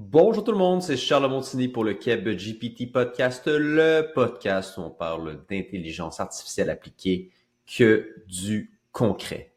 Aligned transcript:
Bonjour 0.00 0.44
tout 0.44 0.52
le 0.52 0.58
monde, 0.58 0.80
c'est 0.80 0.96
Charles 0.96 1.28
Montini 1.28 1.66
pour 1.66 1.82
le 1.82 1.92
Keb 1.92 2.28
GPT 2.28 2.92
Podcast, 2.92 3.42
le 3.48 4.12
podcast 4.14 4.78
où 4.78 4.82
on 4.82 4.90
parle 4.90 5.44
d'intelligence 5.50 6.20
artificielle 6.20 6.70
appliquée 6.70 7.32
que 7.66 8.14
du 8.28 8.78
concret. 8.92 9.54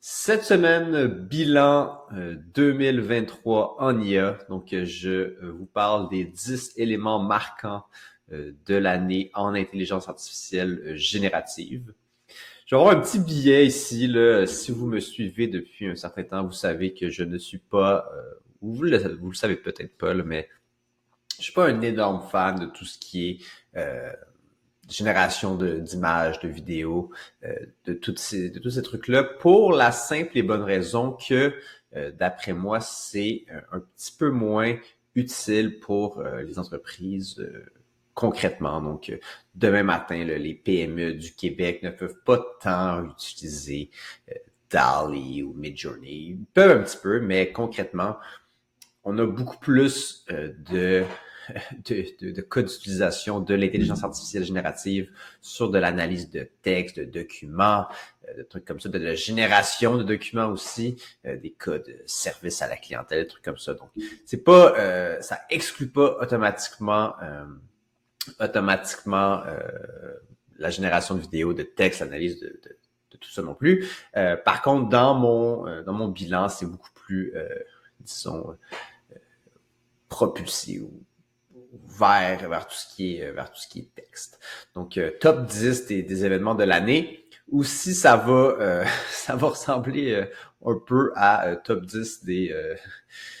Cette 0.00 0.42
semaine, 0.42 1.06
bilan 1.06 2.00
2023 2.54 3.76
euh, 3.78 3.84
en 3.84 4.00
IA. 4.00 4.38
Donc, 4.48 4.74
je 4.74 5.10
euh, 5.10 5.54
vous 5.54 5.66
parle 5.66 6.08
des 6.08 6.24
10 6.24 6.72
éléments 6.78 7.18
marquants 7.18 7.84
euh, 8.32 8.52
de 8.64 8.76
l'année 8.76 9.30
en 9.34 9.52
intelligence 9.52 10.08
artificielle 10.08 10.96
générative. 10.96 11.92
Je 12.64 12.74
vais 12.74 12.80
avoir 12.80 12.96
un 12.96 13.00
petit 13.00 13.18
billet 13.18 13.66
ici. 13.66 14.10
Si 14.46 14.72
vous 14.72 14.86
me 14.86 15.00
suivez 15.00 15.46
depuis 15.46 15.88
un 15.88 15.94
certain 15.94 16.22
temps, 16.22 16.42
vous 16.42 16.52
savez 16.52 16.94
que 16.94 17.10
je 17.10 17.22
ne 17.22 17.36
suis 17.36 17.58
pas 17.58 18.10
vous 18.72 18.82
le, 18.82 19.34
savez 19.34 19.56
peut-être 19.56 19.96
pas, 19.96 20.14
mais 20.14 20.48
je 21.38 21.44
suis 21.44 21.52
pas 21.52 21.68
un 21.68 21.80
énorme 21.80 22.22
fan 22.30 22.58
de 22.58 22.66
tout 22.66 22.84
ce 22.84 22.98
qui 22.98 23.28
est 23.28 23.38
euh, 23.76 24.12
génération 24.88 25.56
d'images, 25.56 26.40
de, 26.40 26.48
vidéos, 26.48 27.10
euh, 27.44 27.54
de, 27.86 27.94
toutes 27.94 28.18
ces, 28.18 28.50
de 28.50 28.58
tous 28.58 28.70
ces 28.70 28.82
trucs-là, 28.82 29.24
pour 29.24 29.72
la 29.72 29.92
simple 29.92 30.36
et 30.38 30.42
bonne 30.42 30.62
raison 30.62 31.12
que, 31.12 31.54
euh, 31.96 32.10
d'après 32.12 32.52
moi, 32.52 32.80
c'est 32.80 33.46
un 33.72 33.80
petit 33.80 34.12
peu 34.16 34.30
moins 34.30 34.76
utile 35.14 35.78
pour 35.78 36.22
les 36.22 36.58
entreprises 36.58 37.46
concrètement. 38.14 38.80
Donc, 38.80 39.16
demain 39.54 39.84
matin, 39.84 40.24
les 40.24 40.54
PME 40.54 41.14
du 41.14 41.32
Québec 41.34 41.84
ne 41.84 41.90
peuvent 41.90 42.18
pas 42.24 42.44
tant 42.60 43.04
utiliser 43.04 43.90
DALI 44.70 45.44
ou 45.44 45.52
Midjourney. 45.54 46.30
Ils 46.30 46.44
peuvent 46.52 46.78
un 46.78 46.82
petit 46.82 46.98
peu, 47.00 47.20
mais 47.20 47.52
concrètement, 47.52 48.16
on 49.04 49.18
a 49.18 49.26
beaucoup 49.26 49.58
plus 49.58 50.24
euh, 50.30 50.52
de, 50.70 51.04
de, 51.84 52.32
de, 52.32 52.62
d'utilisation 52.62 53.40
de 53.40 53.54
l'intelligence 53.54 54.02
artificielle 54.02 54.44
générative 54.44 55.10
sur 55.42 55.70
de 55.70 55.78
l'analyse 55.78 56.30
de 56.30 56.48
textes, 56.62 56.98
de 56.98 57.04
documents, 57.04 57.86
euh, 58.28 58.38
de 58.38 58.42
trucs 58.42 58.64
comme 58.64 58.80
ça, 58.80 58.88
de 58.88 58.98
la 58.98 59.14
génération 59.14 59.96
de 59.96 60.02
documents 60.02 60.48
aussi, 60.48 60.96
euh, 61.26 61.36
des 61.36 61.50
cas 61.50 61.78
de 61.78 61.96
service 62.06 62.62
à 62.62 62.68
la 62.68 62.76
clientèle, 62.76 63.22
des 63.22 63.28
trucs 63.28 63.44
comme 63.44 63.58
ça. 63.58 63.74
Donc, 63.74 63.90
c'est 64.24 64.42
pas, 64.42 65.20
ça 65.20 65.40
exclut 65.50 65.88
pas 65.88 66.16
automatiquement, 66.20 67.14
automatiquement 68.40 69.42
la 70.58 70.70
génération 70.70 71.14
de 71.14 71.20
vidéos, 71.20 71.52
de 71.52 71.62
textes, 71.62 72.00
l'analyse 72.00 72.40
de, 72.40 72.48
de, 72.48 72.76
tout 73.18 73.30
ça 73.30 73.42
non 73.42 73.54
plus. 73.54 73.88
par 74.44 74.60
contre, 74.60 74.88
dans 74.88 75.14
mon 75.14 75.82
dans 75.82 75.92
mon 75.92 76.08
bilan, 76.08 76.48
c'est 76.48 76.66
beaucoup 76.66 76.90
plus, 76.94 77.32
disons, 78.00 78.56
propulsé 80.14 80.78
ou 80.78 80.92
vers, 81.88 82.48
vers 82.48 82.68
tout 82.68 82.76
ce 82.76 82.94
qui 82.94 83.16
est 83.16 83.32
vers 83.32 83.50
tout 83.50 83.60
ce 83.60 83.66
qui 83.66 83.80
est 83.80 83.94
texte. 83.96 84.38
Donc 84.74 84.96
euh, 84.96 85.10
top 85.20 85.46
10 85.46 85.86
des, 85.86 86.24
événements 86.24 86.54
de 86.54 86.62
l'année 86.62 87.26
ou 87.48 87.64
si 87.64 87.94
ça 87.94 88.16
va 88.16 88.32
euh, 88.32 88.84
ça 89.10 89.34
va 89.34 89.48
ressembler 89.48 90.12
euh, 90.12 90.26
un 90.64 90.78
peu 90.78 91.12
à 91.16 91.56
top 91.56 91.84
10 91.84 92.24
des, 92.24 92.54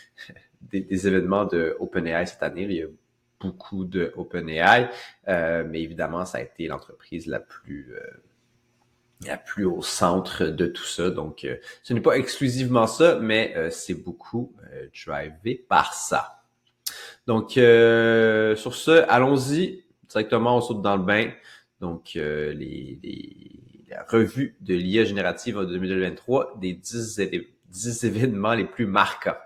des, 0.62 0.80
des 0.80 1.06
événements 1.06 1.44
de 1.44 1.76
OpenAI 1.78 2.26
cette 2.26 2.42
année, 2.42 2.62
il 2.62 2.72
y 2.72 2.82
a 2.82 2.88
beaucoup 3.38 3.84
de 3.84 4.12
OpenAI 4.16 4.90
mais 5.28 5.80
évidemment 5.80 6.24
ça 6.24 6.38
a 6.38 6.40
été 6.40 6.66
l'entreprise 6.66 7.28
la 7.28 7.38
plus 7.38 7.94
la 9.24 9.36
plus 9.36 9.64
au 9.64 9.80
centre 9.80 10.44
de 10.44 10.66
tout 10.66 10.84
ça. 10.84 11.08
Donc, 11.08 11.46
ce 11.82 11.94
n'est 11.94 12.02
pas 12.02 12.18
exclusivement 12.18 12.86
ça, 12.86 13.18
mais 13.20 13.70
c'est 13.70 13.94
beaucoup 13.94 14.52
drivé 14.92 15.64
par 15.66 15.94
ça. 15.94 16.43
Donc, 17.26 17.56
euh, 17.56 18.54
sur 18.56 18.74
ce, 18.74 19.04
allons-y 19.08 19.84
directement, 20.08 20.58
on 20.58 20.60
saute 20.60 20.82
dans 20.82 20.96
le 20.96 21.02
bain. 21.02 21.30
Donc, 21.80 22.12
euh, 22.16 22.52
les, 22.52 22.98
les, 23.02 23.84
la 23.88 24.04
revue 24.04 24.56
de 24.60 24.74
l'IA 24.74 25.04
générative 25.04 25.58
en 25.58 25.64
2023 25.64 26.58
des 26.60 26.74
10, 26.74 27.20
10 27.68 28.04
événements 28.04 28.54
les 28.54 28.64
plus 28.64 28.86
marquants. 28.86 29.36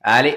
Allez! 0.00 0.36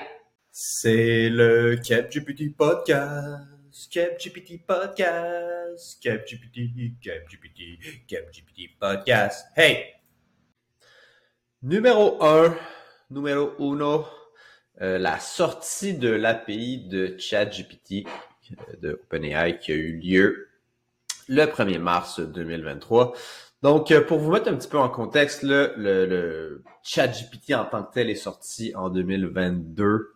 C'est 0.52 1.30
le 1.30 1.76
CapGPT 1.76 2.56
Podcast. 2.56 3.46
CapGPT 3.92 4.66
Podcast. 4.66 6.02
CapGPT, 6.02 7.00
CapGPT, 7.00 8.08
CapGPT 8.08 8.80
Podcast. 8.80 9.46
Hey! 9.56 9.86
Numéro 11.62 12.24
1, 12.24 12.56
numéro 13.12 13.52
1, 13.60 14.06
euh, 14.82 14.98
la 14.98 15.20
sortie 15.20 15.94
de 15.94 16.10
l'API 16.10 16.88
de 16.88 17.16
ChatGPT 17.18 18.06
euh, 18.52 18.76
de 18.82 18.94
OpenAI 18.94 19.60
qui 19.60 19.72
a 19.72 19.76
eu 19.76 19.98
lieu 19.98 20.48
le 21.28 21.46
1er 21.46 21.80
mars 21.80 22.20
2023. 22.20 23.14
Donc, 23.64 23.92
euh, 23.92 24.02
pour 24.06 24.20
vous 24.20 24.32
mettre 24.32 24.50
un 24.50 24.56
petit 24.56 24.68
peu 24.68 24.78
en 24.78 24.90
contexte, 24.90 25.44
le, 25.44 25.74
le 25.78 26.64
ChatGPT 26.84 27.54
en 27.56 27.66
tant 27.66 27.84
que 27.84 27.94
tel 27.94 28.10
est 28.10 28.16
sorti 28.16 28.74
en 28.76 28.90
2022, 28.90 30.14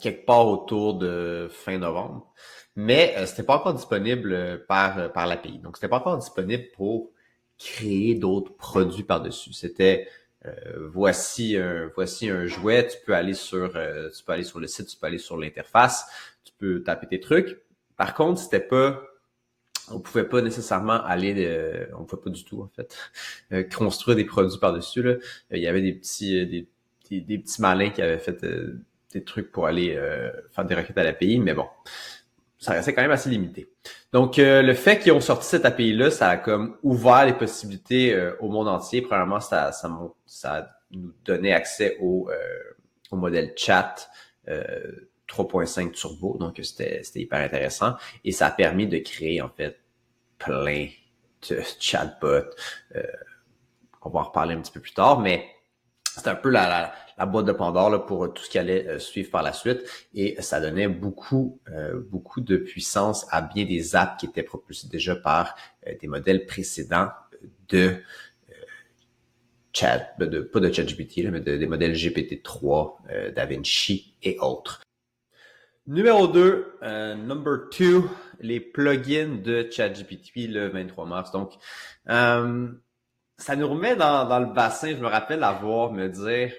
quelque 0.00 0.26
part 0.26 0.48
autour 0.48 0.94
de 0.94 1.48
fin 1.50 1.78
novembre. 1.78 2.32
Mais 2.76 3.14
euh, 3.16 3.26
c'était 3.26 3.42
pas 3.42 3.56
encore 3.56 3.74
disponible 3.74 4.64
par, 4.66 5.12
par 5.12 5.26
l'API. 5.26 5.58
Donc, 5.58 5.76
c'était 5.76 5.88
pas 5.88 5.98
encore 5.98 6.18
disponible 6.18 6.64
pour 6.74 7.10
créer 7.58 8.14
d'autres 8.14 8.54
produits 8.54 9.04
par-dessus. 9.04 9.52
C'était 9.52 10.08
euh, 10.46 10.88
voici 10.92 11.56
un 11.56 11.90
voici 11.94 12.28
un 12.28 12.46
jouet, 12.46 12.88
tu 12.88 12.96
peux 13.06 13.14
aller 13.14 13.34
sur 13.34 13.76
euh, 13.76 14.10
tu 14.10 14.24
peux 14.24 14.32
aller 14.32 14.44
sur 14.44 14.58
le 14.58 14.66
site, 14.66 14.88
tu 14.88 14.96
peux 14.96 15.06
aller 15.06 15.18
sur 15.18 15.36
l'interface, 15.36 16.06
tu 16.44 16.52
peux 16.58 16.82
taper 16.82 17.06
tes 17.06 17.20
trucs. 17.20 17.60
Par 17.96 18.14
contre, 18.14 18.40
c'était 18.40 18.60
pas 18.60 19.02
on 19.90 20.00
pouvait 20.00 20.24
pas 20.24 20.42
nécessairement 20.42 21.02
aller 21.04 21.34
euh, 21.38 21.86
on 21.98 22.04
pouvait 22.04 22.22
pas 22.22 22.30
du 22.30 22.44
tout 22.44 22.62
en 22.62 22.68
fait 22.68 23.68
construire 23.76 24.16
des 24.16 24.24
produits 24.24 24.58
par-dessus. 24.58 25.04
Il 25.50 25.58
y 25.58 25.68
avait 25.68 25.82
des 25.82 25.92
petits 25.92 26.46
des, 26.46 26.68
des, 27.20 27.38
petits 27.38 27.60
malins 27.60 27.90
qui 27.90 28.02
avaient 28.02 28.18
fait 28.18 28.44
des 29.12 29.24
trucs 29.24 29.52
pour 29.52 29.66
aller 29.66 30.00
faire 30.52 30.64
des 30.64 30.74
requêtes 30.74 30.98
à 30.98 31.04
l'API, 31.04 31.38
mais 31.38 31.54
bon, 31.54 31.66
ça 32.62 32.74
restait 32.74 32.94
quand 32.94 33.02
même 33.02 33.10
assez 33.10 33.28
limité. 33.28 33.68
Donc, 34.12 34.38
euh, 34.38 34.62
le 34.62 34.74
fait 34.74 35.00
qu'ils 35.00 35.10
ont 35.10 35.20
sorti 35.20 35.48
cette 35.48 35.64
API-là, 35.64 36.12
ça 36.12 36.28
a 36.28 36.36
comme 36.36 36.76
ouvert 36.84 37.26
les 37.26 37.32
possibilités 37.32 38.14
euh, 38.14 38.36
au 38.38 38.48
monde 38.48 38.68
entier. 38.68 39.02
Premièrement, 39.02 39.40
ça, 39.40 39.72
ça, 39.72 39.90
ça 40.26 40.70
nous 40.92 41.12
donnait 41.24 41.52
accès 41.52 41.96
au, 42.00 42.30
euh, 42.30 42.36
au 43.10 43.16
modèle 43.16 43.52
chat 43.56 44.08
3.5 44.46 45.90
Turbo. 45.90 46.36
Donc, 46.38 46.60
c'était 46.62 47.02
hyper 47.16 47.40
intéressant. 47.40 47.94
Et 48.24 48.30
ça 48.30 48.46
a 48.46 48.50
permis 48.52 48.86
de 48.86 48.98
créer, 48.98 49.42
en 49.42 49.48
fait, 49.48 49.80
plein 50.38 50.86
de 51.50 51.62
chatbots. 51.80 52.48
on 54.02 54.10
va 54.10 54.20
en 54.20 54.22
reparler 54.22 54.54
un 54.54 54.60
petit 54.60 54.72
peu 54.72 54.80
plus 54.80 54.94
tard, 54.94 55.18
mais 55.18 55.46
c'est 56.14 56.28
un 56.28 56.34
peu 56.34 56.50
la, 56.50 56.92
la, 57.16 57.26
boîte 57.26 57.46
de 57.46 57.52
Pandore 57.52 57.90
là, 57.90 57.98
pour 57.98 58.32
tout 58.32 58.42
ce 58.42 58.50
qui 58.50 58.58
allait 58.58 58.86
euh, 58.86 58.98
suivre 58.98 59.30
par 59.30 59.42
la 59.42 59.52
suite. 59.52 59.80
Et 60.14 60.36
ça 60.40 60.60
donnait 60.60 60.88
beaucoup, 60.88 61.60
euh, 61.70 62.00
beaucoup 62.10 62.40
de 62.40 62.56
puissance 62.56 63.26
à 63.30 63.40
bien 63.40 63.64
des 63.64 63.96
apps 63.96 64.20
qui 64.20 64.26
étaient 64.26 64.42
propulsées 64.42 64.88
déjà 64.88 65.16
par 65.16 65.54
euh, 65.86 65.92
des 66.00 66.08
modèles 66.08 66.44
précédents 66.44 67.08
de 67.68 67.96
chat, 69.72 70.14
de, 70.18 70.40
pas 70.40 70.60
de 70.60 70.70
ChatGPT, 70.70 71.30
mais 71.30 71.40
des 71.40 71.66
modèles 71.66 71.94
GPT-3, 71.94 73.32
DaVinci 73.34 74.14
et 74.22 74.36
autres. 74.38 74.82
Numéro 75.86 76.28
2, 76.28 76.78
number 77.16 77.70
2, 77.76 78.02
les 78.40 78.60
plugins 78.60 79.40
de 79.42 79.66
ChatGPT 79.70 80.48
le 80.48 80.68
23 80.68 81.06
mars. 81.06 81.32
Donc, 81.32 81.54
ça 83.42 83.56
nous 83.56 83.68
remet 83.68 83.96
dans, 83.96 84.26
dans, 84.28 84.38
le 84.38 84.46
bassin. 84.46 84.90
Je 84.90 85.00
me 85.00 85.08
rappelle 85.08 85.42
avoir 85.42 85.92
me 85.92 86.08
dire, 86.08 86.52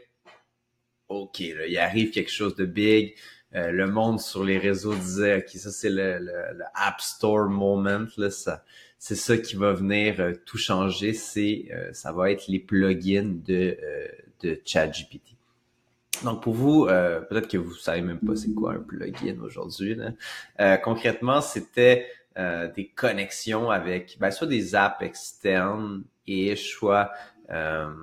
OK, 1.08 1.40
là, 1.40 1.66
il 1.68 1.78
arrive 1.78 2.12
quelque 2.12 2.32
chose 2.32 2.56
de 2.56 2.66
big. 2.66 3.16
Euh, 3.56 3.72
le 3.72 3.88
monde 3.88 4.20
sur 4.20 4.44
les 4.44 4.58
réseaux 4.58 4.94
disait, 4.94 5.38
OK, 5.38 5.50
ça 5.50 5.72
c'est 5.72 5.90
le, 5.90 6.20
le, 6.20 6.64
App 6.76 7.00
Store 7.00 7.48
moment. 7.48 8.06
Là, 8.18 8.30
ça, 8.30 8.66
c'est 9.00 9.16
ça 9.16 9.38
qui 9.38 9.56
va 9.56 9.72
venir 9.72 10.20
euh, 10.20 10.34
tout 10.46 10.58
changer. 10.58 11.14
C'est, 11.14 11.70
euh, 11.72 11.94
ça 11.94 12.12
va 12.12 12.32
être 12.32 12.48
les 12.48 12.60
plugins 12.60 13.32
de, 13.46 13.78
de 14.42 14.60
ChatGPT. 14.66 15.38
Donc 16.24 16.44
pour 16.44 16.54
vous, 16.54 16.86
peut-être 16.86 17.48
que 17.48 17.58
vous 17.58 17.74
savez 17.74 18.02
même 18.02 18.20
pas 18.20 18.36
c'est 18.36 18.54
quoi 18.54 18.74
un 18.74 18.80
plugin 18.80 19.36
aujourd'hui. 19.42 19.98
concrètement, 20.84 21.42
c'était 21.42 22.08
des 22.36 22.90
connexions 22.96 23.70
avec 23.70 24.18
ben, 24.20 24.32
soit 24.32 24.48
des 24.48 24.76
apps 24.76 25.02
externes 25.02 26.04
et 26.28 26.56
soit, 26.56 27.12
euh, 27.50 27.94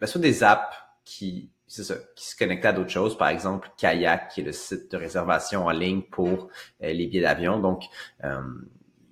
ben, 0.00 0.06
soit 0.06 0.20
des 0.20 0.42
apps 0.42 0.76
qui, 1.04 1.50
c'est 1.66 1.84
ça, 1.84 1.96
qui 2.16 2.28
se 2.28 2.36
connectaient 2.36 2.68
à 2.68 2.72
d'autres 2.72 2.90
choses. 2.90 3.16
Par 3.16 3.28
exemple, 3.28 3.70
Kayak, 3.76 4.30
qui 4.30 4.40
est 4.40 4.44
le 4.44 4.52
site 4.52 4.90
de 4.90 4.96
réservation 4.96 5.66
en 5.66 5.70
ligne 5.70 6.02
pour 6.02 6.48
euh, 6.82 6.92
les 6.92 7.06
billets 7.06 7.22
d'avion. 7.22 7.58
Donc, 7.58 7.84
euh, 8.24 8.40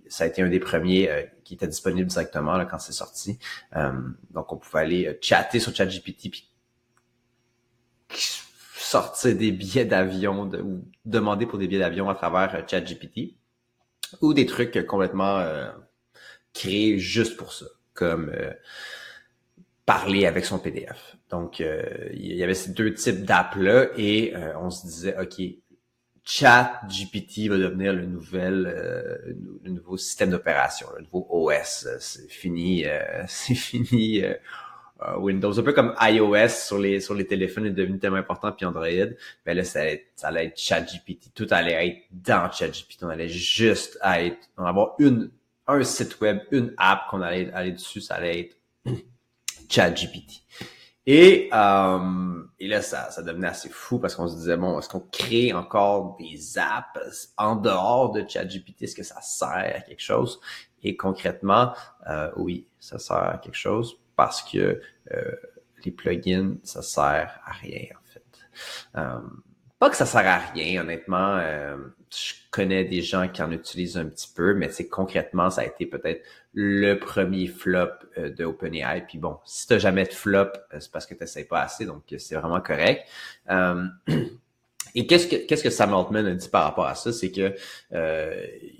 ça 0.08 0.24
a 0.24 0.26
été 0.26 0.42
un 0.42 0.48
des 0.48 0.60
premiers 0.60 1.10
euh, 1.10 1.22
qui 1.44 1.54
était 1.54 1.66
disponible 1.66 2.08
directement 2.08 2.64
quand 2.66 2.78
c'est 2.78 2.92
sorti. 2.92 3.38
donc, 4.30 4.52
on 4.52 4.56
pouvait 4.56 4.80
aller 4.80 5.18
chatter 5.20 5.60
sur 5.60 5.74
ChatGPT 5.74 6.30
puis 6.30 6.50
sortir 8.86 9.36
des 9.36 9.52
billets 9.52 9.84
d'avion 9.84 10.48
ou 10.48 10.84
demander 11.04 11.46
pour 11.46 11.58
des 11.58 11.66
billets 11.66 11.80
d'avion 11.80 12.08
à 12.08 12.14
travers 12.14 12.54
euh, 12.54 12.62
ChatGPT 12.66 13.34
ou 14.20 14.34
des 14.34 14.46
trucs 14.46 14.86
complètement 14.86 15.38
euh, 15.38 15.70
créés 16.54 16.98
juste 16.98 17.36
pour 17.36 17.52
ça, 17.52 17.66
comme 17.94 18.30
euh, 18.30 18.52
parler 19.84 20.26
avec 20.26 20.44
son 20.44 20.58
PDF. 20.58 21.16
Donc, 21.30 21.60
il 21.60 22.34
y 22.36 22.42
avait 22.44 22.54
ces 22.54 22.70
deux 22.70 22.94
types 22.94 23.24
d'apps-là 23.24 23.88
et 23.96 24.32
on 24.60 24.70
se 24.70 24.86
disait, 24.86 25.16
OK, 25.20 25.40
Chat 26.24 26.80
GPT 26.88 27.48
va 27.48 27.56
devenir 27.56 27.92
le 27.92 28.06
nouvel, 28.06 29.34
le 29.62 29.70
nouveau 29.70 29.96
système 29.96 30.30
d'opération, 30.30 30.86
le 30.96 31.02
nouveau 31.02 31.26
OS. 31.30 31.88
C'est 31.98 32.30
fini, 32.30 32.84
c'est 33.28 33.54
fini 33.54 34.22
euh, 34.24 34.34
Windows, 35.18 35.58
un 35.58 35.62
peu 35.62 35.72
comme 35.72 35.94
iOS 36.00 36.48
sur 36.48 36.78
les 36.78 37.00
sur 37.00 37.14
les 37.14 37.26
téléphones 37.26 37.66
est 37.66 37.70
devenu 37.70 37.98
tellement 37.98 38.16
important 38.16 38.50
puis 38.52 38.64
Android, 38.64 38.86
ben 39.44 39.56
là 39.56 39.62
ça 39.62 39.80
allait 39.80 39.94
être, 39.94 40.06
ça 40.16 40.28
allait 40.28 40.46
être 40.46 40.58
ChatGPT, 40.58 41.34
tout 41.34 41.46
allait 41.50 41.86
être 41.86 41.98
dans 42.10 42.50
ChatGPT, 42.50 43.04
on 43.04 43.08
allait 43.08 43.28
juste 43.28 43.98
être, 44.02 44.48
on 44.56 44.64
avoir 44.64 44.94
une 44.98 45.30
un 45.66 45.82
site 45.82 46.20
web, 46.20 46.38
une 46.50 46.74
app 46.78 47.08
qu'on 47.10 47.20
allait 47.20 47.52
aller 47.52 47.72
dessus, 47.72 48.00
ça 48.00 48.14
allait 48.14 48.40
être 48.40 48.56
ChatGPT. 49.68 50.42
Et, 51.08 51.48
euh, 51.52 52.42
et 52.58 52.66
là, 52.66 52.82
ça, 52.82 53.10
ça 53.10 53.22
devenait 53.22 53.46
assez 53.48 53.68
fou 53.68 53.98
parce 53.98 54.16
qu'on 54.16 54.26
se 54.26 54.36
disait, 54.36 54.56
bon, 54.56 54.78
est-ce 54.78 54.88
qu'on 54.88 55.06
crée 55.12 55.52
encore 55.52 56.16
des 56.18 56.58
apps 56.58 57.32
en 57.36 57.54
dehors 57.54 58.10
de 58.10 58.24
ChatGPT? 58.28 58.82
Est-ce 58.82 58.96
que 58.96 59.04
ça 59.04 59.20
sert 59.20 59.48
à 59.48 59.80
quelque 59.80 60.02
chose? 60.02 60.40
Et 60.82 60.96
concrètement, 60.96 61.72
euh, 62.08 62.30
oui, 62.36 62.66
ça 62.80 62.98
sert 62.98 63.16
à 63.16 63.38
quelque 63.38 63.56
chose 63.56 63.98
parce 64.16 64.42
que 64.42 64.80
euh, 65.12 65.32
les 65.84 65.92
plugins, 65.92 66.56
ça 66.64 66.82
sert 66.82 67.40
à 67.44 67.52
rien 67.52 67.86
en 67.94 68.12
fait. 68.12 68.24
Euh, 68.96 69.20
pas 69.78 69.90
que 69.90 69.96
ça 69.96 70.06
sert 70.06 70.26
à 70.26 70.38
rien, 70.38 70.80
honnêtement. 70.80 71.36
Euh, 71.36 71.76
je 72.10 72.32
connais 72.50 72.84
des 72.84 73.02
gens 73.02 73.28
qui 73.28 73.42
en 73.42 73.52
utilisent 73.52 73.98
un 73.98 74.06
petit 74.06 74.32
peu, 74.34 74.54
mais 74.54 74.70
c'est 74.70 74.88
concrètement, 74.88 75.50
ça 75.50 75.60
a 75.60 75.64
été 75.66 75.84
peut-être 75.84 76.24
le 76.54 76.94
premier 76.94 77.46
flop 77.46 77.90
de 78.16 78.44
OpenAI. 78.44 79.02
Puis 79.06 79.18
bon, 79.18 79.36
si 79.44 79.66
t'as 79.66 79.78
jamais 79.78 80.04
de 80.04 80.14
flop, 80.14 80.48
c'est 80.78 80.90
parce 80.90 81.04
que 81.04 81.12
tu 81.14 81.44
pas 81.44 81.60
assez, 81.60 81.84
donc 81.84 82.02
c'est 82.16 82.36
vraiment 82.36 82.62
correct. 82.62 83.06
et 84.94 85.06
qu'est-ce 85.06 85.26
que 85.26 85.36
qu'est-ce 85.46 85.62
que 85.62 85.68
Sam 85.68 85.92
Altman 85.92 86.24
a 86.26 86.34
dit 86.34 86.48
par 86.48 86.64
rapport 86.64 86.86
à 86.86 86.94
ça, 86.94 87.12
c'est 87.12 87.30
que 87.30 87.54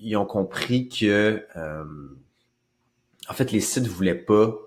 ils 0.01 0.17
ont 0.17 0.25
compris 0.25 0.89
que 0.89 1.45
en 3.29 3.35
fait 3.35 3.53
les 3.53 3.61
sites 3.61 3.87
voulaient 3.87 4.15
pas 4.15 4.66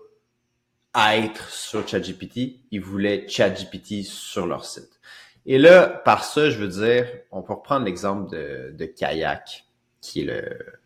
être 0.96 1.50
sur 1.50 1.88
ChatGPT, 1.88 2.62
ils 2.72 2.82
voulaient 2.82 3.28
ChatGPT 3.28 4.04
sur 4.04 4.48
leur 4.48 4.66
site. 4.66 5.00
Et 5.46 5.58
là, 5.58 5.88
par 5.88 6.24
ça, 6.24 6.50
je 6.50 6.58
veux 6.58 6.68
dire, 6.68 7.08
on 7.32 7.42
peut 7.42 7.54
reprendre 7.54 7.86
l'exemple 7.86 8.32
de, 8.32 8.72
de 8.78 8.86
Kayak, 8.86 9.66
qui 10.02 10.22
est 10.22 10.26
le 10.26 10.80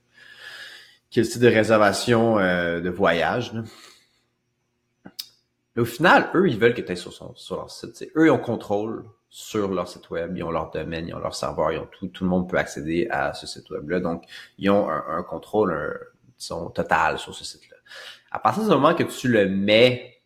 qui 1.10 1.20
est 1.20 1.24
le 1.24 1.30
site 1.30 1.42
de 1.44 1.48
réservation 1.48 2.40
euh, 2.40 2.80
de 2.80 2.90
voyage. 2.90 3.54
Mais 5.76 5.82
au 5.84 5.86
final, 5.86 6.30
eux, 6.34 6.50
ils 6.50 6.58
veulent 6.58 6.74
que 6.74 6.82
tu 6.82 6.92
ailles 6.92 6.98
sur, 6.98 7.14
son, 7.14 7.36
sur 7.36 7.58
leur 7.58 7.70
site. 7.70 8.10
eux, 8.16 8.26
ils 8.26 8.32
ont 8.32 8.40
contrôle 8.40 9.06
sur 9.30 9.72
leur 9.72 9.88
site 9.88 10.10
web, 10.10 10.36
ils 10.36 10.44
ont 10.44 10.50
leur 10.50 10.72
domaine, 10.72 11.08
ils 11.08 11.14
ont 11.14 11.20
leur 11.20 11.36
serveur, 11.36 11.72
ils 11.72 11.80
ont 11.80 11.88
tout. 11.88 12.08
Tout 12.08 12.24
le 12.24 12.32
monde 12.32 12.50
peut 12.50 12.58
accéder 12.58 13.08
à 13.12 13.34
ce 13.34 13.46
site 13.46 13.70
web-là. 13.70 14.00
Donc, 14.00 14.24
ils 14.58 14.72
ont 14.72 14.90
un, 14.90 15.04
un 15.08 15.24
contrôle, 15.24 15.74
un, 15.74 16.70
total 16.74 17.20
sur 17.20 17.36
ce 17.36 17.46
site-là. 17.46 17.78
À 18.34 18.40
partir 18.40 18.64
du 18.64 18.70
moment 18.70 18.96
que 18.96 19.04
tu 19.04 19.28
le 19.28 19.48
mets 19.48 20.20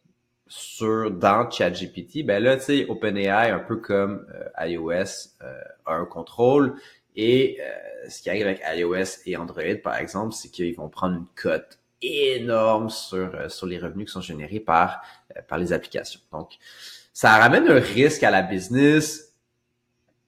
sur 0.47 1.11
dans 1.11 1.51
ChatGPT, 1.51 2.25
ben 2.25 2.41
là, 2.41 2.55
tu 2.55 2.63
sais, 2.63 2.85
OpenAI, 2.87 3.51
un 3.51 3.59
peu 3.59 3.75
comme 3.75 4.25
euh, 4.33 4.65
iOS, 4.65 5.33
euh, 5.41 5.61
a 5.85 5.95
un 5.95 6.05
contrôle. 6.05 6.79
Et 7.17 7.57
euh, 7.59 8.09
ce 8.09 8.21
qui 8.21 8.29
arrive 8.29 8.47
avec 8.47 8.61
iOS 8.73 9.23
et 9.25 9.35
Android, 9.35 9.75
par 9.83 9.97
exemple, 9.97 10.33
c'est 10.33 10.47
qu'ils 10.47 10.73
vont 10.77 10.87
prendre 10.87 11.17
une 11.17 11.27
cote 11.35 11.79
énorme 12.01 12.89
sur, 12.89 13.51
sur 13.51 13.67
les 13.67 13.77
revenus 13.77 14.05
qui 14.07 14.13
sont 14.13 14.21
générés 14.21 14.61
par, 14.61 15.01
par 15.49 15.57
les 15.57 15.73
applications. 15.73 16.21
Donc, 16.31 16.51
ça 17.11 17.35
ramène 17.37 17.67
un 17.67 17.79
risque 17.79 18.23
à 18.23 18.31
la 18.31 18.41
business. 18.41 19.35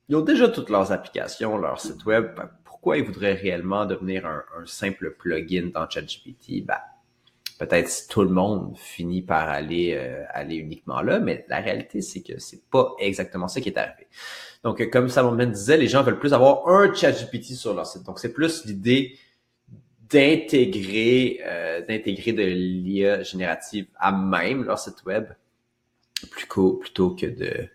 Ils 0.10 0.18
ont 0.18 0.22
déjà 0.22 0.50
toutes 0.50 0.70
leurs 0.70 0.92
applications, 0.92 1.58
leur 1.58 1.80
site 1.80 2.04
web. 2.04 2.36
Ben, 2.36 2.50
pourquoi 2.66 2.98
ils 2.98 3.06
voudraient 3.06 3.36
réellement 3.36 3.86
devenir 3.86 4.26
un, 4.26 4.44
un 4.58 4.66
simple 4.66 5.12
plugin 5.12 5.70
dans 5.74 5.90
ChatGPT? 5.90 6.66
Ben, 6.66 6.80
peut-être 7.60 8.08
tout 8.08 8.24
le 8.24 8.30
monde 8.30 8.76
finit 8.78 9.22
par 9.22 9.50
aller 9.50 9.94
euh, 9.94 10.24
aller 10.30 10.56
uniquement 10.56 11.02
là, 11.02 11.20
mais 11.20 11.46
la 11.50 11.60
réalité 11.60 12.02
c'est 12.02 12.22
que 12.22 12.40
c'est 12.40 12.68
pas 12.70 12.96
exactement 13.00 13.48
ça 13.48 13.62
qui 13.62 13.70
est 13.70 13.78
arrivé. 13.78 14.08
Donc 14.64 14.82
euh, 14.82 14.90
comme 14.90 15.10
Salomon 15.10 15.46
disait, 15.46 15.78
les 15.78 15.88
gens 15.88 16.02
veulent 16.02 16.20
plus 16.20 16.34
avoir 16.34 16.68
un 16.68 16.92
chat 16.94 17.12
GPT 17.12 17.54
sur 17.54 17.76
leur 17.76 17.86
site. 17.86 18.04
Donc 18.04 18.18
c'est 18.20 18.34
plus 18.34 18.66
l'idée 18.66 19.18
d'intégrer 20.10 21.42
euh, 21.46 21.86
d'intégrer 21.86 22.32
de 22.34 22.44
l'IA 22.44 23.24
générative 23.24 23.88
à 23.98 24.12
même 24.14 24.64
leur 24.64 24.80
site 24.80 25.04
web 25.06 25.28
plutôt 26.32 26.74
plutôt 26.74 27.12
que 27.12 27.26
de 27.26 27.68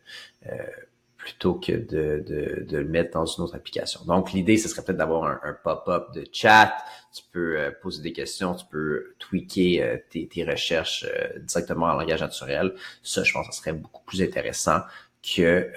plutôt 1.24 1.54
que 1.54 1.72
de, 1.72 2.22
de, 2.26 2.66
de, 2.68 2.76
le 2.76 2.84
mettre 2.84 3.12
dans 3.12 3.24
une 3.24 3.44
autre 3.44 3.54
application. 3.54 4.04
Donc, 4.04 4.34
l'idée, 4.34 4.58
ce 4.58 4.68
serait 4.68 4.82
peut-être 4.84 4.98
d'avoir 4.98 5.24
un, 5.42 5.56
pop-up 5.64 6.12
de 6.14 6.26
chat. 6.30 6.76
Tu 7.14 7.22
peux 7.32 7.58
euh, 7.58 7.70
poser 7.80 8.02
des 8.02 8.12
questions, 8.12 8.54
tu 8.54 8.66
peux 8.70 9.14
tweaker 9.18 9.80
euh, 9.80 9.96
tes, 10.10 10.28
tes, 10.28 10.44
recherches 10.44 11.06
euh, 11.08 11.38
directement 11.38 11.86
en 11.86 11.94
langage 11.94 12.20
naturel. 12.20 12.74
Ça, 13.02 13.24
je 13.24 13.32
pense 13.32 13.48
que 13.48 13.54
ce 13.54 13.60
serait 13.60 13.72
beaucoup 13.72 14.04
plus 14.04 14.20
intéressant 14.20 14.80
que, 15.22 15.72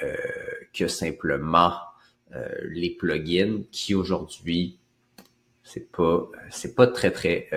que 0.73 0.89
simplement 0.89 1.71
les 2.65 2.89
plugins 2.89 3.61
qui 3.71 3.95
aujourd'hui 3.95 4.77
c'est 5.63 5.89
pas 5.89 6.29
c'est 6.49 6.75
pas 6.75 6.87
très 6.87 7.11
très 7.11 7.47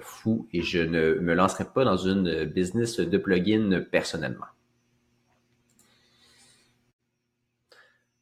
fou 0.00 0.46
et 0.52 0.62
je 0.62 0.78
ne 0.78 1.14
me 1.14 1.34
lancerai 1.34 1.64
pas 1.64 1.84
dans 1.84 1.96
une 1.96 2.44
business 2.44 3.00
de 3.00 3.18
plugins 3.18 3.84
personnellement. 3.90 4.46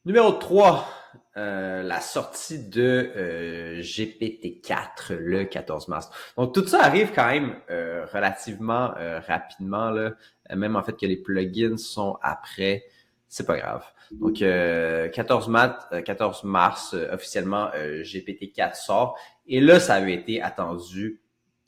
Numéro 0.09 0.33
3, 0.33 0.89
euh, 1.37 1.83
la 1.83 2.01
sortie 2.01 2.67
de 2.67 3.13
euh, 3.15 3.81
GPT-4 3.83 5.13
le 5.13 5.45
14 5.45 5.89
mars. 5.89 6.09
Donc 6.39 6.55
tout 6.55 6.67
ça 6.67 6.83
arrive 6.83 7.13
quand 7.15 7.27
même 7.27 7.55
euh, 7.69 8.07
relativement 8.11 8.95
rapidement 9.27 9.91
là. 9.91 10.13
Même 10.57 10.77
en 10.77 10.83
fait 10.83 10.97
que 10.99 11.05
les 11.05 11.19
plugins 11.19 11.77
sont 11.77 12.17
après, 12.23 12.85
c'est 13.29 13.47
pas 13.47 13.59
grave. 13.59 13.85
Donc 14.13 14.39
14 14.39 15.49
mars, 15.49 15.85
14 16.03 16.45
mars 16.45 16.97
officiellement 17.13 17.69
GPT-4 17.75 18.83
sort 18.83 19.19
et 19.47 19.61
là 19.61 19.79
ça 19.79 19.97
avait 19.97 20.15
été 20.15 20.41
attendu. 20.41 21.21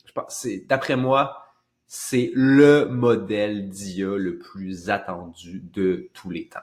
Je 0.03 0.13
pense 0.13 0.47
d'après 0.67 0.95
moi 0.95 1.45
c'est 1.85 2.31
le 2.33 2.85
modèle 2.85 3.69
d'IA 3.69 4.15
le 4.15 4.39
plus 4.39 4.89
attendu 4.89 5.61
de 5.61 6.09
tous 6.15 6.31
les 6.31 6.47
temps. 6.47 6.61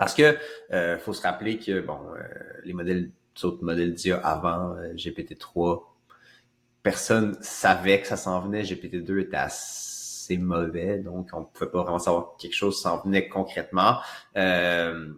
Parce 0.00 0.14
que 0.14 0.38
euh, 0.72 0.96
faut 0.96 1.12
se 1.12 1.20
rappeler 1.20 1.58
que 1.58 1.82
bon, 1.82 1.98
euh, 2.16 2.22
les 2.64 2.72
modèles, 2.72 3.10
autres 3.42 3.62
modèles 3.62 3.92
d'IA 3.92 4.16
avant 4.16 4.74
euh, 4.76 4.94
GPT-3, 4.94 5.82
personne 6.82 7.36
savait 7.42 8.00
que 8.00 8.06
ça 8.06 8.16
s'en 8.16 8.40
venait. 8.40 8.62
GPT-2 8.62 9.20
était 9.20 9.36
assez 9.36 10.38
mauvais, 10.38 10.96
donc 11.00 11.28
on 11.34 11.44
pouvait 11.44 11.70
pas 11.70 11.82
vraiment 11.82 11.98
savoir 11.98 12.34
que 12.34 12.40
quelque 12.40 12.54
chose 12.54 12.80
s'en 12.80 13.02
venait 13.02 13.28
concrètement. 13.28 13.98
Euh, 14.38 15.12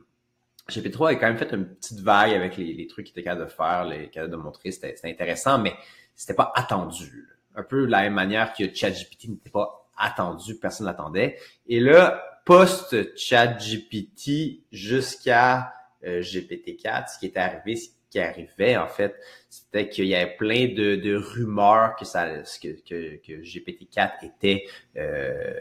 GPT-3 0.69 1.11
a 1.11 1.15
quand 1.15 1.29
même 1.29 1.39
fait 1.39 1.53
une 1.53 1.77
petite 1.77 2.01
vague 2.01 2.33
avec 2.33 2.57
les, 2.57 2.75
les 2.75 2.89
trucs 2.89 3.07
qu'il 3.07 3.13
était 3.13 3.23
capable 3.23 3.45
de 3.49 3.53
faire, 3.53 3.85
les 3.85 4.11
capable 4.11 4.33
de 4.33 4.37
montrer, 4.37 4.73
c'était 4.73 4.97
intéressant, 5.05 5.61
mais 5.61 5.75
c'était 6.17 6.35
pas 6.35 6.51
attendu. 6.57 7.29
Un 7.55 7.63
peu 7.63 7.83
de 7.83 7.91
la 7.93 8.01
même 8.03 8.15
manière 8.15 8.53
que 8.53 8.65
ChatGPT 8.75 9.29
n'était 9.29 9.51
pas 9.51 9.89
attendu, 9.97 10.57
personne 10.57 10.87
l'attendait. 10.89 11.39
Et 11.69 11.79
là, 11.79 12.21
post-chat 12.45 13.59
GPT 13.59 14.65
jusqu'à 14.73 15.73
euh, 16.05 16.21
GPT-4, 16.21 17.15
ce 17.15 17.19
qui 17.19 17.27
est 17.27 17.37
arrivé, 17.37 17.77
ce 17.77 17.89
qui 18.11 18.19
arrivait 18.19 18.77
en 18.77 18.89
fait, 18.89 19.15
c'était 19.49 19.89
qu'il 19.89 20.07
y 20.07 20.15
avait 20.15 20.37
plein 20.37 20.67
de, 20.69 21.15
rumeurs 21.15 21.95
que 21.97 22.05
ça, 22.05 22.29
que, 22.61 22.69
que, 22.83 23.17
que 23.17 23.43
GPT-4 23.43 24.25
était 24.25 24.65
euh, 24.97 25.55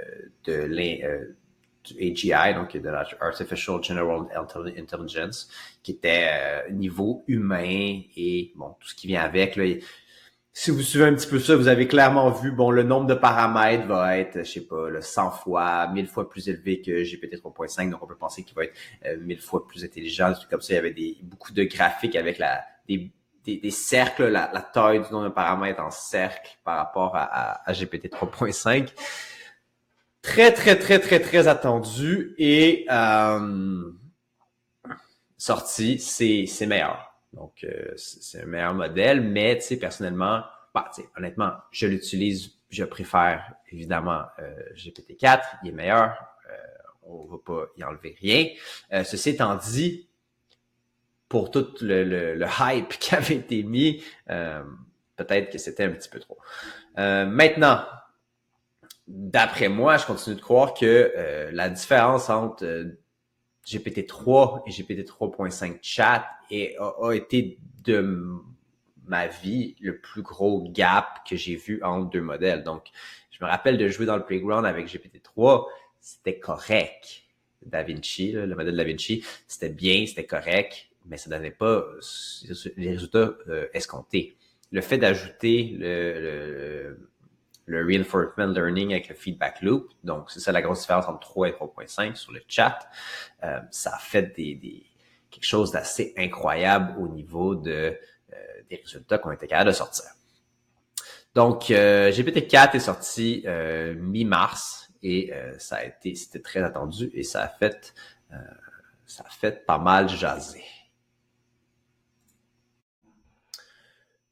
de 0.46 0.54
l'AGI, 0.54 2.34
euh, 2.34 2.54
donc 2.54 2.76
de 2.76 2.90
l'Artificial 2.90 3.84
General 3.84 4.26
Intelligence, 4.78 5.50
qui 5.84 5.92
était 5.92 6.70
niveau 6.72 7.24
humain 7.28 8.02
et 8.18 8.52
bon 8.56 8.76
tout 8.80 8.88
ce 8.88 8.96
qui 8.96 9.08
vient 9.08 9.22
avec. 9.22 9.56
Là, 9.56 9.66
si 10.54 10.70
vous 10.70 10.82
suivez 10.82 11.06
un 11.06 11.14
petit 11.14 11.28
peu 11.28 11.40
ça, 11.40 11.56
vous 11.56 11.70
avez 11.70 11.88
clairement 11.88 12.30
vu, 12.30 12.52
bon, 12.52 12.72
le 12.72 12.84
nombre 12.84 13.08
de 13.08 13.14
paramètres 13.14 13.88
va 13.88 14.18
être, 14.18 14.40
je 14.40 14.52
sais 14.52 14.68
pas, 14.68 14.90
le 14.90 15.02
100 15.02 15.32
fois, 15.32 15.88
1000 15.88 16.08
fois 16.08 16.30
plus 16.30 16.50
élevé 16.50 16.82
que 16.82 17.04
GPT 17.04 17.42
3.5, 17.42 17.90
donc 17.90 18.04
on 18.04 18.08
peut 18.08 18.18
penser 18.18 18.44
qu'il 18.44 18.56
va 18.56 18.66
être 18.66 18.76
euh, 19.06 19.18
1000 19.22 19.40
fois 19.40 19.66
plus 19.66 19.86
intelligent. 19.86 20.34
Comme 20.50 20.62
ça, 20.62 20.74
il 20.74 20.76
y 20.76 20.80
avait 20.80 20.92
des, 20.92 21.18
beaucoup 21.24 21.54
de 21.54 21.64
graphiques 21.64 22.18
avec 22.18 22.38
la, 22.38 22.66
des, 22.88 23.12
des, 23.46 23.72
cercles, 23.72 24.28
la, 24.28 24.48
taille 24.74 25.00
du 25.02 25.12
nombre 25.12 25.30
de 25.30 25.34
paramètres 25.34 25.82
en 25.82 25.90
cercle 25.92 26.58
par 26.66 26.78
rapport 26.78 27.16
à, 27.16 27.68
à, 27.70 27.74
GPT 27.74 28.08
3.5. 28.08 28.90
Très, 30.22 30.54
très, 30.54 30.78
très, 30.78 31.00
très, 31.00 31.20
très 31.22 31.48
attendu. 31.48 32.36
Et, 32.38 32.86
euh, 32.92 33.92
sorti, 35.38 35.98
c'est 35.98 36.66
meilleur. 36.68 37.11
Donc 37.34 37.64
euh, 37.64 37.94
c'est 37.96 38.42
un 38.42 38.46
meilleur 38.46 38.74
modèle, 38.74 39.22
mais 39.22 39.58
tu 39.58 39.64
sais 39.64 39.78
personnellement, 39.78 40.44
bah, 40.74 40.90
tu 40.94 41.02
sais, 41.02 41.10
honnêtement, 41.18 41.54
je 41.72 41.88
l'utilise, 41.88 42.52
je 42.70 42.84
préfère 42.84 43.54
évidemment 43.72 44.24
euh, 44.40 44.54
GPT-4, 44.76 45.42
il 45.64 45.70
est 45.70 45.74
meilleur, 45.74 46.18
euh, 46.50 46.56
on 47.04 47.26
va 47.26 47.38
pas 47.44 47.66
y 47.78 47.84
enlever 47.84 48.16
rien. 48.20 48.48
Euh, 48.94 49.04
ceci 49.04 49.32
étant 49.32 49.56
dit, 49.56 50.08
pour 51.30 51.52
tout 51.52 51.68
le, 51.82 52.04
le, 52.04 52.36
le 52.36 52.46
hype 52.60 52.90
qui 53.00 53.16
avait 53.16 53.36
été 53.36 53.64
mis, 53.64 54.04
euh, 54.30 54.64
peut-être 55.16 55.52
que 55.52 55.58
c'était 55.58 55.86
un 55.86 55.92
petit 55.92 56.10
peu 56.10 56.20
trop. 56.20 56.38
Euh, 56.98 57.26
maintenant, 57.26 57.86
d'après 59.08 59.70
moi, 59.70 59.96
je 59.98 60.06
continue 60.06 60.36
de 60.36 60.42
croire 60.42 60.74
que 60.74 61.50
la 61.52 61.70
différence 61.70 62.30
entre 62.30 62.92
GPT-3 63.66 64.64
et 64.66 64.72
GPT 64.72 65.08
3.5 65.08 65.78
chat 65.82 66.26
et 66.50 66.76
a, 66.78 67.12
été 67.14 67.58
de 67.84 68.28
ma 69.06 69.28
vie 69.28 69.76
le 69.80 70.00
plus 70.00 70.22
gros 70.22 70.68
gap 70.70 71.20
que 71.30 71.36
j'ai 71.36 71.56
vu 71.56 71.82
entre 71.84 72.10
deux 72.10 72.22
modèles. 72.22 72.64
Donc, 72.64 72.90
je 73.30 73.44
me 73.44 73.50
rappelle 73.50 73.78
de 73.78 73.88
jouer 73.88 74.06
dans 74.06 74.18
le 74.18 74.26
playground 74.26 74.66
avec 74.66 74.88
GPT-3, 74.88 75.68
c'était 76.00 76.40
correct. 76.40 77.24
Da 77.66 77.84
Vinci, 77.84 78.32
le 78.32 78.56
modèle 78.56 78.76
Da 78.76 78.84
Vinci, 78.84 79.24
c'était 79.48 79.70
bien, 79.70 80.06
c'était 80.08 80.26
correct, 80.26 80.88
mais 81.06 81.18
ça 81.18 81.30
donnait 81.30 81.52
pas 81.52 81.84
les 82.76 82.92
résultats 82.92 83.36
euh, 83.48 83.68
escomptés. 83.74 84.36
Le 84.72 84.82
fait 84.82 84.98
d'ajouter 84.98 85.76
le, 85.78 86.20
le, 86.20 87.11
le, 87.66 87.86
reinforcement 87.86 88.48
learning 88.48 88.92
avec 88.92 89.10
le 89.10 89.16
feedback 89.16 89.62
loop, 89.62 89.92
donc 90.04 90.32
c'est 90.32 90.40
ça 90.40 90.52
la 90.52 90.62
grosse 90.62 90.82
différence 90.82 91.08
entre 91.08 91.20
3 91.20 91.50
et 91.50 91.52
3.5 91.52 92.16
sur 92.16 92.32
le 92.32 92.42
chat, 92.48 92.80
euh, 93.44 93.60
ça 93.72 93.96
a 93.96 94.00
fait 94.00 94.36
des, 94.36 94.56
des 94.56 94.86
quelque 95.30 95.46
chose 95.46 95.72
d'assez 95.72 96.14
incroyable 96.18 96.96
au 97.00 97.08
niveau 97.08 97.56
de 97.56 97.98
euh, 98.34 98.38
des 98.70 98.76
résultats 98.78 99.18
qu'on 99.18 99.32
était 99.32 99.48
capable 99.48 99.70
de 99.70 99.76
sortir. 99.76 100.06
Donc, 101.34 101.72
euh, 101.72 102.12
GPT-4 102.12 102.76
est 102.76 102.80
sorti 102.80 103.44
euh, 103.46 103.96
mi-mars 103.96 104.92
et 105.02 105.34
euh, 105.34 105.58
ça 105.60 105.78
a 105.78 105.86
été, 105.86 106.14
c'était 106.16 106.42
très 106.42 106.62
attendu 106.62 107.10
et 107.14 107.24
ça 107.24 107.44
a 107.44 107.48
fait, 107.48 107.94
euh, 108.34 108.38
ça 109.06 109.24
a 109.26 109.30
fait 109.30 109.66
pas 109.66 109.78
mal 109.78 110.10
jaser. 110.10 110.64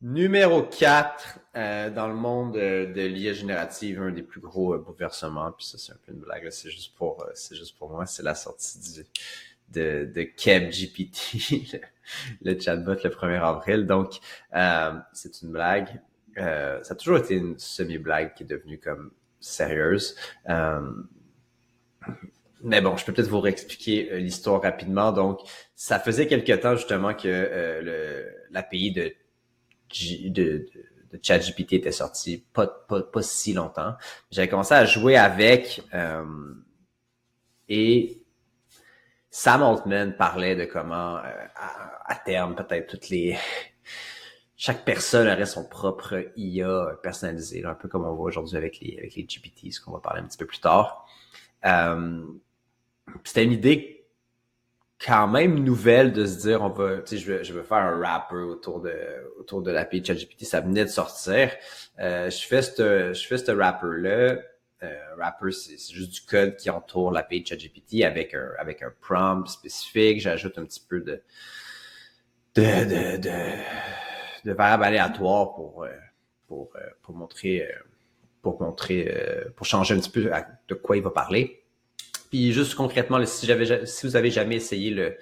Numéro 0.01 0.63
4, 0.63 1.39
euh, 1.57 1.89
dans 1.89 2.07
le 2.07 2.13
monde 2.13 2.53
de, 2.53 2.85
de 2.85 3.01
l'IA 3.01 3.33
générative, 3.33 4.01
un 4.01 4.11
des 4.11 4.23
plus 4.23 4.39
gros 4.39 4.73
euh, 4.73 4.77
bouleversements, 4.77 5.51
puis 5.51 5.65
ça 5.65 5.77
c'est 5.77 5.91
un 5.91 5.97
peu 6.05 6.13
une 6.13 6.19
blague, 6.19 6.49
c'est 6.51 6.69
juste 6.69 6.95
pour 6.95 7.21
euh, 7.21 7.29
c'est 7.33 7.55
juste 7.55 7.77
pour 7.77 7.89
moi, 7.89 8.05
c'est 8.05 8.23
la 8.23 8.33
sortie 8.33 8.79
du, 8.79 9.05
de, 9.73 10.09
de 10.15 10.21
Keb 10.23 10.69
GPT, 10.69 11.73
le, 11.73 12.53
le, 12.53 12.59
chatbot 12.59 12.95
le 13.03 13.09
1er 13.09 13.41
avril. 13.43 13.85
Donc, 13.85 14.19
euh, 14.55 14.93
c'est 15.11 15.41
une 15.41 15.51
blague. 15.51 16.01
Euh, 16.37 16.81
ça 16.81 16.93
a 16.93 16.95
toujours 16.95 17.17
été 17.17 17.35
une 17.35 17.59
semi-blague 17.59 18.33
qui 18.35 18.43
est 18.43 18.47
devenue 18.47 18.79
comme 18.79 19.11
sérieuse. 19.41 20.15
mais 22.63 22.79
bon, 22.79 22.95
je 22.95 23.03
peux 23.03 23.11
peut-être 23.11 23.27
vous 23.27 23.41
réexpliquer 23.41 24.17
l'histoire 24.21 24.61
rapidement. 24.61 25.11
Donc, 25.11 25.41
ça 25.75 25.99
faisait 25.99 26.27
quelque 26.27 26.53
temps 26.53 26.77
justement 26.77 27.13
que 27.13 27.27
le 27.83 28.39
l'API 28.51 28.91
de 28.91 29.13
de, 29.89 30.65
de, 31.12 31.19
ChatGPT 31.22 31.74
était 31.74 31.91
sorti, 31.91 32.46
pas, 32.53 32.67
pas, 32.67 33.01
pas 33.01 33.22
si 33.22 33.53
longtemps. 33.53 33.96
J'avais 34.31 34.48
commencé 34.48 34.74
à 34.74 34.86
jouer 34.86 35.17
avec 35.17 35.81
euh, 35.93 36.53
et 37.67 38.22
Sam 39.31 39.63
Altman 39.63 40.15
parlait 40.17 40.55
de 40.55 40.65
comment 40.65 41.17
euh, 41.17 41.22
à, 41.55 42.12
à, 42.12 42.15
terme 42.15 42.55
peut-être 42.55 42.89
toutes 42.89 43.10
les 43.10 43.38
chaque 44.58 44.84
personne 44.86 45.27
aurait 45.27 45.46
son 45.46 45.67
propre 45.67 46.31
IA 46.36 46.98
personnalisé, 47.01 47.63
un 47.65 47.75
peu 47.75 47.88
comme 47.88 48.05
on 48.05 48.13
voit 48.13 48.27
aujourd'hui 48.27 48.58
avec 48.58 48.79
les 48.79 48.98
avec 48.98 49.15
les 49.15 49.24
GPT, 49.24 49.72
ce 49.72 49.81
qu'on 49.81 49.91
va 49.91 50.00
parler 50.00 50.22
un 50.22 50.25
petit 50.25 50.38
peu 50.38 50.46
plus 50.46 50.60
tard. 50.60 51.08
Euh, 51.65 52.22
C'était 53.24 53.43
une 53.43 53.53
idée 53.53 53.98
quand 55.03 55.27
même 55.27 55.59
nouvelle 55.59 56.11
de 56.11 56.25
se 56.25 56.39
dire 56.39 56.61
on 56.61 56.69
va 56.69 56.97
tu 56.97 57.15
sais 57.15 57.17
je 57.17 57.31
veux 57.31 57.43
je 57.43 57.53
veux 57.53 57.63
faire 57.63 57.77
un 57.77 57.99
rapper 57.99 58.35
autour 58.35 58.81
de 58.81 58.93
autour 59.39 59.61
de 59.61 59.71
l'API 59.71 60.03
ChatGPT 60.03 60.43
ça 60.45 60.59
venait 60.59 60.83
de 60.83 60.89
sortir. 60.89 61.51
Euh, 61.99 62.29
je 62.29 62.45
fais 62.45 62.61
ce 62.61 63.13
je 63.13 63.27
fais 63.27 63.37
ce 63.37 63.51
rapper 63.51 63.87
là 63.97 64.37
euh, 64.83 65.15
rapper 65.17 65.51
c'est 65.51 65.77
juste 65.93 66.11
du 66.11 66.21
code 66.21 66.57
qui 66.57 66.69
entoure 66.69 67.11
l'API 67.11 67.45
ChatGPT 67.45 68.03
avec 68.03 68.33
un 68.33 68.49
avec 68.59 68.83
un 68.83 68.91
prompt 68.99 69.47
spécifique. 69.47 70.19
J'ajoute 70.19 70.57
un 70.57 70.65
petit 70.65 70.85
peu 70.87 70.99
de 70.99 71.21
de 72.55 72.61
de 72.61 73.17
de, 73.17 74.49
de 74.49 74.53
variables 74.53 74.83
aléatoires 74.83 75.55
pour 75.55 75.85
euh, 75.85 75.89
pour 76.47 76.71
euh, 76.75 76.79
pour 77.01 77.15
montrer 77.15 77.69
pour 78.41 78.61
montrer 78.61 79.17
pour 79.55 79.65
changer 79.65 79.95
un 79.95 79.99
petit 79.99 80.09
peu 80.09 80.29
de 80.67 80.75
quoi 80.75 80.97
il 80.97 81.03
va 81.03 81.11
parler 81.11 81.63
puis 82.29 82.53
juste 82.53 82.75
concrètement, 82.75 83.24
si, 83.25 83.48
vous 84.03 84.15
avez 84.15 84.31
jamais 84.31 84.55
essayé 84.55 84.91
le, 84.91 85.17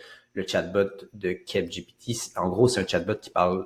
chatbot 0.46 0.92
de 1.14 1.34
KebGPT, 1.34 2.36
en 2.36 2.50
gros, 2.50 2.68
c'est 2.68 2.82
un 2.82 2.88
chatbot 2.88 3.16
qui 3.16 3.32
parle 3.32 3.66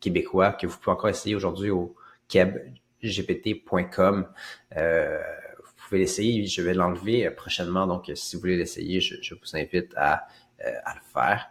québécois 0.00 0.52
que 0.52 0.66
vous 0.66 0.76
pouvez 0.76 0.92
encore 0.92 1.08
essayer 1.08 1.34
aujourd'hui 1.34 1.70
au 1.70 1.94
kebgpt.com. 2.28 4.28
Euh, 4.76 5.18
vous 5.64 5.72
pouvez 5.88 6.00
l'essayer, 6.00 6.44
je 6.44 6.60
vais 6.60 6.74
l'enlever 6.74 7.30
prochainement, 7.30 7.86
donc 7.86 8.10
si 8.14 8.36
vous 8.36 8.40
voulez 8.40 8.56
l'essayer, 8.56 9.00
je, 9.00 9.34
vous 9.34 9.56
invite 9.56 9.94
à, 9.96 10.26
euh, 10.66 10.70
le 10.94 11.00
faire. 11.12 11.48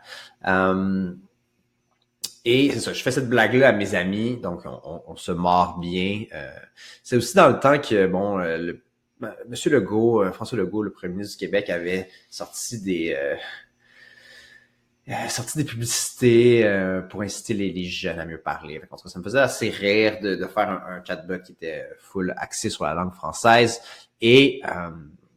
Et 2.44 2.72
c'est 2.72 2.80
ça, 2.80 2.94
je 2.94 3.04
fais 3.04 3.12
cette 3.12 3.30
blague-là 3.30 3.70
à 3.70 3.72
mes 3.72 3.94
amis, 3.94 4.38
donc 4.38 4.64
on, 4.66 5.16
se 5.16 5.32
mord 5.32 5.78
bien. 5.78 6.24
Euh, 6.34 6.50
c'est 7.04 7.16
aussi 7.16 7.36
dans 7.36 7.50
le 7.50 7.60
temps 7.60 7.80
que, 7.80 8.08
bon, 8.08 8.38
le 8.38 8.82
Monsieur 9.48 9.72
Legault, 9.72 10.24
euh, 10.24 10.32
François 10.32 10.58
Legault, 10.58 10.84
le 10.84 10.92
premier 10.92 11.14
ministre 11.14 11.38
du 11.38 11.46
Québec, 11.46 11.70
avait 11.70 12.10
sorti 12.30 12.82
des 12.82 13.16
euh, 13.18 13.36
euh, 15.10 15.44
des 15.56 15.64
publicités 15.64 16.66
euh, 16.66 17.02
pour 17.02 17.22
inciter 17.22 17.54
les, 17.54 17.84
jeunes 17.86 18.20
à 18.20 18.26
mieux 18.26 18.38
parler. 18.38 18.82
En 18.90 18.98
tout 18.98 19.04
cas, 19.04 19.10
ça 19.10 19.20
me 19.20 19.24
faisait 19.24 19.40
assez 19.40 19.70
rire 19.70 20.20
de, 20.22 20.46
faire 20.48 20.70
un, 20.70 21.04
chatbot 21.04 21.40
qui 21.40 21.54
était 21.54 21.88
full 22.00 22.34
axé 22.38 22.70
sur 22.70 22.86
la 22.86 22.94
langue 22.94 23.14
française. 23.14 23.82
Et 24.22 24.62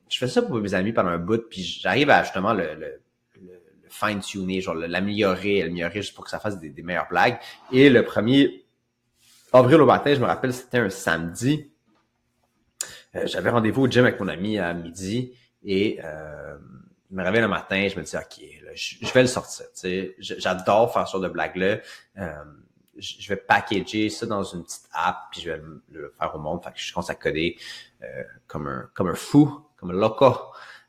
je 0.09 0.19
fais 0.19 0.29
ça 0.29 0.43
pour 0.43 0.57
mes 0.57 0.75
amis 0.75 0.93
pendant 0.93 1.11
un 1.11 1.19
bout, 1.19 1.49
puis 1.49 1.62
j'arrive 1.62 2.11
à 2.11 2.23
justement 2.23 2.53
le, 2.53 2.75
le, 2.75 3.00
fine-tuner, 3.88 4.61
genre 4.61 4.75
l'améliorer, 4.75 5.62
l'améliorer 5.62 6.03
juste 6.03 6.14
pour 6.14 6.25
que 6.25 6.31
ça 6.31 6.41
fasse 6.41 6.59
des, 6.59 6.69
des 6.69 6.83
meilleures 6.83 7.09
blagues. 7.09 7.38
Et 7.71 7.88
le 7.91 8.05
premier 8.05 8.64
avril 9.53 9.81
au 9.81 9.87
matin, 9.87 10.14
je 10.14 10.21
me 10.21 10.26
rappelle, 10.26 10.53
c'était 10.53 10.79
un 10.79 10.91
samedi. 10.91 11.71
Euh, 13.16 13.26
j'avais 13.26 13.50
rendez-vous 13.50 13.83
au 13.83 13.88
gym 13.88 14.04
avec 14.04 14.21
mon 14.21 14.28
ami 14.28 14.59
à 14.59 14.75
midi 14.75 15.33
et 15.62 16.00
euh, 16.04 16.56
je 17.11 17.16
me 17.16 17.23
réveille 17.23 17.42
le 17.42 17.49
matin, 17.49 17.87
je 17.88 17.99
me 17.99 18.04
dis 18.04 18.16
ok, 18.16 18.64
là, 18.64 18.71
je, 18.75 19.12
vais 19.12 19.23
le 19.23 19.28
sortir. 19.28 19.66
Tu 19.66 19.80
sais, 19.80 20.16
j'adore 20.18 20.92
faire 20.92 21.06
ce 21.06 21.12
genre 21.12 21.21
de 21.21 21.28
blague 21.28 21.56
là. 21.56 21.78
Euh, 22.18 22.44
je 22.99 23.28
vais 23.28 23.37
packager 23.37 24.09
ça 24.09 24.26
dans 24.26 24.42
une 24.42 24.62
petite 24.64 24.88
app 24.92 25.16
puis 25.30 25.40
je 25.40 25.50
vais 25.50 25.61
le, 25.90 26.14
faire 26.18 26.35
au 26.35 26.38
monde. 26.38 26.62
Fait 26.62 26.71
que 26.73 26.78
je 26.78 26.92
commence 26.92 27.11
à 27.11 27.14
coder 27.14 27.56
euh, 28.02 28.06
comme 28.47 28.66
un 28.66 28.88
comme 28.94 29.09
un 29.09 29.14
fou, 29.14 29.61
comme 29.76 29.90
un 29.90 29.94
loco. 29.94 30.35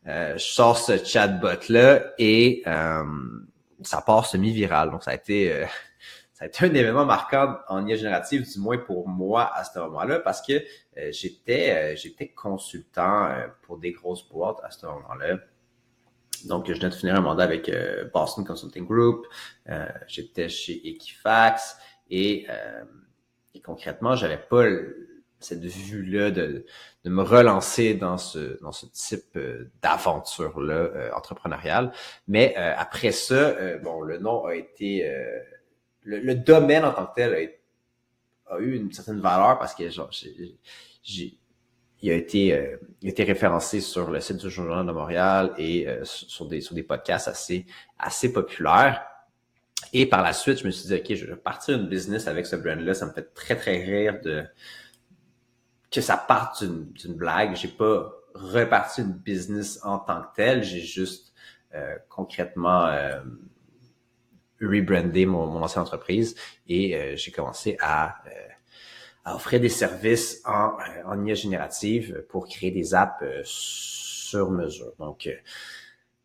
Euh, 0.07 0.37
je 0.37 0.43
sors 0.43 0.77
ce 0.77 1.03
chatbot 1.03 1.69
là 1.69 2.13
et 2.17 2.61
euh, 2.67 3.03
ça 3.81 4.01
part 4.01 4.25
semi-viral. 4.25 4.91
Donc 4.91 5.03
ça 5.03 5.11
a 5.11 5.15
été 5.15 5.65
ça 6.35 6.43
a 6.43 6.47
été 6.49 6.65
un 6.65 6.73
événement 6.73 7.05
marquant 7.05 7.59
en 7.69 7.87
IA 7.87 7.95
générative, 7.95 8.45
du 8.51 8.59
moins 8.59 8.77
pour 8.77 9.07
moi 9.07 9.49
à 9.55 9.63
ce 9.63 9.79
moment-là, 9.79 10.19
parce 10.19 10.41
que 10.41 10.51
euh, 10.97 11.09
j'étais 11.11 11.95
euh, 11.95 12.25
consultant 12.35 13.27
euh, 13.27 13.47
pour 13.61 13.77
des 13.77 13.93
grosses 13.93 14.27
boîtes 14.27 14.57
à 14.61 14.69
ce 14.69 14.85
moment-là. 14.85 15.37
Donc, 16.43 16.67
je 16.67 16.73
venais 16.73 16.89
de 16.89 16.93
finir 16.93 17.15
un 17.15 17.21
mandat 17.21 17.45
avec 17.45 17.69
euh, 17.69 18.09
Boston 18.13 18.43
Consulting 18.43 18.85
Group, 18.85 19.25
j'étais 20.07 20.49
chez 20.49 20.85
Equifax 20.89 21.77
et, 22.09 22.47
et 23.53 23.61
concrètement, 23.61 24.17
j'avais 24.17 24.37
pas 24.37 24.65
cette 25.39 25.63
vue-là 25.63 26.31
de, 26.31 26.65
de 27.05 27.09
me 27.09 27.23
relancer 27.23 27.93
dans 27.93 28.17
ce 28.17 28.61
dans 28.61 28.71
ce 28.71 28.85
type 28.87 29.39
d'aventure-là 29.81 31.15
entrepreneuriale. 31.15 31.93
Mais 32.27 32.55
après 32.55 33.11
ça, 33.11 33.77
bon, 33.77 34.01
le 34.01 34.19
nom 34.19 34.45
a 34.45 34.55
été 34.55 35.09
le, 36.05 36.19
le, 36.19 36.35
domaine 36.35 36.85
en 36.85 36.93
tant 36.93 37.05
que 37.07 37.15
tel 37.15 37.51
a, 38.47 38.59
eu 38.59 38.75
une 38.75 38.91
certaine 38.93 39.19
valeur 39.19 39.57
parce 39.59 39.75
que 39.75 39.89
genre, 39.89 40.09
j'ai, 40.11 41.37
il 42.01 42.11
a 42.11 42.15
été, 42.15 42.53
euh, 42.53 42.77
il 43.01 43.07
a 43.07 43.11
été 43.11 43.23
référencé 43.23 43.81
sur 43.81 44.11
le 44.11 44.19
site 44.19 44.37
du 44.37 44.49
Journal 44.49 44.85
de 44.85 44.91
Montréal 44.91 45.53
et 45.57 45.87
euh, 45.87 46.03
sur 46.03 46.45
des 46.47 46.61
sur 46.61 46.75
des 46.75 46.83
podcasts 46.83 47.27
assez 47.27 47.65
assez 47.97 48.31
populaires. 48.31 49.03
Et 49.93 50.05
par 50.05 50.21
la 50.21 50.33
suite, 50.33 50.59
je 50.59 50.65
me 50.65 50.71
suis 50.71 50.87
dit 50.87 50.93
ok, 50.93 51.15
je 51.15 51.25
vais 51.25 51.35
partir 51.35 51.77
une 51.77 51.87
business 51.87 52.27
avec 52.27 52.45
ce 52.45 52.55
brand-là. 52.55 52.93
Ça 52.93 53.05
me 53.05 53.11
fait 53.11 53.33
très 53.33 53.55
très 53.55 53.83
rire 53.83 54.21
de 54.21 54.43
que 55.91 56.01
ça 56.01 56.17
parte 56.17 56.63
d'une, 56.63 57.15
blague. 57.15 57.55
J'ai 57.55 57.69
pas 57.69 58.11
reparti 58.33 59.01
une 59.01 59.13
business 59.13 59.79
en 59.83 59.99
tant 59.99 60.21
que 60.21 60.35
tel. 60.35 60.63
J'ai 60.63 60.81
juste 60.81 61.33
euh, 61.73 61.95
concrètement 62.09 62.87
rebrander 64.61 65.25
mon, 65.25 65.47
mon 65.47 65.61
ancienne 65.61 65.83
entreprise 65.83 66.35
et 66.67 67.15
j'ai 67.17 67.31
commencé 67.31 67.77
à, 67.81 68.15
à, 69.23 69.35
offrir 69.35 69.59
des 69.59 69.69
services 69.69 70.41
en, 70.45 70.77
en 71.05 71.25
IA 71.25 71.33
générative 71.33 72.23
pour 72.29 72.47
créer 72.47 72.71
des 72.71 72.93
apps 72.95 73.23
sur 73.43 74.49
mesure. 74.49 74.93
Donc, 74.97 75.29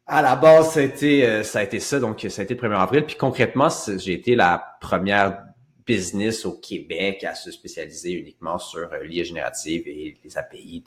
à 0.06 0.22
la 0.22 0.36
base, 0.36 0.72
ça 0.72 0.80
a 0.80 0.82
été, 0.84 1.42
ça 1.42 1.60
a 1.60 1.62
été 1.64 1.80
ça. 1.80 1.98
Donc, 1.98 2.24
ça 2.28 2.42
a 2.42 2.44
été 2.44 2.54
le 2.54 2.60
1er 2.60 2.80
avril. 2.80 3.04
Puis 3.04 3.16
concrètement, 3.16 3.68
j'ai 3.98 4.12
été 4.12 4.36
la 4.36 4.76
première 4.80 5.50
business 5.90 6.46
au 6.46 6.52
Québec 6.52 7.24
à 7.24 7.34
se 7.34 7.50
spécialiser 7.50 8.12
uniquement 8.12 8.58
sur 8.58 8.92
euh, 8.92 9.02
l'IA 9.02 9.24
générative 9.24 9.88
et 9.88 10.16
les 10.22 10.38
API 10.38 10.84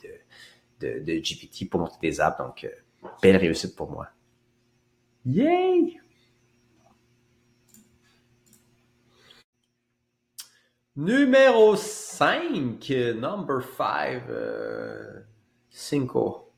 de, 0.80 0.98
de, 1.00 1.18
GPT 1.18 1.68
pour 1.68 1.80
monter 1.80 1.98
des 2.00 2.20
apps. 2.20 2.38
Donc, 2.38 2.64
euh, 2.64 3.08
belle 3.22 3.36
réussite 3.36 3.76
pour 3.76 3.90
moi. 3.90 4.08
Yay! 5.26 6.00
Numéro 10.96 11.74
5, 11.74 12.88
number 13.16 13.62
5, 13.76 14.22
euh, 14.28 15.20
cinco. 15.68 16.52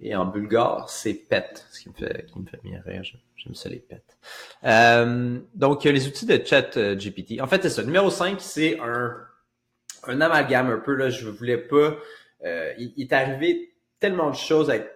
Et 0.00 0.16
en 0.16 0.24
bulgare, 0.24 0.90
c'est 0.90 1.14
pet, 1.14 1.64
ce 1.70 1.80
qui 1.80 1.88
me 1.90 1.94
fait, 1.94 2.26
qui 2.26 2.40
me 2.40 2.44
fait 2.44 2.60
bien 2.64 2.82
rire. 2.84 3.02
J'aime 3.36 3.54
ça 3.54 3.68
les 3.68 3.78
pets. 3.78 4.18
Euh, 4.64 5.38
donc, 5.54 5.84
les 5.84 6.08
outils 6.08 6.26
de 6.26 6.40
chat 6.44 6.76
euh, 6.76 6.96
GPT. 6.96 7.40
En 7.40 7.46
fait, 7.46 7.62
c'est 7.62 7.70
ça. 7.70 7.84
Numéro 7.84 8.10
5, 8.10 8.40
c'est 8.40 8.80
un, 8.80 9.16
un 10.08 10.20
amalgame 10.20 10.70
un 10.70 10.78
peu. 10.78 10.94
Là, 10.94 11.10
je 11.10 11.28
voulais 11.28 11.58
pas. 11.58 11.96
Euh, 12.44 12.72
il, 12.78 13.00
est 13.00 13.12
arrivé 13.12 13.74
tellement 14.00 14.30
de 14.30 14.36
choses 14.36 14.70
avec 14.70 14.90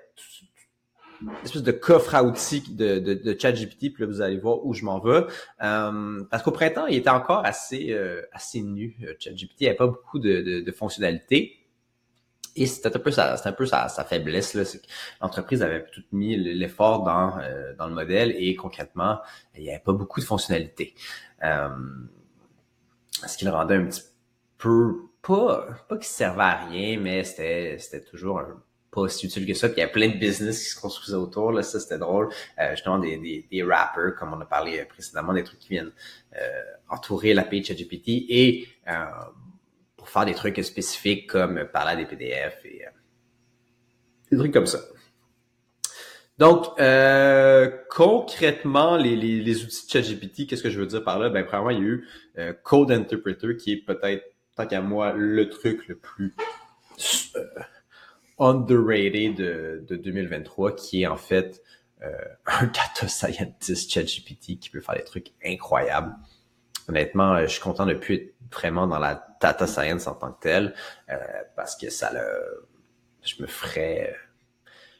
espèce 1.45 1.63
de 1.63 1.73
coffre 1.73 2.15
à 2.15 2.25
outils 2.25 2.63
de, 2.75 2.99
de, 2.99 3.15
de 3.15 3.37
ChatGPT, 3.39 3.93
puis 3.93 4.03
là, 4.03 4.07
vous 4.07 4.21
allez 4.21 4.39
voir 4.39 4.65
où 4.65 4.75
je 4.75 4.85
m'en 4.85 5.01
vais. 5.01 5.25
Euh, 5.63 6.25
parce 6.31 6.43
qu'au 6.43 6.53
printemps, 6.53 6.87
il 6.87 6.97
était 6.97 7.11
encore 7.11 7.45
assez, 7.45 7.93
euh, 7.93 8.23
assez 8.33 8.63
nu. 8.63 8.97
ChatGPT, 9.19 9.61
il 9.61 9.65
n'y 9.65 9.69
avait 9.69 9.77
pas 9.77 9.87
beaucoup 9.87 10.19
de, 10.19 10.41
de, 10.41 10.61
de 10.61 10.73
fonctionnalités. 10.73 11.67
Et 12.57 12.67
c'était 12.67 12.97
un 12.97 12.99
peu 12.99 13.11
sa, 13.11 13.37
un 13.45 13.53
peu 13.53 13.67
sa, 13.67 13.89
faiblesse. 13.89 14.55
Là, 14.55 14.63
l'entreprise 15.21 15.63
avait 15.63 15.85
tout 15.93 16.03
mis 16.13 16.37
l'effort 16.37 17.05
dans, 17.05 17.39
euh, 17.39 17.75
dans 17.77 17.87
le 17.87 17.95
modèle 17.95 18.35
et 18.37 18.57
concrètement, 18.57 19.21
il 19.55 19.63
n'y 19.63 19.69
avait 19.69 19.79
pas 19.79 19.93
beaucoup 19.93 20.21
de 20.21 20.25
fonctionnalités. 20.25 20.95
Euh, 21.45 21.69
ce 23.27 23.37
qui 23.37 23.45
le 23.45 23.51
rendait 23.51 23.77
un 23.77 23.85
petit 23.85 24.03
peu 24.57 24.97
pas, 25.21 25.67
pas 25.89 25.99
qui 25.99 26.09
servait 26.09 26.43
à 26.43 26.65
rien, 26.67 26.99
mais 26.99 27.25
c'était, 27.25 27.79
toujours 28.11 28.41
pas 28.97 29.03
aussi 29.03 29.27
utile 29.27 29.47
que 29.47 29.55
ça. 29.55 29.69
Puis 29.69 29.77
il 29.79 29.81
y 29.81 29.85
a 29.85 29.89
plein 29.89 30.09
de 30.09 30.19
business 30.19 30.65
qui 30.65 30.71
se 30.71 30.81
construisaient 30.81 31.19
autour. 31.19 31.53
Là, 31.53 31.63
ça, 31.63 31.79
c'était 31.79 31.99
drôle. 31.99 32.31
Euh, 32.59 32.71
justement, 32.73 32.99
des, 32.99 33.47
des, 33.51 33.63
rappers, 33.63 34.15
comme 34.19 34.33
on 34.33 34.41
a 34.41 34.47
parlé 34.47 34.85
précédemment, 34.87 35.33
des 35.33 35.45
trucs 35.45 35.61
qui 35.61 35.69
viennent 35.69 35.93
euh, 36.37 36.63
entourer 36.89 37.35
la 37.35 37.45
page 37.45 37.71
GPT 37.71 38.09
et 38.29 38.67
euh, 38.89 39.05
faire 40.07 40.25
des 40.25 40.35
trucs 40.35 40.63
spécifiques 40.65 41.29
comme 41.29 41.65
parler 41.73 41.93
à 41.93 41.97
des 41.97 42.07
PDF 42.07 42.65
et 42.65 42.87
euh, 42.87 42.91
des 44.31 44.39
trucs 44.39 44.53
comme 44.53 44.67
ça. 44.67 44.81
Donc, 46.39 46.67
euh, 46.81 47.71
concrètement, 47.91 48.97
les, 48.97 49.17
les, 49.17 49.41
les, 49.41 49.65
outils 49.65 49.87
de 49.87 49.91
ChatGPT, 49.91 50.47
qu'est-ce 50.47 50.63
que 50.63 50.71
je 50.71 50.79
veux 50.79 50.87
dire 50.87 51.03
par 51.03 51.19
là? 51.19 51.31
Ben, 51.31 51.45
premièrement, 51.45 51.71
il 51.71 51.79
y 51.79 51.81
a 51.81 51.85
eu 51.85 52.09
euh, 52.39 52.53
Code 52.63 52.93
Interpreter, 52.93 53.57
qui 53.57 53.73
est 53.73 53.85
peut-être, 53.87 54.25
tant 54.55 54.67
qu'à 54.67 54.83
moi, 54.83 55.13
le 55.15 55.49
truc 55.49 55.89
le 55.89 55.97
plus 55.97 56.35
underrated 58.39 59.35
de, 59.37 59.85
de 59.87 59.97
2023, 59.97 60.77
qui 60.77 61.03
est 61.03 61.07
en 61.07 61.17
fait 61.17 61.63
un 62.47 62.67
data 62.67 63.09
scientist 63.09 63.91
ChatGPT 63.91 64.59
qui 64.61 64.71
peut 64.71 64.81
faire 64.81 64.95
des 64.95 65.05
trucs 65.05 65.33
incroyables 65.45 66.15
honnêtement, 66.89 67.35
euh, 67.35 67.43
je 67.43 67.53
suis 67.53 67.61
content 67.61 67.87
de 67.87 67.95
plus 67.95 68.15
être 68.15 68.35
vraiment 68.53 68.87
dans 68.87 68.99
la 68.99 69.27
data 69.41 69.67
science 69.67 70.07
en 70.07 70.15
tant 70.15 70.33
que 70.33 70.41
telle, 70.41 70.75
euh, 71.11 71.17
parce 71.55 71.77
que 71.77 71.91
ça 71.91 72.13
le, 72.13 72.69
je 73.23 73.43
me 73.43 73.47
ferais, 73.47 74.15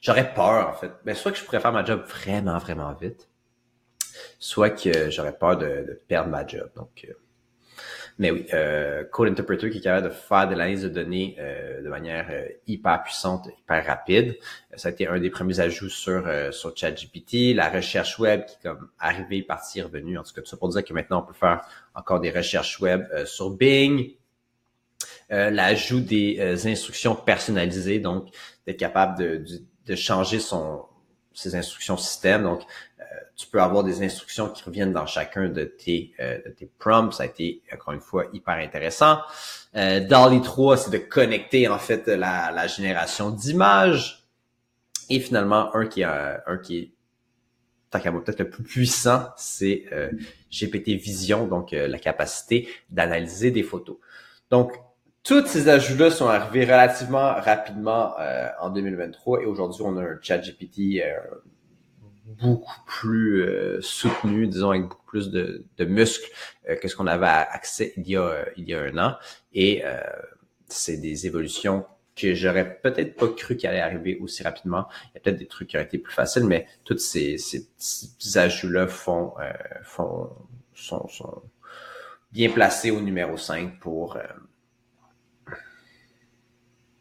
j'aurais 0.01 0.33
peur 0.33 0.69
en 0.69 0.73
fait. 0.73 0.91
Mais 1.05 1.13
ben, 1.13 1.15
soit 1.15 1.31
que 1.31 1.37
je 1.37 1.43
pourrais 1.43 1.59
faire 1.59 1.73
ma 1.73 1.85
job 1.85 2.03
vraiment 2.05 2.57
vraiment 2.57 2.93
vite, 2.93 3.29
soit 4.39 4.69
que 4.69 5.09
j'aurais 5.09 5.37
peur 5.37 5.57
de, 5.57 5.65
de, 5.65 6.01
perdre 6.07 6.29
ma 6.29 6.45
job. 6.45 6.69
Donc 6.75 7.05
euh, 7.07 7.13
mais 8.19 8.31
oui, 8.31 8.45
euh, 8.53 9.03
Code 9.03 9.29
Interpreter 9.29 9.69
qui 9.69 9.77
est 9.77 9.81
capable 9.81 10.09
de 10.09 10.13
faire 10.13 10.47
de 10.47 10.55
l'analyse 10.55 10.81
de 10.83 10.89
données 10.89 11.35
euh, 11.39 11.81
de 11.81 11.89
manière 11.89 12.27
euh, 12.31 12.47
hyper 12.65 13.03
puissante, 13.03 13.47
hyper 13.59 13.85
rapide. 13.85 14.37
Ça 14.75 14.89
a 14.89 14.91
été 14.91 15.07
un 15.07 15.19
des 15.19 15.29
premiers 15.29 15.59
ajouts 15.59 15.89
sur 15.89 16.25
euh, 16.25 16.51
sur 16.51 16.75
ChatGPT. 16.75 17.53
La 17.55 17.69
recherche 17.69 18.17
web 18.17 18.45
qui 18.45 18.53
est 18.53 18.69
comme 18.69 18.89
arrivé, 18.99 19.43
parti, 19.43 19.81
revenu. 19.81 20.17
En 20.17 20.23
tout 20.23 20.33
cas, 20.33 20.41
tout 20.41 20.47
ça 20.47 20.57
pour 20.57 20.69
dire 20.69 20.83
que 20.83 20.93
maintenant 20.93 21.19
on 21.23 21.27
peut 21.27 21.37
faire 21.37 21.61
encore 21.93 22.19
des 22.19 22.31
recherches 22.31 22.79
web 22.79 23.05
sur 23.25 23.51
Bing. 23.51 24.11
L'ajout 25.29 25.99
des 25.99 26.67
instructions 26.67 27.13
personnalisées, 27.13 27.99
donc 27.99 28.29
d'être 28.65 28.77
capable 28.77 29.19
de, 29.19 29.37
de, 29.37 29.61
de 29.85 29.95
changer 29.95 30.39
son 30.39 30.85
ses 31.37 31.55
instructions 31.55 31.97
système. 31.97 32.43
Donc, 32.43 32.61
tu 33.35 33.47
peux 33.47 33.61
avoir 33.61 33.83
des 33.83 34.03
instructions 34.03 34.49
qui 34.49 34.63
reviennent 34.63 34.93
dans 34.93 35.05
chacun 35.05 35.49
de 35.49 35.63
tes, 35.63 36.13
euh, 36.19 36.39
de 36.45 36.49
tes 36.49 36.65
prompts. 36.79 37.13
Ça 37.13 37.23
a 37.23 37.25
été, 37.27 37.61
encore 37.73 37.93
une 37.93 38.01
fois, 38.01 38.25
hyper 38.33 38.55
intéressant. 38.55 39.19
Euh, 39.75 39.99
les 39.99 40.41
3, 40.41 40.77
c'est 40.77 40.91
de 40.91 40.97
connecter, 40.97 41.67
en 41.67 41.77
fait, 41.77 42.07
la, 42.07 42.51
la 42.51 42.67
génération 42.67 43.29
d'images. 43.29 44.25
Et 45.09 45.19
finalement, 45.19 45.73
un 45.75 45.85
qui 45.85 46.01
est, 46.01 46.05
un 46.05 46.57
qui 46.61 46.77
est 46.77 46.91
tant 47.89 47.99
qu'à 47.99 48.11
peut-être 48.11 48.39
le 48.39 48.49
plus 48.49 48.63
puissant, 48.63 49.29
c'est 49.37 49.85
euh, 49.93 50.09
GPT 50.51 50.89
Vision, 50.95 51.47
donc 51.47 51.71
euh, 51.71 51.87
la 51.87 51.99
capacité 51.99 52.67
d'analyser 52.89 53.51
des 53.51 53.63
photos. 53.63 53.97
Donc, 54.49 54.73
tous 55.23 55.45
ces 55.45 55.69
ajouts-là 55.69 56.11
sont 56.11 56.27
arrivés 56.27 56.65
relativement 56.65 57.33
rapidement 57.35 58.15
en 58.61 58.69
2023 58.69 59.41
et 59.41 59.45
aujourd'hui, 59.45 59.81
on 59.83 59.97
a 59.97 60.01
un 60.01 60.17
chat 60.21 60.37
GPT 60.37 61.01
beaucoup 62.27 62.81
plus 62.85 63.41
euh, 63.41 63.81
soutenu, 63.81 64.47
disons, 64.47 64.71
avec 64.71 64.83
beaucoup 64.83 65.05
plus 65.05 65.31
de, 65.31 65.65
de 65.77 65.85
muscles 65.85 66.29
euh, 66.69 66.75
que 66.75 66.87
ce 66.87 66.95
qu'on 66.95 67.07
avait 67.07 67.25
accès 67.25 67.93
il 67.97 68.07
y 68.07 68.17
a, 68.17 68.45
il 68.57 68.67
y 68.67 68.73
a 68.73 68.81
un 68.81 68.97
an. 68.97 69.15
Et 69.53 69.83
euh, 69.85 69.99
c'est 70.67 70.97
des 70.97 71.25
évolutions 71.25 71.85
que 72.15 72.33
j'aurais 72.33 72.79
peut-être 72.81 73.15
pas 73.15 73.27
cru 73.29 73.55
qu'elle 73.55 73.71
allait 73.71 73.79
arriver 73.79 74.17
aussi 74.19 74.43
rapidement. 74.43 74.87
Il 75.05 75.11
y 75.15 75.17
a 75.17 75.19
peut-être 75.21 75.37
des 75.37 75.47
trucs 75.47 75.69
qui 75.69 75.77
auraient 75.77 75.85
été 75.85 75.99
plus 75.99 76.13
faciles, 76.13 76.45
mais 76.45 76.67
tous 76.83 76.97
ces, 76.97 77.37
ces 77.37 77.67
petits 77.67 78.37
ajouts-là 78.37 78.87
font, 78.87 79.33
font 79.83 80.29
sont, 80.73 81.07
sont, 81.07 81.43
bien 82.31 82.49
placés 82.49 82.91
au 82.91 83.01
numéro 83.01 83.37
5 83.37 83.79
pour 83.79 84.17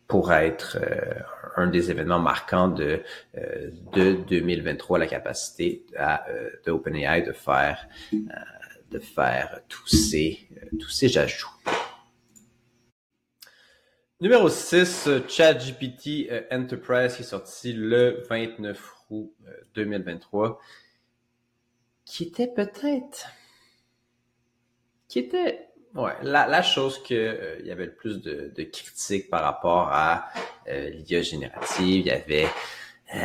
pour 0.09 0.33
être 0.33 0.79
euh, 0.81 1.21
un 1.57 1.67
des 1.67 1.91
événements 1.91 2.19
marquants 2.19 2.69
de, 2.69 3.03
euh, 3.37 3.71
de 3.93 4.13
2023, 4.29 4.99
la 4.99 5.07
capacité 5.07 5.85
à, 5.97 6.29
euh, 6.29 6.51
de 6.65 6.71
OpenAI 6.71 7.23
de 7.23 7.33
faire, 7.33 7.89
de 8.13 8.99
faire 8.99 9.61
tous 9.69 9.87
ces, 9.87 10.49
tous 10.79 10.91
ces 10.91 11.19
ajouts. 11.19 11.51
Numéro 14.21 14.49
6, 14.49 15.09
ChatGPT 15.29 16.31
Enterprise 16.51 17.17
qui 17.17 17.23
est 17.23 17.27
sorti 17.27 17.73
le 17.75 18.23
29 18.31 18.95
août 19.11 19.35
2023, 19.75 20.59
qui 22.07 22.25
était 22.25 22.47
peut-être, 22.47 23.27
qui 25.09 25.19
était 25.19 25.66
Ouais, 25.97 26.13
la, 26.23 26.47
la 26.47 26.63
chose 26.63 27.03
que 27.03 27.15
euh, 27.15 27.57
il 27.61 27.67
y 27.67 27.71
avait 27.71 27.87
le 27.87 27.95
plus 27.95 28.21
de, 28.21 28.53
de 28.55 28.63
critiques 28.65 29.31
par 29.31 29.43
rapport 29.43 29.89
à 29.91 30.29
euh, 30.69 30.91
l'IA 30.91 31.23
générative, 31.23 32.01
il 32.01 32.07
y 32.07 32.11
avait 32.11 32.45
euh, 33.15 33.19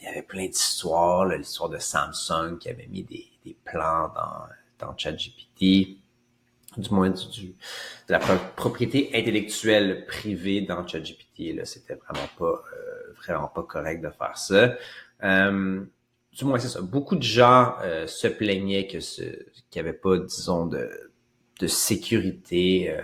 il 0.00 0.04
y 0.04 0.06
avait 0.06 0.22
plein 0.22 0.46
d'histoires, 0.46 1.26
l'histoire 1.26 1.68
de 1.68 1.76
Samsung 1.76 2.56
qui 2.58 2.70
avait 2.70 2.86
mis 2.86 3.02
des, 3.02 3.26
des 3.44 3.54
plans 3.62 4.10
dans 4.14 4.46
dans 4.78 4.96
ChatGPT, 4.96 5.98
du 6.78 6.90
moins 6.90 7.10
du, 7.10 7.48
de 7.48 7.54
la 8.08 8.20
propriété 8.20 9.10
intellectuelle 9.12 10.06
privée 10.06 10.62
dans 10.62 10.86
ChatGPT. 10.86 11.54
Là, 11.54 11.66
c'était 11.66 11.96
vraiment 11.96 12.28
pas 12.38 12.62
euh, 12.72 13.12
vraiment 13.22 13.48
pas 13.48 13.64
correct 13.64 14.00
de 14.00 14.08
faire 14.08 14.38
ça. 14.38 14.76
du 15.20 16.44
moins 16.44 16.58
c'est 16.58 16.68
ça. 16.68 16.80
Beaucoup 16.80 17.16
de 17.16 17.22
gens 17.22 17.76
se 18.06 18.28
plaignaient 18.28 18.86
que 18.86 19.00
ce 19.00 19.20
qu'il 19.68 19.82
n'y 19.82 19.88
avait 19.88 19.98
pas, 19.98 20.16
disons, 20.16 20.64
de 20.64 21.07
de 21.58 21.66
sécurité 21.66 22.90
euh, 22.90 23.02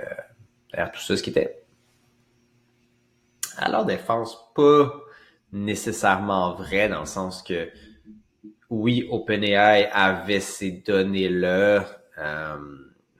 derrière 0.70 0.92
tout 0.92 1.00
ça, 1.00 1.16
ce 1.16 1.22
qui 1.22 1.30
était 1.30 1.64
à 3.56 3.70
leur 3.70 3.84
défense 3.84 4.36
pas 4.54 4.92
nécessairement 5.52 6.54
vrai 6.54 6.88
dans 6.88 7.00
le 7.00 7.06
sens 7.06 7.42
que 7.42 7.68
oui, 8.70 9.06
OpenAI 9.10 9.88
avait 9.92 10.40
ces 10.40 10.72
données-là, 10.72 11.86
euh, 12.18 12.56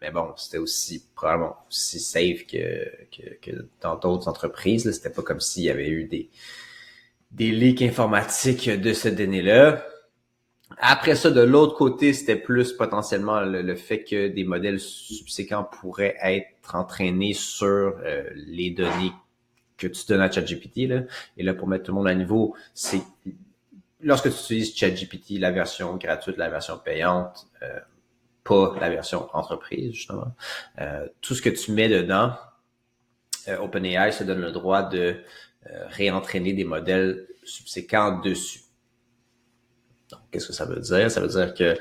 mais 0.01 0.11
bon, 0.11 0.33
c'était 0.37 0.59
aussi 0.59 1.07
probablement 1.15 1.57
aussi 1.69 2.01
safe 2.01 2.47
que, 2.47 2.91
que, 3.11 3.35
que 3.41 3.69
dans 3.81 3.97
d'autres 3.97 4.29
entreprises. 4.29 4.91
C'était 4.91 5.11
pas 5.11 5.23
comme 5.23 5.41
s'il 5.41 5.65
y 5.65 5.71
avait 5.71 5.89
eu 5.89 6.05
des, 6.05 6.29
des 7.31 7.51
leaks 7.53 7.83
informatiques 7.83 8.69
de 8.69 8.93
ces 8.93 9.13
données-là. 9.13 9.85
Après 10.79 11.15
ça, 11.15 11.31
de 11.31 11.41
l'autre 11.41 11.77
côté, 11.77 12.13
c'était 12.13 12.37
plus 12.37 12.73
potentiellement 12.73 13.41
le, 13.41 13.75
fait 13.75 14.05
que 14.05 14.29
des 14.29 14.45
modèles 14.45 14.81
subséquents 14.81 15.65
pourraient 15.65 16.17
être 16.23 16.75
entraînés 16.75 17.35
sur 17.35 17.67
euh, 18.05 18.25
les 18.35 18.71
données 18.71 19.13
que 19.77 19.87
tu 19.87 20.07
donnes 20.07 20.21
à 20.21 20.31
ChatGPT. 20.31 20.89
Là. 20.89 21.03
Et 21.37 21.43
là, 21.43 21.55
pour 21.55 21.69
mettre 21.69 21.85
tout 21.85 21.93
le 21.93 21.97
monde 21.97 22.09
à 22.09 22.15
niveau, 22.15 22.55
c'est 22.73 23.03
lorsque 24.01 24.31
tu 24.31 24.35
utilises 24.35 24.77
ChatGPT, 24.77 25.39
la 25.39 25.51
version 25.51 25.97
gratuite, 25.97 26.37
la 26.37 26.49
version 26.49 26.79
payante, 26.79 27.47
euh, 27.63 27.81
pas 28.43 28.77
la 28.81 28.91
version 28.91 29.29
entreprise, 29.33 29.95
justement, 29.95 30.35
euh, 30.81 31.07
tout 31.21 31.35
ce 31.35 31.43
que 31.43 31.51
tu 31.51 31.73
mets 31.73 31.89
dedans, 31.89 32.33
OpenAI 33.47 34.13
se 34.13 34.25
donne 34.25 34.41
le 34.41 34.53
droit 34.53 34.83
de 34.83 35.17
réentraîner 35.89 36.55
des 36.55 36.65
modèles 36.65 37.27
subséquents 37.45 38.21
dessus. 38.21 38.64
Qu'est-ce 40.35 40.49
que 40.49 40.53
ça 40.53 40.65
veut 40.65 40.81
dire? 40.81 41.09
Ça 41.13 41.21
veut 41.21 41.29
dire 41.29 41.55
que 41.55 41.79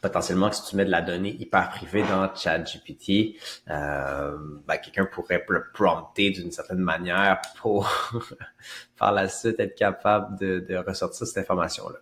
potentiellement, 0.00 0.52
si 0.52 0.64
tu 0.70 0.76
mets 0.76 0.84
de 0.84 0.92
la 0.92 1.02
donnée 1.02 1.34
hyper 1.40 1.70
privée 1.70 2.04
dans 2.04 2.32
ChatGPT, 2.32 3.34
euh, 3.68 4.38
ben, 4.64 4.76
quelqu'un 4.76 5.06
pourrait 5.06 5.44
le 5.48 5.64
prompter 5.74 6.30
d'une 6.30 6.52
certaine 6.52 6.78
manière 6.78 7.42
pour 7.58 7.90
par 8.96 9.10
la 9.10 9.28
suite 9.28 9.58
être 9.58 9.74
capable 9.74 10.38
de, 10.38 10.76
ressortir 10.86 11.26
cette 11.26 11.38
information-là. 11.38 11.98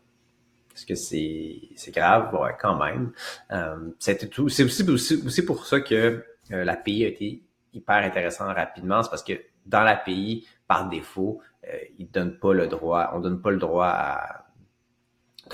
Est-ce 0.75 0.85
que 0.85 0.95
c'est 0.95 1.71
c'est 1.75 1.95
grave? 1.95 2.35
Ouais, 2.35 2.55
quand 2.61 2.77
même. 2.77 3.13
Euh, 3.51 3.77
c'est 3.99 4.29
tout. 4.29 4.51
C'est 4.51 4.65
aussi, 4.65 4.85
aussi, 5.25 5.43
pour 5.47 5.65
ça 5.65 5.81
que 5.81 6.23
euh, 6.53 6.65
l'API 6.65 7.07
a 7.07 7.09
été 7.09 7.43
hyper 7.73 7.97
intéressant 7.97 8.53
rapidement. 8.53 9.03
C'est 9.03 9.09
parce 9.09 9.25
que 9.25 9.41
dans 9.65 9.83
l'API, 9.83 10.47
par 10.69 10.91
défaut, 10.91 11.41
euh, 11.67 11.79
ils 11.99 12.11
donnent 12.11 12.39
pas 12.39 12.53
le 12.53 12.67
droit, 12.67 13.13
on 13.15 13.21
donne 13.21 13.41
pas 13.41 13.51
le 13.51 13.57
droit 13.57 13.87
à 13.87 14.44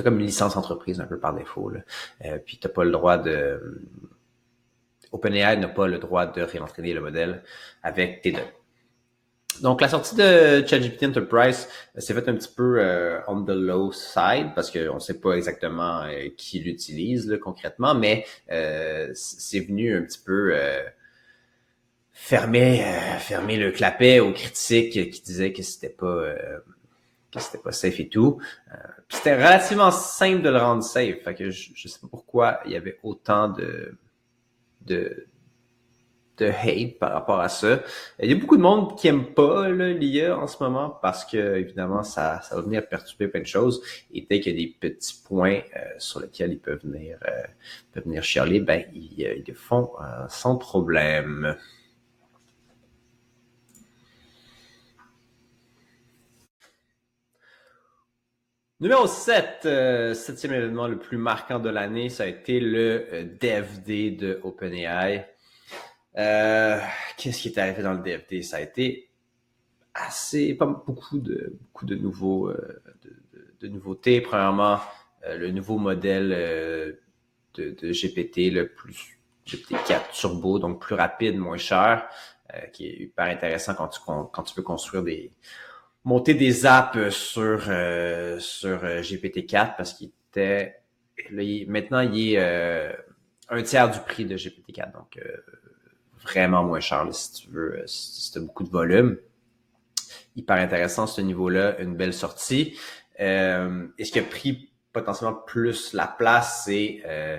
T'as 0.00 0.04
comme 0.04 0.18
une 0.18 0.24
licence 0.24 0.56
entreprise 0.56 0.98
un 0.98 1.04
peu 1.04 1.18
par 1.18 1.34
défaut. 1.34 1.68
Là. 1.68 1.80
Euh, 2.24 2.38
puis 2.42 2.56
t'as 2.58 2.70
pas 2.70 2.84
le 2.84 2.90
droit 2.90 3.18
de. 3.18 3.82
OpenAI 5.12 5.58
n'a 5.58 5.68
pas 5.68 5.86
le 5.86 5.98
droit 5.98 6.24
de 6.24 6.40
réentraîner 6.40 6.94
le 6.94 7.02
modèle 7.02 7.42
avec 7.82 8.22
tes 8.22 8.32
données. 8.32 8.46
Donc, 9.60 9.82
la 9.82 9.88
sortie 9.88 10.14
de 10.16 10.64
ChatGPT 10.66 11.04
Enterprise 11.04 11.68
s'est 11.98 12.14
faite 12.14 12.30
un 12.30 12.34
petit 12.34 12.48
peu 12.48 12.78
euh, 12.78 13.20
on 13.28 13.44
the 13.44 13.50
low 13.50 13.92
side 13.92 14.54
parce 14.54 14.70
qu'on 14.70 14.94
ne 14.94 15.00
sait 15.00 15.20
pas 15.20 15.32
exactement 15.32 16.00
euh, 16.04 16.28
qui 16.34 16.60
l'utilise 16.60 17.38
concrètement, 17.42 17.94
mais 17.94 18.24
euh, 18.50 19.10
c'est 19.12 19.60
venu 19.60 19.94
un 19.94 20.00
petit 20.00 20.20
peu 20.24 20.56
fermer, 22.14 22.86
fermer 23.18 23.58
le 23.58 23.70
clapet 23.70 24.20
aux 24.20 24.32
critiques 24.32 25.10
qui 25.10 25.20
disaient 25.20 25.52
que 25.52 25.62
c'était 25.62 25.90
pas 25.90 26.32
que 27.32 27.40
c'était 27.40 27.58
pas 27.58 27.72
safe 27.72 28.00
et 28.00 28.08
tout. 28.08 28.40
Euh, 28.72 28.76
c'était 29.08 29.36
relativement 29.36 29.90
simple 29.90 30.42
de 30.42 30.50
le 30.50 30.58
rendre 30.58 30.82
safe. 30.82 31.22
Fait 31.22 31.34
que 31.34 31.50
je, 31.50 31.70
je 31.74 31.88
sais 31.88 32.00
pas 32.00 32.08
pourquoi 32.08 32.60
il 32.66 32.72
y 32.72 32.76
avait 32.76 32.98
autant 33.02 33.48
de, 33.48 33.96
de, 34.82 35.26
de 36.38 36.46
hate 36.46 36.98
par 36.98 37.12
rapport 37.12 37.40
à 37.40 37.48
ça. 37.48 37.82
Il 38.20 38.30
y 38.30 38.32
a 38.32 38.36
beaucoup 38.36 38.56
de 38.56 38.62
monde 38.62 38.98
qui 38.98 39.08
aime 39.08 39.32
pas 39.32 39.68
l'IA 39.68 40.36
en 40.36 40.46
ce 40.46 40.62
moment 40.62 40.98
parce 41.02 41.24
que 41.24 41.56
évidemment 41.56 42.02
ça, 42.02 42.40
ça 42.42 42.56
va 42.56 42.62
venir 42.62 42.88
perturber 42.88 43.28
plein 43.28 43.42
de 43.42 43.46
choses. 43.46 43.82
Et 44.12 44.26
dès 44.28 44.40
qu'il 44.40 44.58
y 44.58 44.62
a 44.62 44.66
des 44.66 44.74
petits 44.88 45.22
points 45.24 45.60
euh, 45.76 45.80
sur 45.98 46.20
lesquels 46.20 46.52
ils 46.52 46.60
peuvent 46.60 46.82
venir 46.82 47.18
euh, 47.28 47.42
peuvent 47.92 48.04
venir 48.04 48.22
chialer, 48.22 48.60
ben 48.60 48.84
ils, 48.92 49.20
ils 49.20 49.44
le 49.46 49.54
font 49.54 49.92
sans 50.28 50.56
problème. 50.56 51.56
Numéro 58.80 59.06
7, 59.06 59.66
euh, 59.66 60.14
septième 60.14 60.54
événement 60.54 60.88
le 60.88 60.98
plus 60.98 61.18
marquant 61.18 61.58
de 61.58 61.68
l'année, 61.68 62.08
ça 62.08 62.22
a 62.22 62.26
été 62.26 62.60
le 62.60 63.06
euh, 63.12 63.24
DevD 63.24 64.16
de 64.16 64.40
OpenAI. 64.42 65.28
Euh, 66.16 66.80
Qu'est-ce 67.18 67.42
qui 67.42 67.48
est 67.48 67.58
arrivé 67.58 67.82
dans 67.82 67.92
le 67.92 67.98
DevD? 67.98 68.42
Ça 68.42 68.56
a 68.56 68.60
été 68.60 69.10
assez, 69.92 70.54
pas 70.54 70.64
beaucoup 70.64 71.18
de, 71.18 71.58
beaucoup 71.60 71.84
de 71.84 71.94
nouveaux, 71.94 72.48
euh, 72.48 72.82
de, 73.04 73.50
de, 73.60 73.68
nouveautés. 73.68 74.22
Premièrement, 74.22 74.78
le 75.28 75.50
nouveau 75.50 75.76
modèle 75.76 76.30
de, 76.30 77.72
de, 77.72 77.92
GPT, 77.92 78.50
le 78.50 78.66
plus 78.66 79.18
GPT-4 79.46 80.10
Turbo, 80.12 80.58
donc 80.58 80.80
plus 80.80 80.94
rapide, 80.94 81.36
moins 81.36 81.58
cher, 81.58 82.08
qui 82.72 82.86
est 82.86 82.96
hyper 83.02 83.26
intéressant 83.26 83.74
quand 83.74 83.88
tu, 83.88 84.00
quand 84.06 84.42
tu 84.42 84.62
construire 84.62 85.02
des, 85.02 85.30
monter 86.04 86.34
des 86.34 86.66
apps 86.66 87.10
sur 87.10 87.64
euh, 87.68 88.38
sur 88.38 88.84
euh, 88.84 89.00
GPT-4 89.00 89.76
parce 89.76 89.94
qu'il 89.94 90.10
était 90.30 90.76
maintenant 91.66 92.00
il 92.00 92.32
est 92.32 92.38
euh, 92.38 92.92
un 93.48 93.62
tiers 93.62 93.90
du 93.90 93.98
prix 94.00 94.24
de 94.24 94.36
GPT-4 94.36 94.92
donc 94.92 95.18
vraiment 96.22 96.64
moins 96.64 96.80
cher 96.80 97.06
si 97.12 97.32
tu 97.32 97.50
veux 97.50 97.82
si 97.86 98.32
tu 98.32 98.38
as 98.38 98.42
beaucoup 98.42 98.64
de 98.64 98.70
volume. 98.70 99.18
Hyper 100.36 100.56
intéressant 100.56 101.06
ce 101.06 101.20
niveau-là 101.20 101.78
une 101.80 101.96
belle 101.96 102.14
sortie. 102.14 102.78
Et 103.18 104.04
ce 104.04 104.10
qui 104.12 104.18
a 104.18 104.22
pris 104.22 104.70
potentiellement 104.92 105.34
plus 105.34 105.92
la 105.92 106.06
place 106.06 106.62
c'est 106.64 107.02
euh, 107.04 107.38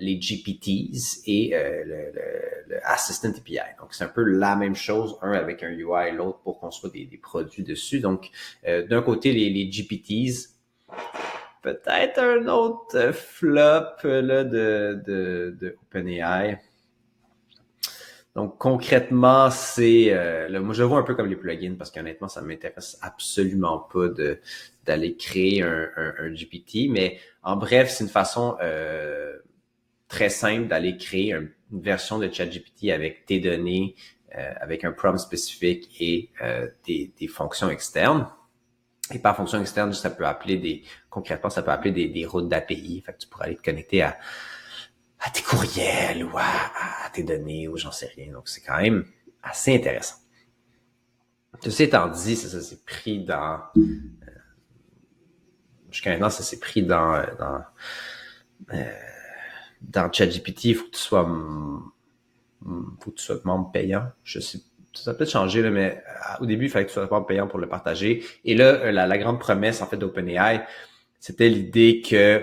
les 0.00 0.20
GPTs 0.20 1.22
et 1.26 1.54
euh, 1.54 1.84
le, 1.84 2.12
le, 2.14 2.76
Assistant 2.84 3.30
API. 3.30 3.58
Donc, 3.80 3.92
c'est 3.92 4.04
un 4.04 4.08
peu 4.08 4.22
la 4.22 4.56
même 4.56 4.74
chose, 4.74 5.18
un 5.22 5.32
avec 5.32 5.62
un 5.62 5.70
UI, 5.70 6.12
l'autre 6.14 6.40
pour 6.42 6.60
construire 6.60 6.92
des, 6.92 7.04
des, 7.06 7.16
produits 7.18 7.62
dessus. 7.62 8.00
Donc, 8.00 8.30
euh, 8.66 8.86
d'un 8.86 9.02
côté, 9.02 9.32
les, 9.32 9.50
les 9.50 9.70
GPTs, 9.70 10.50
peut-être 11.62 12.18
un 12.18 12.46
autre 12.46 13.12
flop 13.12 13.96
là, 14.04 14.44
de, 14.44 15.02
de, 15.06 15.56
de 15.60 15.76
OpenAI. 15.82 16.58
Donc 18.36 18.58
concrètement, 18.58 19.50
c'est 19.50 20.12
euh, 20.12 20.60
moi 20.62 20.72
je 20.72 20.82
le 20.82 20.88
vois 20.88 21.00
un 21.00 21.02
peu 21.02 21.16
comme 21.16 21.26
les 21.28 21.36
plugins 21.36 21.74
parce 21.76 21.90
qu'honnêtement, 21.90 22.28
ça 22.28 22.40
m'intéresse 22.42 22.96
absolument 23.02 23.80
pas 23.92 24.08
de 24.08 24.38
d'aller 24.86 25.16
créer 25.16 25.62
un, 25.62 25.88
un, 25.96 26.14
un, 26.20 26.30
GPT. 26.32 26.88
Mais 26.90 27.18
en 27.42 27.56
bref, 27.56 27.90
c'est 27.90 28.04
une 28.04 28.10
façon 28.10 28.56
euh, 28.62 29.36
très 30.10 30.28
simple 30.28 30.66
d'aller 30.66 30.96
créer 30.98 31.32
une 31.32 31.50
version 31.72 32.18
de 32.18 32.30
ChatGPT 32.30 32.90
avec 32.90 33.24
tes 33.24 33.38
données, 33.38 33.94
euh, 34.36 34.52
avec 34.60 34.84
un 34.84 34.92
prompt 34.92 35.18
spécifique 35.18 35.88
et 36.00 36.30
euh, 36.42 36.68
des, 36.84 37.14
des, 37.18 37.28
fonctions 37.28 37.70
externes. 37.70 38.28
Et 39.12 39.20
par 39.20 39.36
fonction 39.36 39.60
externe, 39.60 39.92
ça 39.92 40.10
peut 40.10 40.26
appeler 40.26 40.56
des, 40.56 40.82
concrètement, 41.08 41.48
ça 41.48 41.62
peut 41.62 41.70
appeler 41.70 41.92
des, 41.92 42.08
des 42.08 42.26
routes 42.26 42.48
d'API. 42.48 43.02
Fait 43.06 43.12
que 43.12 43.18
tu 43.18 43.28
pourrais 43.28 43.46
aller 43.46 43.56
te 43.56 43.62
connecter 43.62 44.02
à, 44.02 44.18
à 45.20 45.30
tes 45.30 45.42
courriels 45.42 46.24
ou 46.24 46.36
à, 46.36 47.06
à 47.06 47.10
tes 47.10 47.22
données 47.22 47.68
ou 47.68 47.76
j'en 47.76 47.92
sais 47.92 48.10
rien. 48.16 48.32
Donc, 48.32 48.48
c'est 48.48 48.60
quand 48.60 48.80
même 48.80 49.06
assez 49.42 49.74
intéressant. 49.74 50.16
Ceci 51.62 51.84
étant 51.84 52.08
dit, 52.08 52.36
ça, 52.36 52.48
ça 52.48 52.60
s'est 52.60 52.82
pris 52.84 53.24
dans, 53.24 53.60
euh, 53.76 53.82
jusqu'à 55.90 56.10
maintenant, 56.10 56.30
ça 56.30 56.42
s'est 56.42 56.58
pris 56.58 56.82
dans, 56.82 57.24
dans 57.38 57.62
euh, 58.72 58.92
dans 59.80 60.12
ChatGPT, 60.12 60.64
il 60.64 60.74
faut 60.74 60.86
que 60.86 60.90
tu 60.90 61.00
sois, 61.00 61.26
faut 63.00 63.10
que 63.10 63.16
tu 63.16 63.24
sois 63.24 63.40
membre 63.44 63.70
payant. 63.72 64.06
Je 64.24 64.40
sais, 64.40 64.60
ça 64.94 65.14
peut 65.14 65.24
changer, 65.24 65.62
là, 65.62 65.70
mais 65.70 66.02
euh, 66.06 66.42
au 66.42 66.46
début, 66.46 66.66
il 66.66 66.70
fallait 66.70 66.84
que 66.84 66.90
tu 66.90 66.94
sois 66.94 67.08
membre 67.10 67.26
payant 67.26 67.46
pour 67.46 67.58
le 67.58 67.68
partager. 67.68 68.24
Et 68.44 68.54
là, 68.54 68.64
euh, 68.64 68.92
la, 68.92 69.18
grande 69.18 69.38
promesse, 69.38 69.82
en 69.82 69.86
fait, 69.86 69.96
d'OpenAI, 69.96 70.66
c'était 71.18 71.48
l'idée 71.48 72.02
que 72.02 72.42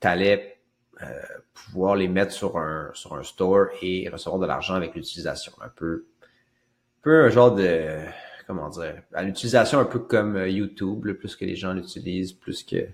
tu 0.00 0.06
allais 0.06 0.58
euh, 1.02 1.06
pouvoir 1.54 1.96
les 1.96 2.08
mettre 2.08 2.32
sur 2.32 2.58
un, 2.58 2.90
sur 2.94 3.14
un 3.14 3.22
store 3.22 3.68
et 3.82 4.08
recevoir 4.08 4.40
de 4.40 4.46
l'argent 4.46 4.74
avec 4.74 4.94
l'utilisation. 4.94 5.52
Un 5.60 5.68
peu, 5.68 6.06
un 6.22 7.02
peu 7.02 7.24
un 7.24 7.28
genre 7.28 7.54
de, 7.54 8.00
comment 8.46 8.68
dire, 8.68 9.02
à 9.14 9.22
l'utilisation 9.22 9.78
un 9.78 9.84
peu 9.84 10.00
comme 10.00 10.46
YouTube, 10.46 11.10
plus 11.18 11.36
que 11.36 11.44
les 11.44 11.56
gens 11.56 11.72
l'utilisent, 11.72 12.32
plus 12.32 12.62
que 12.62 12.86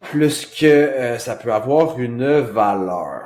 plus 0.00 0.46
que 0.46 0.66
euh, 0.66 1.18
ça 1.18 1.36
peut 1.36 1.52
avoir 1.52 1.98
une 1.98 2.40
valeur. 2.40 3.24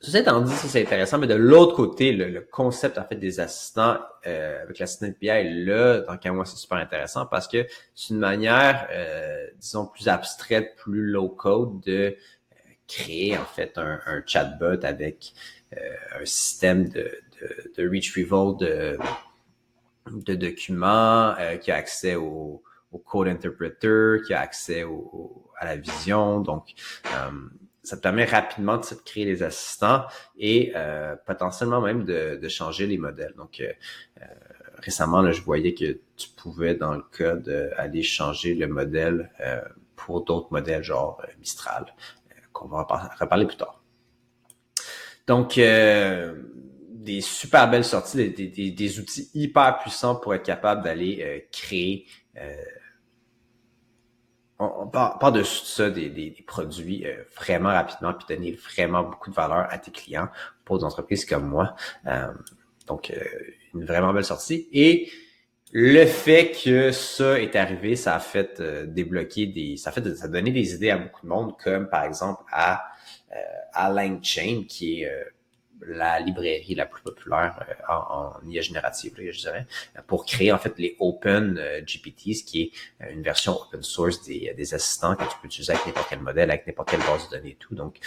Ceci 0.00 0.18
étant 0.18 0.40
dit, 0.40 0.52
ça 0.52 0.68
c'est 0.68 0.82
intéressant, 0.82 1.18
mais 1.18 1.26
de 1.26 1.34
l'autre 1.34 1.74
côté, 1.74 2.12
le, 2.12 2.40
concept 2.40 2.98
en 2.98 3.04
fait 3.04 3.16
des 3.16 3.40
assistants 3.40 3.98
euh, 4.26 4.62
avec 4.62 4.78
l'assistant 4.78 5.06
API, 5.06 5.64
là, 5.64 6.00
dans 6.00 6.16
le 6.22 6.32
moi, 6.32 6.44
c'est 6.44 6.56
super 6.56 6.78
intéressant 6.78 7.26
parce 7.26 7.48
que 7.48 7.66
c'est 7.94 8.14
une 8.14 8.20
manière, 8.20 8.88
euh, 8.92 9.46
disons, 9.58 9.86
plus 9.86 10.08
abstraite, 10.08 10.76
plus 10.76 11.02
low 11.02 11.28
code 11.28 11.80
de 11.80 12.16
créer 12.86 13.36
en 13.36 13.44
fait 13.44 13.78
un, 13.78 13.98
chatbot 14.26 14.84
avec 14.84 15.32
un 15.72 16.24
système 16.24 16.88
de, 16.88 17.10
de, 17.40 17.82
de 17.82 17.88
retrieval 17.88 18.98
de 20.06 20.34
documents 20.36 21.34
qui 21.60 21.72
a 21.72 21.74
accès 21.74 22.14
au, 22.14 22.62
au 22.92 22.98
code 22.98 23.28
interpreter, 23.28 24.22
qui 24.26 24.34
a 24.34 24.40
accès 24.40 24.84
au, 24.84 25.46
à 25.58 25.64
la 25.64 25.76
vision. 25.76 26.40
Donc, 26.40 26.74
euh, 27.06 27.30
ça 27.82 27.96
te 27.96 28.02
permet 28.02 28.24
rapidement 28.24 28.78
de 28.78 28.84
créer 29.04 29.24
des 29.24 29.42
assistants 29.42 30.04
et 30.36 30.72
euh, 30.74 31.14
potentiellement 31.24 31.80
même 31.80 32.04
de, 32.04 32.36
de, 32.40 32.48
changer 32.48 32.86
les 32.86 32.98
modèles. 32.98 33.34
Donc, 33.36 33.60
euh, 33.60 33.72
récemment, 34.78 35.22
là, 35.22 35.32
je 35.32 35.42
voyais 35.42 35.74
que 35.74 36.00
tu 36.16 36.28
pouvais, 36.36 36.74
dans 36.74 36.94
le 36.94 37.02
cas 37.16 37.36
d'aller 37.36 38.02
changer 38.02 38.54
le 38.54 38.66
modèle 38.66 39.30
pour 39.94 40.24
d'autres 40.24 40.48
modèles 40.50 40.82
genre 40.82 41.22
Mistral, 41.38 41.86
qu'on 42.52 42.68
va 42.68 42.82
reparler 43.20 43.46
plus 43.46 43.56
tard. 43.56 43.82
Donc, 45.26 45.54
des 45.54 47.20
super 47.20 47.70
belles 47.70 47.84
sorties, 47.84 48.30
des, 48.30 48.70
des, 48.70 48.98
outils 48.98 49.30
hyper 49.34 49.78
puissants 49.78 50.16
pour 50.16 50.34
être 50.34 50.44
capable 50.44 50.82
d'aller 50.82 51.48
créer 51.52 52.06
on, 54.58 54.86
parle, 54.86 55.34
de 55.34 55.42
ça, 55.42 55.90
des, 55.90 56.08
des, 56.08 56.30
produits 56.46 57.06
euh, 57.06 57.22
vraiment 57.36 57.68
rapidement, 57.68 58.14
puis 58.14 58.36
donner 58.36 58.52
vraiment 58.52 59.02
beaucoup 59.02 59.30
de 59.30 59.34
valeur 59.34 59.66
à 59.70 59.78
tes 59.78 59.90
clients 59.90 60.28
pour 60.64 60.78
des 60.78 60.84
entreprises 60.84 61.24
comme 61.24 61.46
moi. 61.46 61.74
Euh, 62.06 62.32
donc, 62.86 63.10
euh, 63.10 63.22
une 63.74 63.84
vraiment 63.84 64.12
belle 64.14 64.24
sortie. 64.24 64.68
Et 64.72 65.10
le 65.72 66.06
fait 66.06 66.52
que 66.52 66.90
ça 66.92 67.38
est 67.40 67.54
arrivé, 67.54 67.96
ça 67.96 68.14
a 68.14 68.20
fait 68.20 68.62
débloquer 68.86 69.46
des, 69.46 69.76
ça 69.76 69.90
a 69.90 69.92
fait, 69.92 70.14
ça 70.14 70.24
a 70.24 70.28
donné 70.28 70.52
des 70.52 70.74
idées 70.74 70.90
à 70.90 70.98
beaucoup 70.98 71.26
de 71.26 71.28
monde, 71.28 71.56
comme 71.62 71.88
par 71.88 72.04
exemple 72.04 72.42
à 72.50 72.84
à 73.72 73.90
LangChain, 73.90 74.64
qui 74.66 75.02
est 75.02 75.10
la 75.86 76.20
librairie 76.20 76.74
la 76.74 76.86
plus 76.86 77.02
populaire 77.02 77.62
euh, 77.68 77.92
en, 77.92 78.38
en, 78.42 78.48
IA 78.48 78.62
générative, 78.62 79.14
je 79.16 79.38
dirais, 79.38 79.66
pour 80.06 80.24
créer 80.24 80.52
en 80.52 80.58
fait 80.58 80.78
les 80.78 80.96
Open 80.98 81.58
euh, 81.58 81.80
GPTs, 81.80 82.44
qui 82.44 82.62
est 82.62 83.04
euh, 83.04 83.12
une 83.12 83.22
version 83.22 83.60
open 83.60 83.82
source 83.82 84.22
des, 84.24 84.74
assistants 84.74 85.14
que 85.16 85.24
tu 85.24 85.36
peux 85.40 85.46
utiliser 85.46 85.72
avec 85.72 85.86
n'importe 85.86 86.08
quel 86.08 86.20
modèle, 86.20 86.50
avec 86.50 86.66
n'importe 86.66 86.90
quelle 86.90 87.00
base 87.00 87.28
de 87.28 87.36
données 87.36 87.50
et 87.50 87.56
tout. 87.56 87.74
Donc, 87.74 87.98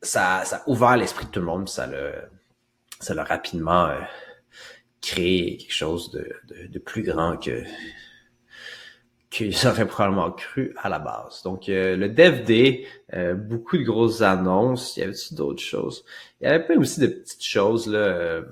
ça, 0.00 0.44
ça 0.44 0.56
a 0.56 0.68
ouvert 0.68 0.96
l'esprit 0.96 1.26
de 1.26 1.30
tout 1.30 1.40
le 1.40 1.46
monde, 1.46 1.68
ça 1.68 1.86
l'a, 1.86 2.12
ça 3.00 3.14
l'a 3.14 3.24
rapidement 3.24 3.94
créé 5.00 5.56
quelque 5.56 5.72
chose 5.72 6.10
de, 6.10 6.36
de 6.68 6.78
plus 6.78 7.02
grand 7.02 7.36
que 7.36 7.64
qu'ils 9.32 9.66
auraient 9.66 9.88
probablement 9.88 10.30
cru 10.30 10.74
à 10.76 10.90
la 10.90 10.98
base. 10.98 11.42
Donc, 11.42 11.70
euh, 11.70 11.96
le 11.96 12.10
DevD, 12.10 12.86
euh, 13.14 13.32
beaucoup 13.34 13.78
de 13.78 13.82
grosses 13.82 14.20
annonces. 14.20 14.96
Il 14.96 15.00
y 15.00 15.02
avait-tu 15.04 15.34
d'autres 15.34 15.62
choses? 15.62 16.04
Il 16.40 16.44
y 16.44 16.46
avait 16.50 16.62
plein 16.62 16.78
aussi 16.78 17.00
de 17.00 17.06
petites 17.06 17.42
choses 17.42 17.86
là, 17.86 17.98
euh, 17.98 18.42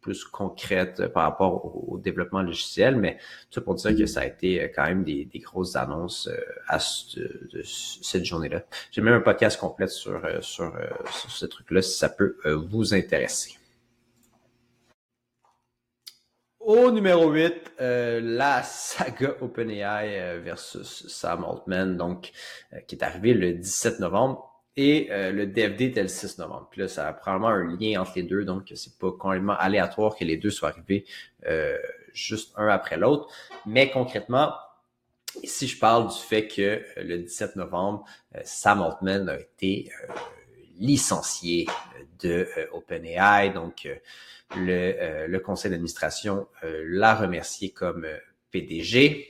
plus 0.00 0.24
concrètes 0.24 1.08
par 1.08 1.24
rapport 1.24 1.90
au, 1.90 1.98
développement 1.98 2.40
logiciel, 2.40 2.96
mais 2.96 3.18
tout 3.50 3.60
pour 3.60 3.74
dire 3.74 3.94
que 3.94 4.06
ça 4.06 4.20
a 4.20 4.24
été 4.24 4.72
quand 4.74 4.84
même 4.84 5.04
des, 5.04 5.28
grosses 5.34 5.76
annonces 5.76 6.30
à 6.68 6.78
de, 6.78 7.62
cette 7.62 8.24
journée-là. 8.24 8.62
J'ai 8.92 9.02
même 9.02 9.12
un 9.12 9.20
podcast 9.20 9.60
complet 9.60 9.88
sur, 9.88 10.22
sur, 10.40 10.72
sur 11.12 11.30
ce 11.30 11.44
truc-là 11.44 11.82
si 11.82 11.98
ça 11.98 12.08
peut 12.08 12.36
vous 12.46 12.94
intéresser. 12.94 13.59
Au 16.60 16.90
numéro 16.90 17.30
8, 17.30 17.72
euh, 17.80 18.20
la 18.22 18.62
saga 18.62 19.34
OpenAI 19.40 20.20
euh, 20.20 20.40
versus 20.44 21.06
Sam 21.08 21.42
Altman, 21.42 21.96
donc 21.96 22.32
euh, 22.74 22.80
qui 22.86 22.96
est 22.96 23.02
arrivé 23.02 23.32
le 23.32 23.54
17 23.54 23.98
novembre. 24.00 24.46
Et 24.76 25.08
le 25.10 25.46
DFD 25.46 25.86
était 25.86 26.00
le 26.00 26.08
6 26.08 26.38
novembre. 26.38 26.68
Puis 26.70 26.80
là, 26.80 26.88
ça 26.88 27.06
a 27.06 27.12
probablement 27.12 27.48
un 27.48 27.76
lien 27.76 28.00
entre 28.00 28.12
les 28.16 28.22
deux, 28.22 28.44
donc 28.44 28.72
c'est 28.74 28.98
pas 28.98 29.10
complètement 29.12 29.56
aléatoire 29.58 30.16
que 30.16 30.24
les 30.24 30.38
deux 30.38 30.48
soient 30.48 30.70
arrivés 30.70 31.04
juste 32.14 32.54
un 32.56 32.68
après 32.68 32.96
l'autre. 32.96 33.28
Mais 33.66 33.90
concrètement, 33.90 34.54
ici, 35.42 35.66
je 35.66 35.78
parle 35.78 36.08
du 36.08 36.16
fait 36.16 36.48
que 36.48 36.82
le 36.96 37.18
17 37.18 37.56
novembre, 37.56 38.04
Sam 38.44 38.80
Altman 38.80 39.28
a 39.28 39.40
été 39.40 39.90
licencié 40.78 41.66
de 42.22 42.48
OpenAI. 42.72 43.50
Donc, 43.50 43.88
le, 44.56 44.96
euh, 45.00 45.26
le 45.26 45.40
conseil 45.40 45.70
d'administration 45.70 46.48
euh, 46.64 46.84
l'a 46.86 47.14
remercié 47.14 47.70
comme 47.70 48.04
euh, 48.04 48.16
PDG 48.50 49.28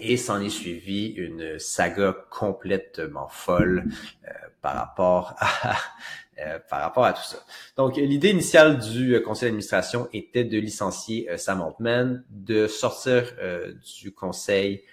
et 0.00 0.16
s'en 0.16 0.40
est 0.40 0.50
suivi 0.50 1.08
une 1.08 1.58
saga 1.58 2.14
complètement 2.30 3.28
folle 3.28 3.84
par 4.60 4.74
rapport 4.74 5.36
à 5.40 5.76
par 6.70 6.80
rapport 6.82 7.04
à 7.04 7.12
tout 7.12 7.24
ça. 7.24 7.38
Donc, 7.76 7.96
l'idée 7.96 8.30
initiale 8.30 8.78
du 8.78 9.20
conseil 9.22 9.48
d'administration 9.48 10.08
était 10.12 10.44
de 10.44 10.56
licencier 10.56 11.28
Sam 11.36 11.60
Altman, 11.62 12.24
de 12.30 12.68
sortir 12.68 13.24
du 14.00 14.12
conseil 14.12 14.84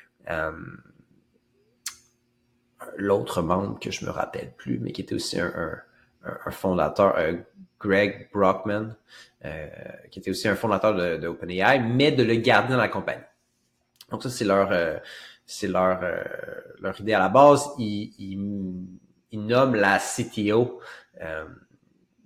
l'autre 2.97 3.43
membre 3.43 3.79
que 3.79 3.91
je 3.91 4.05
me 4.05 4.09
rappelle 4.09 4.53
plus, 4.57 4.79
mais 4.79 4.91
qui 4.91 5.01
était 5.01 5.13
aussi 5.13 5.39
un, 5.39 5.77
un 6.45 6.51
fondateur, 6.51 7.15
Greg 7.79 8.29
Brockman, 8.33 8.95
euh, 9.43 9.67
qui 10.09 10.19
était 10.19 10.31
aussi 10.31 10.47
un 10.47 10.55
fondateur 10.55 10.95
de, 10.95 11.17
de, 11.17 11.27
OpenAI, 11.27 11.79
mais 11.79 12.11
de 12.11 12.23
le 12.23 12.35
garder 12.35 12.73
dans 12.73 12.79
la 12.79 12.87
compagnie. 12.87 13.21
Donc 14.09 14.23
ça, 14.23 14.29
c'est 14.29 14.45
leur, 14.45 14.71
euh, 14.71 14.97
c'est 15.45 15.67
leur, 15.67 15.99
euh, 16.03 16.23
leur 16.79 16.99
idée 16.99 17.13
à 17.13 17.19
la 17.19 17.29
base. 17.29 17.69
Ils, 17.77 18.13
ils, 18.17 18.87
ils 19.31 19.45
nomment 19.45 19.75
la 19.75 19.99
CTO, 19.99 20.79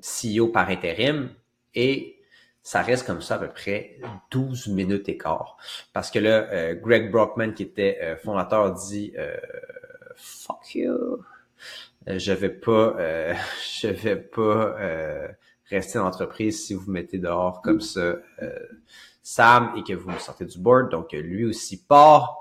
CEO 0.02 0.48
par 0.48 0.70
intérim, 0.70 1.30
et 1.74 2.22
ça 2.62 2.82
reste 2.82 3.06
comme 3.06 3.22
ça 3.22 3.36
à 3.36 3.40
peu 3.40 3.50
près 3.50 4.00
12 4.32 4.68
minutes 4.68 5.10
et 5.10 5.18
quart. 5.18 5.58
Parce 5.94 6.12
que 6.12 6.20
là, 6.20 6.74
Greg 6.76 7.12
Brockman, 7.12 7.52
qui 7.54 7.64
était 7.64 8.18
fondateur, 8.24 8.74
dit 8.74 9.14
Fuck 10.16 10.76
you! 10.76 11.24
Je 12.18 12.34
vais 12.34 12.50
pas, 12.50 12.96
je 13.82 13.88
vais 13.88 14.16
pas 14.18 14.76
rester 15.70 16.00
dans 16.00 16.06
l'entreprise 16.06 16.66
si 16.66 16.74
vous 16.74 16.90
mettez 16.92 17.18
dehors 17.18 17.62
comme 17.62 17.82
ça 17.82 18.00
euh, 18.42 18.60
Sam 19.22 19.72
et 19.78 19.84
que 19.84 19.94
vous 19.94 20.12
sortez 20.20 20.46
du 20.46 20.60
board. 20.60 20.90
Donc, 20.92 21.12
lui 21.14 21.46
aussi 21.46 21.84
part. 21.84 22.36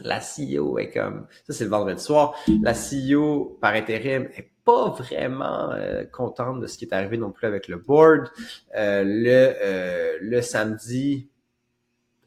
La 0.00 0.20
CEO 0.20 0.78
est 0.78 0.90
comme, 0.90 1.26
ça 1.46 1.52
c'est 1.52 1.64
le 1.64 1.70
vendredi 1.70 2.02
soir, 2.02 2.34
la 2.62 2.72
CEO 2.72 3.58
par 3.60 3.74
intérim 3.74 4.26
est 4.34 4.50
pas 4.64 4.88
vraiment 4.88 5.70
euh, 5.70 6.04
contente 6.04 6.60
de 6.60 6.66
ce 6.66 6.78
qui 6.78 6.86
est 6.86 6.94
arrivé 6.94 7.18
non 7.18 7.30
plus 7.30 7.46
avec 7.46 7.68
le 7.68 7.76
board. 7.76 8.28
Euh, 8.74 9.04
le, 9.04 10.18
le 10.18 10.40
samedi, 10.40 11.28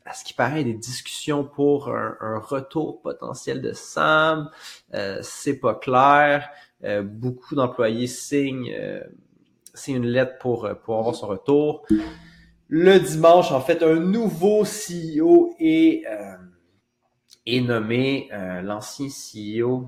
à 0.05 0.13
ce 0.13 0.23
qui 0.23 0.33
paraît, 0.33 0.63
des 0.63 0.73
discussions 0.73 1.43
pour 1.43 1.89
un, 1.89 2.15
un 2.21 2.37
retour 2.37 3.01
potentiel 3.01 3.61
de 3.61 3.73
Sam. 3.73 4.49
c'est 5.21 5.59
pas 5.59 5.75
clair. 5.75 6.49
beaucoup 7.03 7.55
d'employés 7.55 8.07
signent 8.07 8.71
c'est 9.75 9.91
une 9.91 10.07
lettre 10.07 10.37
pour, 10.39 10.65
euh, 10.65 10.73
pour 10.73 10.97
avoir 10.97 11.15
son 11.15 11.27
retour. 11.27 11.85
Le 12.67 12.99
dimanche, 12.99 13.51
en 13.51 13.61
fait, 13.61 13.83
un 13.83 13.99
nouveau 13.99 14.63
CEO 14.63 15.53
est, 15.59 16.03
euh, 16.07 16.35
est 17.45 17.61
nommé 17.61 18.29
euh, 18.33 18.61
l'ancien 18.61 19.07
CEO 19.07 19.87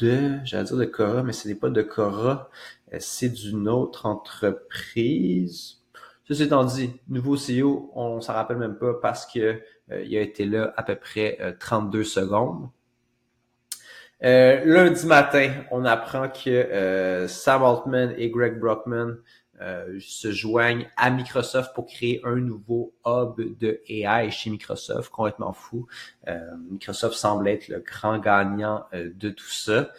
de, 0.00 0.38
j'allais 0.44 0.64
dire 0.64 0.76
de 0.76 0.84
Cora, 0.84 1.22
mais 1.22 1.32
ce 1.32 1.48
n'est 1.48 1.54
pas 1.54 1.68
de 1.68 1.82
Cora, 1.82 2.50
c'est 2.98 3.28
d'une 3.28 3.68
autre 3.68 4.06
entreprise. 4.06 5.81
Ceci 6.32 6.44
étant 6.44 6.64
dit, 6.64 6.90
nouveau 7.10 7.36
CEO, 7.36 7.92
on 7.94 8.22
s'en 8.22 8.32
rappelle 8.32 8.56
même 8.56 8.78
pas 8.78 8.94
parce 8.94 9.26
que 9.26 9.60
il 9.90 10.16
a 10.16 10.22
été 10.22 10.46
là 10.46 10.72
à 10.78 10.82
peu 10.82 10.96
près 10.96 11.38
32 11.60 12.04
secondes. 12.04 12.70
Euh, 14.24 14.64
lundi 14.64 15.04
matin, 15.04 15.52
on 15.70 15.84
apprend 15.84 16.30
que 16.30 16.48
euh, 16.48 17.28
Sam 17.28 17.62
Altman 17.62 18.14
et 18.16 18.30
Greg 18.30 18.58
Brockman 18.58 19.16
euh, 19.60 19.98
se 20.00 20.32
joignent 20.32 20.88
à 20.96 21.10
Microsoft 21.10 21.74
pour 21.74 21.84
créer 21.84 22.22
un 22.24 22.36
nouveau 22.36 22.94
hub 23.04 23.58
de 23.58 23.82
AI 23.90 24.30
chez 24.30 24.48
Microsoft, 24.48 25.10
complètement 25.10 25.52
fou. 25.52 25.86
Microsoft 26.70 27.14
semble 27.14 27.46
être 27.46 27.68
le 27.68 27.80
grand 27.80 28.18
gagnant 28.18 28.86
de 28.94 29.28
tout 29.28 29.50
ça 29.50 29.90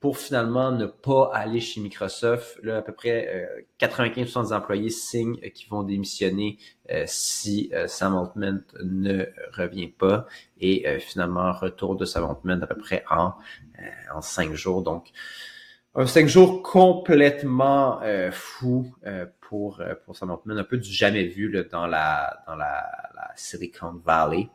pour 0.00 0.18
finalement 0.18 0.72
ne 0.72 0.86
pas 0.86 1.30
aller 1.32 1.60
chez 1.60 1.80
Microsoft. 1.80 2.58
Là, 2.62 2.78
à 2.78 2.82
peu 2.82 2.92
près 2.92 3.64
95% 3.80 4.46
des 4.46 4.52
employés 4.52 4.90
signent 4.90 5.36
qu'ils 5.54 5.68
vont 5.70 5.82
démissionner 5.82 6.58
euh, 6.90 7.04
si 7.06 7.70
euh, 7.72 7.86
Sam 7.88 8.14
Altman 8.14 8.62
ne 8.84 9.24
revient 9.52 9.88
pas. 9.88 10.26
Et 10.60 10.86
euh, 10.86 10.98
finalement, 10.98 11.52
retour 11.52 11.96
de 11.96 12.04
Sam 12.04 12.24
Altman 12.24 12.62
à 12.62 12.66
peu 12.66 12.76
près 12.76 13.04
en, 13.10 13.34
en 14.14 14.20
cinq 14.20 14.52
jours. 14.54 14.82
Donc, 14.82 15.08
un 15.94 16.06
cinq 16.06 16.28
jours 16.28 16.62
complètement 16.62 18.00
fou 18.30 18.92
pour, 19.40 19.82
pour 20.04 20.14
Sam 20.14 20.30
Altman, 20.30 20.58
un 20.58 20.64
peu 20.64 20.76
du 20.76 20.92
jamais 20.92 21.24
vu 21.24 21.50
là, 21.50 21.62
dans, 21.62 21.86
la, 21.86 22.42
dans 22.46 22.54
la, 22.54 22.84
la 23.14 23.32
Silicon 23.34 23.94
Valley. 24.04 24.50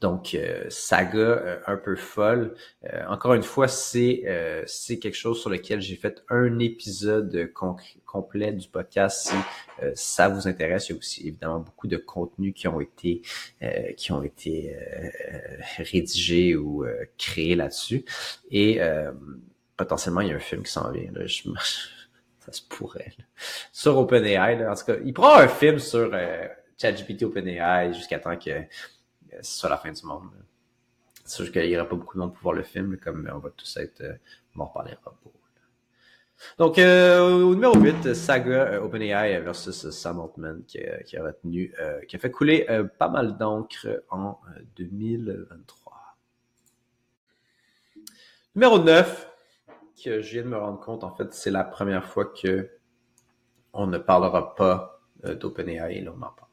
Donc, 0.00 0.34
euh, 0.34 0.64
saga 0.68 1.18
euh, 1.18 1.60
un 1.66 1.76
peu 1.76 1.96
folle. 1.96 2.54
Euh, 2.84 3.04
encore 3.08 3.34
une 3.34 3.42
fois, 3.42 3.68
c'est 3.68 4.24
c'est 4.66 4.98
quelque 4.98 5.14
chose 5.14 5.40
sur 5.40 5.50
lequel 5.50 5.80
j'ai 5.80 5.96
fait 5.96 6.22
un 6.28 6.58
épisode 6.58 7.52
complet 8.04 8.52
du 8.52 8.68
podcast. 8.68 9.28
Si 9.28 9.34
ça 9.94 10.28
vous 10.28 10.46
intéresse, 10.48 10.88
il 10.88 10.92
y 10.92 10.94
a 10.94 10.98
aussi 10.98 11.26
évidemment 11.28 11.60
beaucoup 11.60 11.86
de 11.86 11.96
contenus 11.96 12.54
qui 12.54 12.68
ont 12.68 12.80
été 12.80 13.22
qui 13.96 14.12
ont 14.12 14.22
été 14.22 14.76
rédigés 15.78 16.56
ou 16.56 16.84
créés 17.18 17.54
là-dessus. 17.54 18.04
Et 18.50 18.80
potentiellement, 19.76 20.20
il 20.20 20.28
y 20.28 20.32
a 20.32 20.36
un 20.36 20.40
film 20.40 20.62
qui 20.62 20.72
s'en 20.72 20.90
vient. 20.90 21.10
Là. 21.12 21.26
Je, 21.26 21.42
ça 22.40 22.52
se 22.52 22.62
pourrait. 22.62 23.12
Sur 23.72 23.98
OpenAI, 23.98 24.66
en 24.66 24.74
tout 24.74 24.84
cas, 24.84 24.96
il 25.04 25.12
prend 25.12 25.36
un 25.36 25.48
film 25.48 25.78
sur 25.78 26.10
ChatGPT 26.80 27.22
OpenAI 27.22 27.92
jusqu'à 27.92 28.18
temps 28.18 28.36
que 28.36 28.50
c'est 29.42 29.60
ça 29.60 29.68
la 29.68 29.76
fin 29.76 29.92
du 29.92 30.06
monde. 30.06 30.30
C'est 31.24 31.44
sûr 31.44 31.52
qu'il 31.52 31.68
n'y 31.68 31.76
aura 31.76 31.88
pas 31.88 31.96
beaucoup 31.96 32.14
de 32.16 32.20
monde 32.20 32.32
pour 32.32 32.42
voir 32.42 32.54
le 32.54 32.62
film, 32.62 32.96
comme 32.98 33.30
on 33.32 33.38
va 33.38 33.50
tous 33.50 33.76
être, 33.76 34.02
on 34.56 34.60
en 34.60 34.66
reparlera 34.66 34.96
pas. 34.96 35.14
Donc, 36.58 36.78
au 36.78 37.54
numéro 37.54 37.78
8, 37.78 38.14
Saga 38.14 38.82
OpenAI 38.82 39.40
versus 39.40 39.90
Sam 39.90 40.18
Altman 40.18 40.64
qui, 40.66 40.80
a 40.80 41.22
retenu, 41.22 41.72
qui 42.08 42.16
a 42.16 42.18
fait 42.18 42.30
couler 42.32 42.66
pas 42.98 43.08
mal 43.08 43.36
d'encre 43.36 44.02
en 44.10 44.40
2023. 44.76 46.16
Numéro 48.56 48.78
9, 48.80 49.28
que 50.04 50.20
je 50.20 50.32
viens 50.32 50.42
de 50.42 50.48
me 50.48 50.58
rendre 50.58 50.80
compte, 50.80 51.04
en 51.04 51.14
fait, 51.14 51.32
c'est 51.32 51.50
la 51.50 51.64
première 51.64 52.04
fois 52.04 52.26
que 52.26 52.68
on 53.72 53.86
ne 53.86 53.98
parlera 53.98 54.54
pas 54.54 55.00
euh, 55.24 55.34
d'OpenAI. 55.34 56.02
Là, 56.02 56.12
on 56.14 56.20
en 56.20 56.30
parle. 56.32 56.51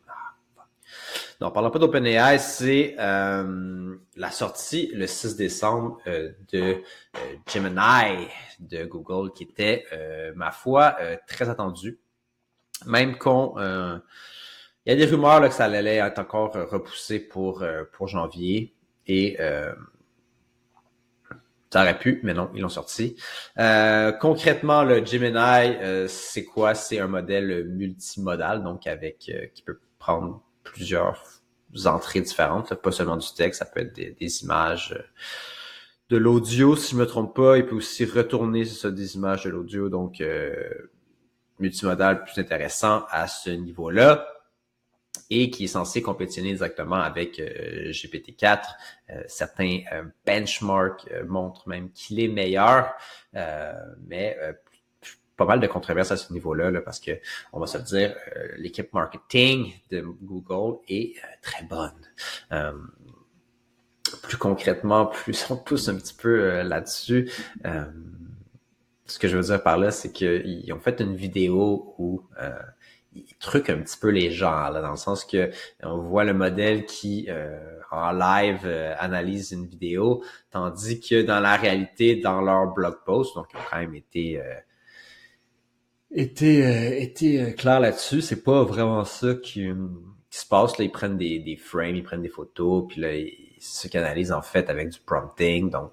Non, 1.42 1.48
on 1.48 1.52
parlera 1.52 1.72
pas 1.72 1.80
d'OpenAI, 1.80 2.38
c'est 2.38 2.96
euh, 3.00 3.96
la 4.18 4.32
sortie 4.32 4.92
le 4.94 5.08
6 5.08 5.38
décembre 5.38 6.00
euh, 6.08 6.32
de 6.52 6.84
Gemini 7.52 8.28
de 8.60 8.84
Google, 8.86 9.32
qui 9.32 9.44
était, 9.44 9.86
ma 10.36 10.52
foi, 10.52 10.98
très 11.28 11.50
attendu. 11.50 11.98
Même 12.86 13.18
qu'on... 13.18 13.56
il 13.58 14.02
y 14.86 14.92
a 14.92 14.96
des 14.96 15.06
rumeurs 15.06 15.40
là, 15.40 15.48
que 15.48 15.54
ça 15.54 15.66
allait 15.66 15.96
être 15.96 16.20
encore 16.20 16.52
repoussé 16.54 17.20
pour, 17.20 17.64
pour 17.94 18.10
janvier. 18.10 18.74
Et 19.08 19.38
ça 21.72 21.82
aurait 21.82 22.00
pu, 22.00 22.20
mais 22.24 22.34
non, 22.34 22.50
ils 22.56 22.62
l'ont 22.62 22.70
sorti. 22.70 23.16
Euh, 23.60 24.12
concrètement, 24.12 24.84
le 24.84 25.06
Gemini, 25.06 25.38
euh, 25.38 26.08
c'est 26.08 26.44
quoi? 26.44 26.74
C'est 26.74 27.00
un 27.00 27.08
modèle 27.08 27.66
multimodal, 27.66 28.64
donc 28.64 28.88
avec 28.88 29.30
euh, 29.30 29.46
qui 29.54 29.62
peut 29.62 29.80
prendre 30.00 30.42
plusieurs 30.64 31.42
entrées 31.86 32.22
différentes, 32.22 32.74
pas 32.76 32.92
seulement 32.92 33.18
du 33.18 33.28
texte, 33.36 33.60
ça 33.60 33.66
peut 33.66 33.82
être 33.82 33.94
des, 33.94 34.44
images, 34.44 34.98
de 36.10 36.18
l'audio, 36.18 36.76
si 36.76 36.92
je 36.92 36.96
me 36.98 37.06
trompe 37.06 37.36
pas. 37.36 37.58
Il 37.58 37.66
peut 37.66 37.76
aussi 37.76 38.06
retourner 38.06 38.66
ça, 38.66 38.90
des 38.92 39.16
images 39.16 39.44
de 39.44 39.50
l'audio, 39.50 39.90
donc 39.90 40.24
multimodal 41.60 42.24
plus 42.24 42.40
intéressant 42.40 43.06
à 43.10 43.28
ce 43.28 43.50
niveau-là 43.50 44.28
et 45.30 45.50
qui 45.50 45.66
est 45.66 45.68
censé 45.68 46.02
compétitionner 46.02 46.54
directement 46.54 46.96
avec 46.96 47.40
euh, 47.40 47.92
GPT-4. 47.92 48.62
Euh, 49.10 49.24
certains 49.28 49.82
euh, 49.92 50.04
benchmarks 50.26 51.08
montrent 51.28 51.68
même 51.68 51.92
qu'il 51.92 52.20
est 52.20 52.28
meilleur, 52.28 52.94
mais 54.08 54.38
pas 55.40 55.46
mal 55.46 55.60
de 55.60 55.66
controverses 55.68 56.12
à 56.12 56.18
ce 56.18 56.32
niveau-là, 56.34 56.70
là, 56.70 56.82
parce 56.82 57.00
que 57.00 57.12
on 57.52 57.60
va 57.60 57.66
se 57.66 57.80
dire, 57.80 58.16
l'équipe 58.58 58.94
marketing 58.94 59.74
de 59.90 60.02
Google 60.02 60.80
est 60.88 61.16
très 61.42 61.64
bonne. 61.64 62.80
plus 64.22 64.38
concrètement, 64.38 65.08
plus 65.08 65.46
on 65.50 65.58
pousse 65.58 65.90
un 65.90 65.96
petit 65.96 66.14
peu 66.14 66.62
là-dessus, 66.62 67.32
ce 69.06 69.18
que 69.18 69.28
je 69.28 69.38
veux 69.38 69.44
dire 69.44 69.64
par 69.64 69.78
là, 69.78 69.90
c'est 69.90 70.12
qu'ils 70.12 70.72
ont 70.72 70.80
fait 70.80 71.00
une 71.02 71.16
vidéo 71.16 71.96
où 71.98 72.24
il 73.14 73.36
truc 73.40 73.70
un 73.70 73.78
petit 73.78 73.98
peu 73.98 74.10
les 74.10 74.32
gens, 74.32 74.72
dans 74.72 74.92
le 74.92 74.98
sens 74.98 75.26
que 75.26 75.52
on 75.84 75.98
voit 75.98 76.24
le 76.24 76.34
modèle 76.34 76.86
qui 76.86 77.26
euh, 77.30 77.80
en 77.92 78.12
live 78.12 78.62
euh, 78.66 78.94
analyse 79.00 79.52
une 79.52 79.66
vidéo, 79.66 80.24
tandis 80.52 81.00
que 81.00 81.22
dans 81.22 81.40
la 81.40 81.56
réalité, 81.56 82.16
dans 82.18 82.42
leur 82.42 82.68
blog 82.68 82.98
post, 83.06 83.36
donc 83.36 83.48
ils 83.54 83.58
ont 83.58 83.62
quand 83.70 83.80
même 83.80 83.96
été 83.96 84.40
euh, 84.40 84.54
été, 86.12 87.02
été 87.02 87.54
clair 87.54 87.80
là-dessus, 87.80 88.22
c'est 88.22 88.44
pas 88.44 88.64
vraiment 88.64 89.06
ça 89.06 89.36
qui, 89.36 89.70
qui, 90.30 90.38
se 90.38 90.46
passe. 90.46 90.78
Là, 90.78 90.86
ils 90.86 90.92
prennent 90.92 91.18
des, 91.18 91.40
des 91.40 91.56
frames, 91.56 91.96
ils 91.96 92.04
prennent 92.04 92.22
des 92.22 92.30
photos, 92.30 92.86
puis 92.88 93.02
là, 93.02 93.10
c'est 93.60 93.84
ce 93.84 93.88
qu'ils 93.88 94.00
analysent 94.00 94.32
en 94.32 94.42
fait 94.42 94.70
avec 94.70 94.90
du 94.90 95.00
prompting, 95.00 95.70
donc 95.70 95.92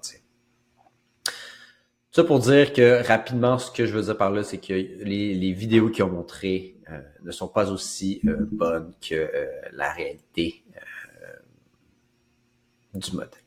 ça 2.17 2.23
pour 2.23 2.39
dire 2.39 2.73
que 2.73 3.05
rapidement, 3.07 3.59
ce 3.59 3.69
que 3.69 3.85
je 3.85 3.93
veux 3.93 4.01
dire 4.01 4.17
par 4.17 4.31
là, 4.31 4.43
c'est 4.43 4.57
que 4.57 4.73
les, 4.73 5.35
les 5.35 5.51
vidéos 5.51 5.91
qui 5.91 6.01
ont 6.01 6.09
montré 6.09 6.75
euh, 6.89 6.99
ne 7.21 7.29
sont 7.29 7.47
pas 7.47 7.69
aussi 7.69 8.21
euh, 8.25 8.37
bonnes 8.51 8.91
que 9.07 9.13
euh, 9.13 9.45
la 9.71 9.93
réalité 9.93 10.63
du 12.95 13.11
modèle. 13.11 13.46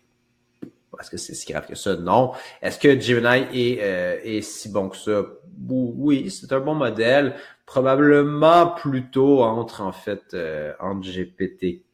Est-ce 1.01 1.11
que 1.11 1.17
c'est 1.17 1.35
si 1.35 1.53
grave 1.53 1.67
que 1.67 1.75
ça? 1.75 1.97
Non. 1.97 2.33
Est-ce 2.63 2.79
que 2.79 3.01
Gemini 3.01 3.47
est, 3.53 4.37
est 4.37 4.43
si 4.43 4.69
bon 4.71 4.89
que 4.89 4.97
ça? 4.97 5.23
Oui, 5.69 6.31
c'est 6.31 6.53
un 6.53 6.61
bon 6.61 6.75
modèle. 6.75 7.35
Probablement 7.67 8.69
plutôt 8.69 9.43
entre, 9.43 9.81
en 9.81 9.93
fait, 9.93 10.37
entre 10.81 11.01
GPT 11.01 11.85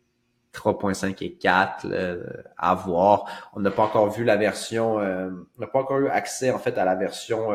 3.5 0.53 1.23
et 1.23 1.33
4 1.35 1.87
à 2.57 2.75
voir. 2.75 3.51
On 3.55 3.61
n'a 3.61 3.71
pas 3.71 3.85
encore 3.85 4.11
vu 4.11 4.25
la 4.25 4.37
version, 4.37 4.97
on 4.97 5.61
n'a 5.61 5.67
pas 5.67 5.81
encore 5.81 5.99
eu 5.99 6.09
accès 6.09 6.51
en 6.51 6.59
fait 6.59 6.79
à 6.79 6.85
la 6.85 6.95
version 6.95 7.51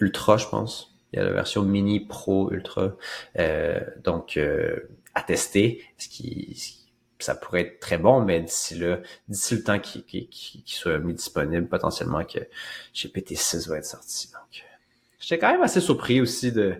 ultra, 0.00 0.36
je 0.36 0.46
pense. 0.46 0.94
Il 1.12 1.18
y 1.18 1.22
a 1.22 1.24
la 1.24 1.32
version 1.32 1.62
mini, 1.62 2.00
pro, 2.00 2.50
ultra. 2.52 2.92
Euh, 3.38 3.80
donc, 4.04 4.36
euh, 4.36 4.88
à 5.14 5.22
tester. 5.22 5.82
Ce 5.96 6.08
qui, 6.08 6.87
ça 7.18 7.34
pourrait 7.34 7.62
être 7.62 7.80
très 7.80 7.98
bon, 7.98 8.20
mais 8.20 8.40
d'ici 8.40 8.78
là, 8.78 8.98
d'ici 9.28 9.56
le 9.56 9.62
temps 9.62 9.78
qu'il 9.78 10.28
soit 10.66 10.98
mis 10.98 11.14
disponible, 11.14 11.68
potentiellement 11.68 12.24
que 12.24 12.38
GPT-6 12.94 13.68
va 13.68 13.78
être 13.78 13.84
sorti. 13.84 14.30
Donc, 14.32 14.64
j'étais 15.18 15.38
quand 15.38 15.50
même 15.50 15.62
assez 15.62 15.80
surpris 15.80 16.20
aussi 16.20 16.52
de 16.52 16.76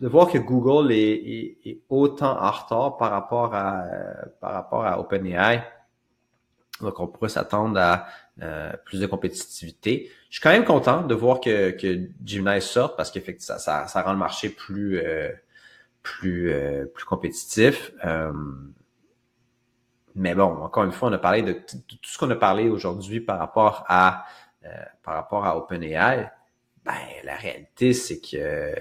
de 0.00 0.08
voir 0.08 0.28
que 0.28 0.38
Google 0.38 0.92
est, 0.92 1.56
est, 1.64 1.80
autant 1.88 2.38
en 2.38 2.50
retard 2.50 2.96
par 2.96 3.10
rapport 3.10 3.54
à 3.54 3.84
par 4.40 4.52
rapport 4.52 4.84
à 4.84 5.00
OpenAI. 5.00 5.64
Donc, 6.80 6.98
on 6.98 7.06
pourrait 7.06 7.28
s'attendre 7.28 7.78
à 7.78 8.06
euh, 8.42 8.72
plus 8.84 9.00
de 9.00 9.06
compétitivité. 9.06 10.10
Je 10.28 10.34
suis 10.34 10.42
quand 10.42 10.50
même 10.50 10.64
content 10.64 11.02
de 11.02 11.14
voir 11.14 11.40
que, 11.40 11.70
que 11.70 12.08
Gemini 12.24 12.60
sort 12.60 12.96
parce 12.96 13.12
qu'effectivement, 13.12 13.58
ça, 13.58 13.86
ça, 13.86 14.02
rend 14.02 14.12
le 14.12 14.18
marché 14.18 14.48
plus 14.48 14.98
euh, 14.98 15.30
plus 16.04 16.52
euh, 16.52 16.86
plus 16.86 17.04
compétitif. 17.04 17.92
mais 20.14 20.36
bon, 20.36 20.62
encore 20.62 20.84
une 20.84 20.92
fois, 20.92 21.08
on 21.08 21.12
a 21.12 21.18
parlé 21.18 21.42
de, 21.42 21.54
tout 21.54 21.98
ce 22.02 22.18
qu'on 22.18 22.30
a 22.30 22.36
parlé 22.36 22.68
aujourd'hui 22.68 23.20
par 23.20 23.40
rapport 23.40 23.84
à 23.88 24.24
par 25.02 25.14
rapport 25.14 25.44
à 25.44 25.58
OpenAI. 25.58 26.30
Ben, 26.84 26.92
la 27.24 27.34
réalité, 27.34 27.92
c'est 27.92 28.20
que 28.20 28.72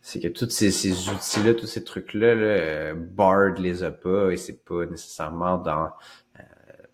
c'est 0.00 0.18
que 0.20 0.28
tous 0.28 0.48
ces, 0.48 1.10
outils-là, 1.10 1.54
tous 1.54 1.66
ces 1.66 1.84
trucs-là, 1.84 2.34
là, 2.34 2.94
Bard 2.94 3.54
les 3.58 3.84
a 3.84 3.92
pas 3.92 4.30
et 4.30 4.36
c'est 4.36 4.64
pas 4.64 4.86
nécessairement 4.86 5.58
dans 5.58 5.90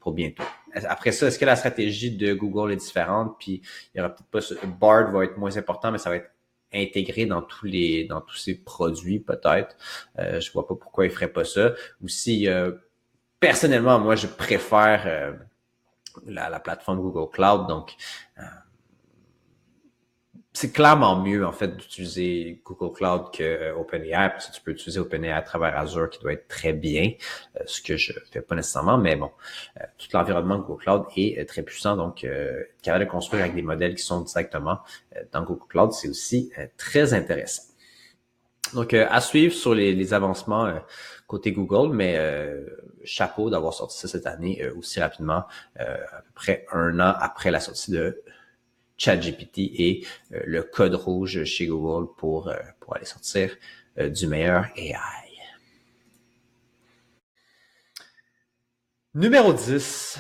pour 0.01 0.12
bientôt. 0.12 0.44
Après 0.72 1.12
ça, 1.12 1.27
est-ce 1.27 1.38
que 1.38 1.44
la 1.44 1.57
stratégie 1.57 2.16
de 2.16 2.35
Google 2.35 2.72
est 2.72 2.77
différente? 2.77 3.37
Puis 3.38 3.62
il 3.94 3.98
y 3.98 4.01
aura 4.01 4.11
peut-être 4.11 4.31
pas 4.31 4.66
Bard 4.66 5.11
va 5.11 5.24
être 5.24 5.37
moins 5.37 5.57
important, 5.57 5.90
mais 5.92 5.98
ça 5.98 6.11
va 6.11 6.16
être 6.16 6.31
intégré 6.72 7.26
dans 7.26 7.42
tous 7.42 7.66
les 7.66 8.04
dans 8.04 8.20
tous 8.20 8.37
ces 8.37 8.54
produits 8.54 9.20
peut-être. 9.20 9.76
Euh, 10.18 10.40
je 10.40 10.52
vois 10.52 10.66
pas 10.66 10.74
pourquoi 10.74 11.07
ils 11.07 11.11
feraient 11.11 11.33
pas 11.33 11.44
ça. 11.44 11.72
Ou 12.02 12.09
si 12.09 12.48
euh, 12.48 12.72
personnellement, 13.40 13.98
moi 13.98 14.16
je 14.16 14.26
préfère 14.26 15.02
euh, 15.07 15.33
la, 16.26 16.48
la, 16.50 16.61
plateforme 16.61 17.00
Google 17.00 17.31
Cloud. 17.33 17.66
Donc 17.66 17.94
euh, 18.38 18.42
c'est 20.59 20.73
clairement 20.73 21.23
mieux 21.23 21.47
en 21.47 21.53
fait 21.53 21.77
d'utiliser 21.77 22.61
Google 22.64 22.92
Cloud 22.92 23.31
que 23.33 23.44
euh, 23.44 23.77
OpenAI 23.77 24.31
parce 24.31 24.49
que 24.49 24.57
tu 24.57 24.61
peux 24.61 24.73
utiliser 24.73 24.99
OpenAI 24.99 25.31
à 25.31 25.42
travers 25.42 25.79
Azure 25.79 26.11
qui 26.11 26.18
doit 26.18 26.33
être 26.33 26.49
très 26.49 26.73
bien, 26.73 27.12
euh, 27.55 27.61
ce 27.66 27.81
que 27.81 27.97
je 27.97 28.12
fais 28.33 28.40
pas 28.40 28.57
nécessairement, 28.57 28.99
mais 28.99 29.14
bon, 29.14 29.31
euh, 29.81 29.85
tout 29.99 30.09
l'environnement 30.12 30.59
Google 30.59 30.83
Cloud 30.83 31.05
est 31.16 31.49
très 31.49 31.62
puissant, 31.62 31.97
donc 31.97 32.27
capable 32.83 33.05
de 33.05 33.11
construire 33.11 33.42
avec 33.44 33.54
des 33.54 33.63
modèles 33.63 33.94
qui 33.94 34.02
sont 34.02 34.23
directement 34.23 34.81
dans 35.33 35.44
Google 35.44 35.69
Cloud, 35.69 35.92
c'est 35.92 36.09
aussi 36.09 36.50
très 36.77 37.15
intéressant. 37.15 37.63
Donc 38.75 38.94
à 38.94 39.21
suivre 39.21 39.54
sur 39.54 39.75
les 39.75 40.13
avancements 40.13 40.73
côté 41.29 41.52
Google, 41.52 41.94
mais 41.94 42.19
chapeau 43.04 43.48
d'avoir 43.48 43.75
sorti 43.75 43.96
ça 43.96 44.09
cette 44.09 44.27
année 44.27 44.69
aussi 44.77 45.00
rapidement, 45.00 45.44
à 45.77 46.23
peu 46.25 46.33
près 46.35 46.67
un 46.73 46.98
an 46.98 47.15
après 47.19 47.50
la 47.50 47.61
sortie 47.61 47.92
de 47.92 48.23
ChatGPT 48.99 49.59
et 49.59 50.07
euh, 50.33 50.40
le 50.44 50.63
code 50.63 50.94
rouge 50.94 51.44
chez 51.44 51.67
Google 51.67 52.13
pour, 52.17 52.49
euh, 52.49 52.57
pour 52.81 52.96
aller 52.96 53.07
sortir 53.07 53.57
euh, 53.99 54.11
du 54.11 54.27
meilleur 54.27 54.67
AI. 54.77 54.96
Numéro 59.15 59.53
10, 59.53 60.19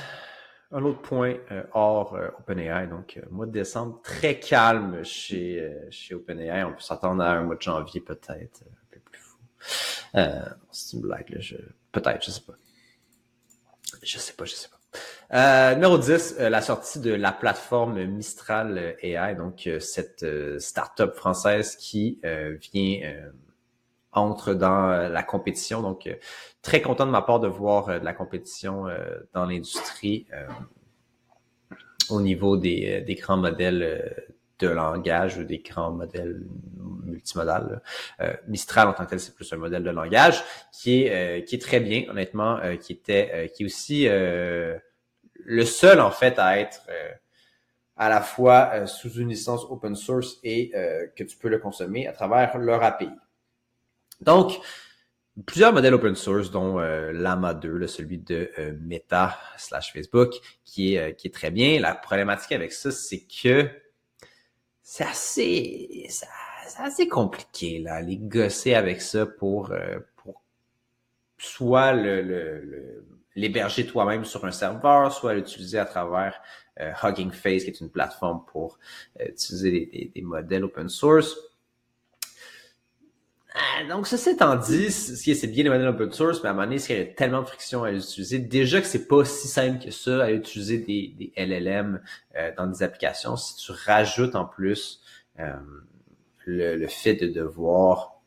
un 0.72 0.82
autre 0.82 1.02
point 1.02 1.36
hors 1.72 2.18
OpenAI. 2.40 2.88
Donc, 2.88 3.20
mois 3.30 3.46
de 3.46 3.52
décembre, 3.52 4.00
très 4.02 4.40
calme 4.40 5.04
chez, 5.04 5.70
chez 5.90 6.14
OpenAI. 6.14 6.64
On 6.64 6.72
peut 6.72 6.80
s'attendre 6.80 7.22
à 7.22 7.32
un 7.32 7.42
mois 7.42 7.54
de 7.54 7.62
janvier 7.62 8.00
peut-être, 8.00 8.62
un 8.64 8.86
peu 8.90 8.98
plus 8.98 9.20
fou. 9.20 9.38
C'est 10.72 10.96
une 10.96 11.02
blague, 11.02 11.28
là. 11.30 11.38
Je... 11.38 11.56
Peut-être, 11.92 12.24
je 12.24 12.30
sais 12.30 12.40
pas. 12.40 12.54
Je 14.02 14.18
sais 14.18 14.32
pas, 14.32 14.44
je 14.46 14.54
sais 14.54 14.68
pas. 14.68 14.77
Euh, 15.34 15.74
numéro 15.74 15.98
10, 15.98 16.36
euh, 16.40 16.48
la 16.48 16.62
sortie 16.62 17.00
de 17.00 17.12
la 17.12 17.32
plateforme 17.32 18.02
Mistral 18.06 18.96
AI, 19.02 19.34
donc 19.34 19.66
euh, 19.66 19.78
cette 19.78 20.24
start-up 20.58 21.14
française 21.14 21.76
qui 21.76 22.20
vient 22.72 23.00
entre 24.12 24.54
dans 24.54 25.08
la 25.08 25.22
compétition. 25.22 25.82
Donc, 25.82 26.08
très 26.62 26.80
content 26.80 27.06
de 27.06 27.10
ma 27.10 27.22
part 27.22 27.40
de 27.40 27.48
voir 27.48 28.00
de 28.00 28.04
la 28.04 28.14
compétition 28.14 28.86
dans 29.34 29.44
l'industrie 29.44 30.26
au 32.08 32.20
niveau 32.20 32.56
des, 32.56 33.04
grands 33.20 33.36
modèles 33.36 34.26
de 34.58 34.68
langage 34.68 35.36
ou 35.36 35.44
des 35.44 35.58
grands 35.58 35.92
modèles 35.92 36.42
multimodal. 37.08 37.82
Euh, 38.20 38.34
Mistral 38.46 38.88
en 38.88 38.92
tant 38.92 39.04
que 39.04 39.10
tel, 39.10 39.20
c'est 39.20 39.34
plus 39.34 39.52
un 39.52 39.56
modèle 39.56 39.82
de 39.82 39.90
langage 39.90 40.42
qui 40.72 41.04
est 41.04 41.42
euh, 41.42 41.58
très 41.58 41.80
bien, 41.80 42.04
honnêtement, 42.08 42.58
euh, 42.58 42.76
qui 42.76 42.92
était 42.92 43.50
qui 43.54 43.62
est 43.62 43.66
aussi 43.66 44.08
le 45.50 45.64
seul 45.64 46.00
en 46.00 46.10
fait 46.10 46.38
à 46.38 46.58
être 46.58 46.82
à 47.96 48.08
la 48.08 48.20
fois 48.20 48.86
sous 48.86 49.14
une 49.14 49.30
licence 49.30 49.64
open 49.70 49.96
source 49.96 50.38
et 50.44 50.70
que 51.16 51.24
tu 51.24 51.36
peux 51.36 51.48
le 51.48 51.58
consommer 51.58 52.06
à 52.06 52.12
travers 52.12 52.58
leur 52.58 52.82
API. 52.82 53.10
Donc, 54.20 54.60
plusieurs 55.46 55.72
modèles 55.72 55.94
open 55.94 56.14
source, 56.14 56.50
dont 56.50 56.78
Lama 56.78 57.54
2, 57.54 57.86
celui 57.86 58.18
de 58.18 58.50
Meta 58.80 59.38
slash 59.56 59.92
Facebook, 59.92 60.34
qui 60.64 60.94
est, 60.94 61.16
qui 61.16 61.28
est 61.28 61.34
très 61.34 61.50
bien. 61.50 61.80
La 61.80 61.94
problématique 61.94 62.52
avec 62.52 62.72
ça, 62.72 62.90
c'est 62.90 63.24
que 63.26 63.70
c'est 64.90 65.04
assez, 65.04 66.06
c'est 66.08 66.26
assez 66.78 67.08
compliqué, 67.08 67.78
là, 67.78 67.96
aller 67.96 68.16
gosser 68.16 68.72
avec 68.72 69.02
ça 69.02 69.26
pour, 69.26 69.70
euh, 69.70 69.98
pour 70.16 70.42
soit 71.36 71.92
le, 71.92 73.04
l'héberger 73.36 73.86
toi-même 73.86 74.24
sur 74.24 74.44
un 74.44 74.50
serveur, 74.50 75.12
soit 75.12 75.34
l'utiliser 75.34 75.78
à 75.78 75.84
travers 75.84 76.40
euh, 76.80 76.92
Hugging 77.02 77.30
Face, 77.30 77.64
qui 77.64 77.70
est 77.70 77.80
une 77.80 77.90
plateforme 77.90 78.44
pour 78.46 78.78
euh, 79.20 79.26
utiliser 79.28 79.70
des, 79.70 80.12
des, 80.14 80.22
modèles 80.22 80.64
open 80.64 80.88
source. 80.88 81.36
Ah, 83.54 83.84
donc, 83.88 84.06
ceci 84.06 84.30
étant 84.30 84.56
dit, 84.56 84.90
c'est 84.90 85.46
bien 85.46 85.64
les 85.64 85.70
modèles 85.70 85.88
open 85.88 86.12
source, 86.12 86.42
mais 86.42 86.48
à 86.48 86.52
un 86.52 86.54
moment 86.54 86.66
donné, 86.66 86.80
il 86.88 86.96
y 86.96 87.00
a 87.00 87.04
tellement 87.06 87.42
de 87.42 87.46
friction 87.46 87.84
à 87.84 87.90
les 87.90 88.04
utiliser, 88.04 88.38
déjà 88.38 88.80
que 88.80 88.86
c'est 88.86 89.08
pas 89.08 89.24
si 89.24 89.48
simple 89.48 89.84
que 89.84 89.90
ça 89.90 90.24
à 90.24 90.30
utiliser 90.30 90.78
des, 90.78 91.14
des 91.18 91.32
LLM 91.36 92.00
dans 92.56 92.66
des 92.66 92.82
applications, 92.82 93.36
si 93.36 93.56
tu 93.56 93.72
rajoutes 93.72 94.36
en 94.36 94.44
plus 94.44 95.02
le, 96.48 96.86
fait 96.86 97.14
de 97.14 97.28
devoir 97.28 98.20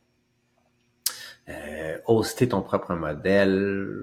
euh, 1.49 1.97
hoster 2.06 2.49
ton 2.49 2.62
propre 2.62 2.93
modèle, 2.93 3.97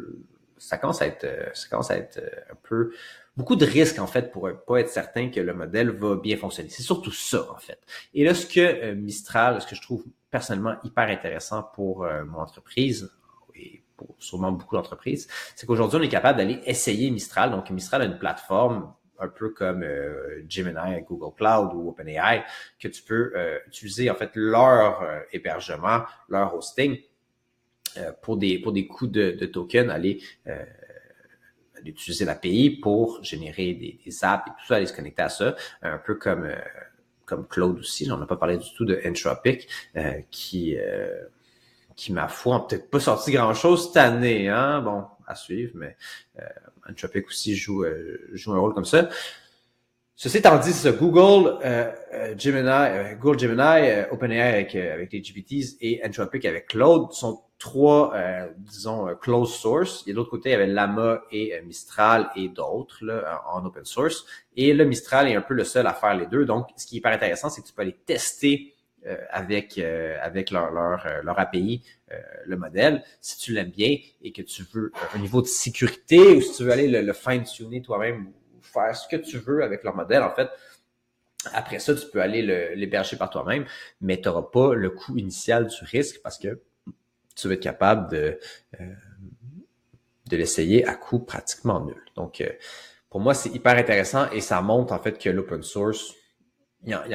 ça 0.59 0.79
commence 0.79 1.03
à 1.03 1.07
être, 1.07 1.27
ça 1.55 1.69
commence 1.69 1.91
à 1.91 1.97
être 1.97 2.21
un 2.51 2.57
peu 2.63 2.93
beaucoup 3.37 3.57
de 3.57 3.65
risques 3.65 3.99
en 3.99 4.07
fait 4.07 4.33
pour 4.33 4.51
pas 4.67 4.81
être 4.81 4.91
certain 4.91 5.31
que 5.31 5.41
le 5.41 5.55
modèle 5.55 5.91
va 5.91 6.17
bien 6.17 6.37
fonctionner. 6.37 6.69
C'est 6.69 6.83
surtout 6.83 7.13
ça 7.13 7.51
en 7.51 7.59
fait. 7.59 7.79
Et 8.15 8.25
là, 8.25 8.35
ce 8.35 8.47
que 8.47 8.61
euh, 8.61 8.95
Mistral, 8.95 9.63
ce 9.63 9.67
que 9.67 9.77
je 9.77 9.83
trouve 9.83 10.05
personnellement 10.31 10.75
hyper 10.85 11.09
intéressant 11.09 11.63
pour 11.63 12.05
euh, 12.05 12.25
mon 12.25 12.39
entreprise 12.39 13.11
et 13.55 13.83
pour 13.97 14.15
sûrement 14.19 14.53
beaucoup 14.53 14.77
d'entreprises, 14.77 15.29
c'est 15.55 15.67
qu'aujourd'hui 15.67 15.99
on 16.01 16.03
est 16.03 16.09
capable 16.09 16.39
d'aller 16.39 16.61
essayer 16.67 17.11
Mistral. 17.11 17.51
Donc 17.51 17.71
Mistral 17.71 18.03
a 18.03 18.05
une 18.05 18.19
plateforme 18.19 18.93
un 19.19 19.29
peu 19.29 19.51
comme 19.51 19.83
euh, 19.83 20.45
Gemini, 20.49 21.03
Google 21.09 21.35
Cloud 21.37 21.71
ou 21.75 21.89
OpenAI, 21.89 22.45
que 22.81 22.89
tu 22.89 23.03
peux 23.03 23.33
euh, 23.35 23.59
utiliser 23.67 24.11
en 24.11 24.15
fait 24.15 24.31
leur 24.35 25.03
euh, 25.03 25.21
hébergement, 25.33 26.03
leur 26.29 26.55
hosting 26.55 26.99
pour 28.23 28.37
des 28.37 28.59
pour 28.59 28.73
des 28.73 28.87
coûts 28.87 29.07
de, 29.07 29.33
de 29.33 29.47
token, 29.47 29.91
aller 29.91 30.21
utiliser 31.85 32.25
l'API 32.25 32.71
pour 32.83 33.23
générer 33.23 33.73
des, 33.73 33.99
des, 34.05 34.25
apps 34.25 34.49
et 34.49 34.51
tout 34.51 34.67
ça, 34.67 34.77
aller 34.77 34.87
se 34.87 34.93
connecter 34.93 35.23
à 35.23 35.29
ça, 35.29 35.57
un 35.83 35.99
peu 35.99 36.17
comme 36.17 36.51
comme 37.25 37.47
Cloud 37.47 37.79
aussi. 37.79 38.11
On 38.11 38.17
n'a 38.17 38.27
pas 38.27 38.37
parlé 38.37 38.59
du 38.59 38.73
tout 38.77 38.85
de 38.85 39.01
Entropic, 39.07 39.69
qui 40.31 40.77
qui 41.97 42.13
ma 42.13 42.29
foi 42.29 42.67
peut-être 42.67 42.91
pas 42.91 43.01
sorti 43.01 43.33
grand 43.33 43.55
chose 43.55 43.89
cette 43.89 43.97
année, 43.97 44.49
hein. 44.49 44.81
Bon, 44.81 45.05
à 45.27 45.35
suivre, 45.35 45.73
mais 45.75 45.97
Anthropic 46.89 47.27
aussi 47.27 47.55
joue, 47.55 47.85
euh, 47.85 48.29
joue 48.33 48.53
un 48.53 48.59
rôle 48.59 48.75
comme 48.75 48.85
ça. 48.85 49.09
Ceci 50.17 50.39
étant 50.39 50.59
dit, 50.59 50.73
Google, 50.99 51.59
euh, 51.65 51.93
euh, 52.13 52.35
Gemini, 52.37 53.17
Google 53.21 53.39
Gemini, 53.39 54.05
OpenAI 54.11 54.41
avec, 54.41 54.75
avec 54.75 55.13
les 55.13 55.23
GPTs 55.23 55.77
et 55.81 56.01
Anthropic 56.05 56.45
avec 56.45 56.69
Claude 56.69 57.13
sont 57.13 57.43
trois, 57.59 58.15
disons, 58.59 59.15
closed 59.21 59.55
source. 59.55 60.05
Et 60.07 60.13
de 60.13 60.17
l'autre 60.17 60.31
côté, 60.31 60.51
il 60.51 60.53
y 60.53 60.55
avait 60.55 60.67
Lama 60.67 61.23
et 61.31 61.61
Mistral 61.63 62.31
et 62.37 62.49
d'autres 62.49 63.05
en 63.47 63.65
open 63.65 63.85
source. 63.85 64.25
Et 64.57 64.73
le 64.73 64.85
Mistral 64.85 65.29
est 65.29 65.35
un 65.35 65.41
peu 65.41 65.55
le 65.55 65.65
seul 65.65 65.87
à 65.87 65.93
faire 65.93 66.15
les 66.15 66.27
deux. 66.27 66.45
Donc, 66.45 66.69
ce 66.77 66.87
qui 66.87 66.97
est 66.97 66.99
hyper 66.99 67.13
intéressant, 67.13 67.51
c'est 67.51 67.63
que 67.63 67.67
tu 67.67 67.73
peux 67.73 67.83
aller 67.83 67.99
tester 68.07 68.75
euh, 69.07 69.17
avec 69.31 69.79
euh, 69.79 70.17
avec 70.21 70.51
leur 70.51 70.73
leur, 70.73 71.07
euh, 71.07 71.23
leur 71.23 71.39
API 71.39 71.85
le 72.47 72.57
modèle 72.57 73.05
si 73.21 73.39
tu 73.39 73.53
l'aimes 73.53 73.71
bien 73.71 73.97
et 74.23 74.33
que 74.33 74.43
tu 74.43 74.65
veux 74.73 74.91
un 75.15 75.19
niveau 75.19 75.41
de 75.41 75.47
sécurité 75.47 76.35
ou 76.35 76.41
si 76.41 76.57
tu 76.57 76.65
veux 76.65 76.73
aller 76.73 76.89
le, 76.89 77.13
fine 77.13 77.45
tuner 77.45 77.81
toi-même 77.81 78.27
ou 78.27 78.61
faire 78.61 78.97
ce 78.97 79.07
que 79.07 79.15
tu 79.15 79.39
veux 79.39 79.63
avec 79.63 79.85
leur 79.85 79.95
modèle 79.95 80.25
en 80.25 80.35
fait 80.35 80.49
après 81.53 81.79
ça 81.79 81.95
tu 81.95 82.09
peux 82.09 82.21
aller 82.21 82.43
l'héberger 82.75 83.17
par 83.17 83.31
toi-même 83.31 83.67
mais 84.01 84.21
tu 84.21 84.27
n'auras 84.27 84.43
pas 84.43 84.75
le 84.75 84.91
coût 84.91 85.17
initial 85.17 85.69
du 85.69 85.85
risque 85.85 86.21
parce 86.21 86.37
que 86.37 86.61
tu 87.41 87.49
vas 87.49 87.55
être 87.55 87.63
capable 87.63 88.11
de 88.11 88.39
de 90.27 90.37
l'essayer 90.37 90.87
à 90.87 90.95
coût 90.95 91.21
pratiquement 91.21 91.85
nul. 91.85 92.03
Donc 92.15 92.45
pour 93.09 93.21
moi 93.21 93.35
c'est 93.35 93.51
hyper 93.51 93.77
intéressant 93.77 94.31
et 94.31 94.41
ça 94.41 94.61
montre 94.61 94.93
en 94.93 94.99
fait 94.99 95.19
que 95.19 95.31
l'open 95.31 95.63
source 95.63 96.15
il 96.85 96.95
en, 96.95 97.05
il 97.05 97.15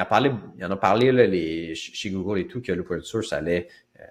en 0.66 0.72
a 0.72 0.76
parlé 0.76 1.12
là, 1.12 1.26
les, 1.26 1.74
chez 1.76 2.10
Google 2.10 2.40
et 2.40 2.48
tout 2.48 2.62
que 2.62 2.72
l'open 2.72 3.02
source 3.02 3.32
allait, 3.34 3.68
euh, 4.00 4.04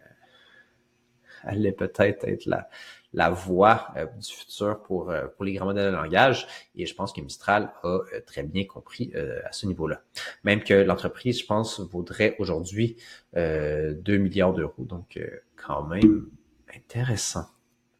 allait 1.42 1.72
peut-être 1.72 2.24
être 2.24 2.46
la, 2.46 2.68
la 3.12 3.30
voie 3.30 3.88
euh, 3.96 4.06
du 4.06 4.32
futur 4.32 4.82
pour, 4.82 5.10
euh, 5.10 5.26
pour 5.28 5.44
les 5.44 5.52
grands 5.54 5.66
modèles 5.66 5.90
de 5.90 5.96
langage. 5.96 6.46
Et 6.74 6.86
je 6.86 6.94
pense 6.94 7.12
que 7.12 7.20
Mistral 7.20 7.72
a 7.82 8.00
très 8.26 8.42
bien 8.42 8.64
compris 8.64 9.12
à 9.44 9.52
ce 9.52 9.66
niveau-là. 9.66 10.02
Même 10.44 10.62
que 10.62 10.74
l'entreprise, 10.74 11.40
je 11.40 11.46
pense, 11.46 11.80
vaudrait 11.80 12.36
aujourd'hui 12.38 12.96
2 13.34 13.94
milliards 14.16 14.52
d'euros. 14.52 14.84
Donc, 14.84 15.18
quand 15.56 15.84
même 15.84 16.26
intéressant. 16.74 17.46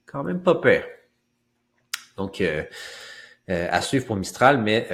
Quand 0.07 0.25
même 0.25 0.43
pas 0.43 0.55
pire. 0.55 0.85
Donc, 2.17 2.43
à 3.49 3.81
suivre 3.83 4.07
pour 4.07 4.17
Mistral, 4.17 4.59
mais 4.59 4.87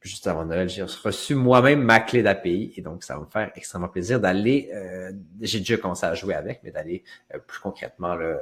juste 0.00 0.26
avant 0.26 0.44
Noël, 0.44 0.68
j'ai 0.68 0.82
reçu 0.82 1.34
moi-même 1.34 1.82
ma 1.82 2.00
clé 2.00 2.22
d'API 2.22 2.72
et 2.76 2.82
donc 2.82 3.04
ça 3.04 3.14
va 3.14 3.20
me 3.20 3.26
faire 3.26 3.52
extrêmement 3.54 3.88
plaisir 3.88 4.20
d'aller, 4.20 4.70
euh, 4.74 5.12
j'ai 5.40 5.58
déjà 5.58 5.76
commencé 5.76 6.06
à 6.06 6.14
jouer 6.14 6.34
avec, 6.34 6.60
mais 6.62 6.70
d'aller 6.70 7.04
euh, 7.34 7.38
plus 7.38 7.60
concrètement 7.60 8.14
le, 8.14 8.38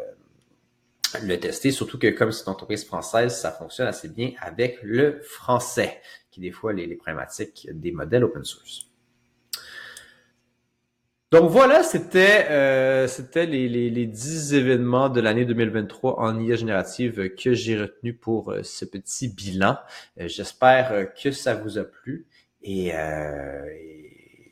tester, 1.40 1.70
surtout 1.70 1.98
que 1.98 2.08
comme 2.08 2.32
c'est 2.32 2.44
une 2.44 2.52
entreprise 2.52 2.84
française, 2.84 3.34
ça 3.34 3.50
fonctionne 3.50 3.88
assez 3.88 4.08
bien 4.08 4.32
avec 4.40 4.78
le 4.82 5.20
français, 5.22 6.00
qui 6.30 6.40
des 6.40 6.52
fois 6.52 6.72
les, 6.72 6.86
les 6.86 6.96
problématiques 6.96 7.68
des 7.72 7.92
modèles 7.92 8.24
open 8.24 8.44
source. 8.44 8.87
Donc 11.30 11.50
voilà, 11.50 11.82
c'était 11.82 12.46
euh, 12.48 13.06
c'était 13.06 13.44
les, 13.44 13.68
les, 13.68 13.90
les 13.90 14.06
10 14.06 14.54
événements 14.54 15.10
de 15.10 15.20
l'année 15.20 15.44
2023 15.44 16.20
en 16.20 16.40
IA 16.40 16.56
générative 16.56 17.34
que 17.34 17.52
j'ai 17.52 17.78
retenu 17.78 18.14
pour 18.14 18.50
euh, 18.50 18.62
ce 18.62 18.86
petit 18.86 19.28
bilan. 19.28 19.76
Euh, 20.18 20.26
j'espère 20.26 21.12
que 21.12 21.30
ça 21.30 21.54
vous 21.54 21.76
a 21.76 21.84
plu 21.84 22.26
et, 22.62 22.92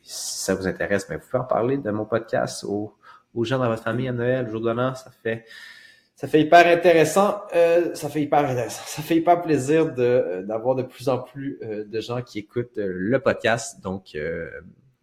si 0.03 0.39
ça 0.39 0.53
vous 0.53 0.67
intéresse, 0.67 1.07
ben, 1.09 1.17
vous 1.17 1.25
pouvez 1.25 1.41
en 1.41 1.47
parler 1.47 1.77
de 1.77 1.89
mon 1.89 2.05
podcast 2.05 2.63
aux, 2.63 2.93
aux 3.33 3.43
gens 3.43 3.57
dans 3.57 3.69
votre 3.69 3.83
famille 3.83 4.07
à 4.07 4.13
Noël, 4.13 4.47
jour 4.47 4.61
de 4.61 4.69
l'an. 4.69 4.93
Ça 4.93 5.09
fait 5.23 5.45
ça 6.15 6.27
fait 6.27 6.41
hyper 6.41 6.67
intéressant. 6.67 7.41
ça 7.95 8.09
fait 8.09 8.21
hyper 8.21 8.45
intéressant. 8.45 8.83
Ça 8.85 9.01
fait 9.01 9.15
hyper 9.15 9.41
plaisir 9.41 9.93
de 9.95 10.45
d'avoir 10.47 10.75
de 10.75 10.83
plus 10.83 11.09
en 11.09 11.17
plus 11.17 11.59
de 11.61 11.99
gens 12.01 12.21
qui 12.21 12.37
écoutent 12.37 12.77
le 12.77 13.19
podcast. 13.19 13.81
Donc 13.81 14.15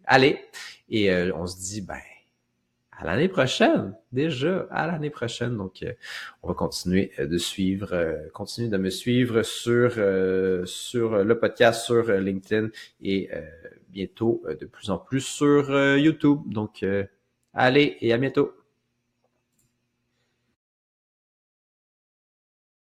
allez. 0.07 0.39
Et 0.89 1.11
euh, 1.11 1.31
on 1.35 1.47
se 1.47 1.57
dit, 1.57 1.81
ben, 1.81 1.99
à 2.91 3.05
l'année 3.05 3.27
prochaine, 3.27 3.93
déjà, 4.11 4.67
à 4.71 4.87
l'année 4.87 5.09
prochaine. 5.09 5.57
Donc, 5.57 5.83
euh, 5.83 5.93
on 6.43 6.47
va 6.49 6.53
continuer 6.53 7.11
euh, 7.19 7.27
de 7.27 7.37
suivre, 7.37 8.17
continuer 8.33 8.69
de 8.69 8.77
me 8.77 8.89
suivre 8.89 9.43
sur, 9.43 9.91
sur 10.67 11.23
le 11.23 11.39
podcast, 11.39 11.85
sur 11.85 12.11
LinkedIn 12.11 12.69
et 13.01 13.29
bientôt 13.89 14.43
de 14.59 14.65
plus 14.65 14.89
en 14.89 14.97
plus 14.97 15.21
sur 15.21 15.69
YouTube. 15.97 16.41
Donc, 16.47 16.85
allez 17.53 17.97
et 18.01 18.13
à 18.13 18.17
bientôt. 18.17 18.53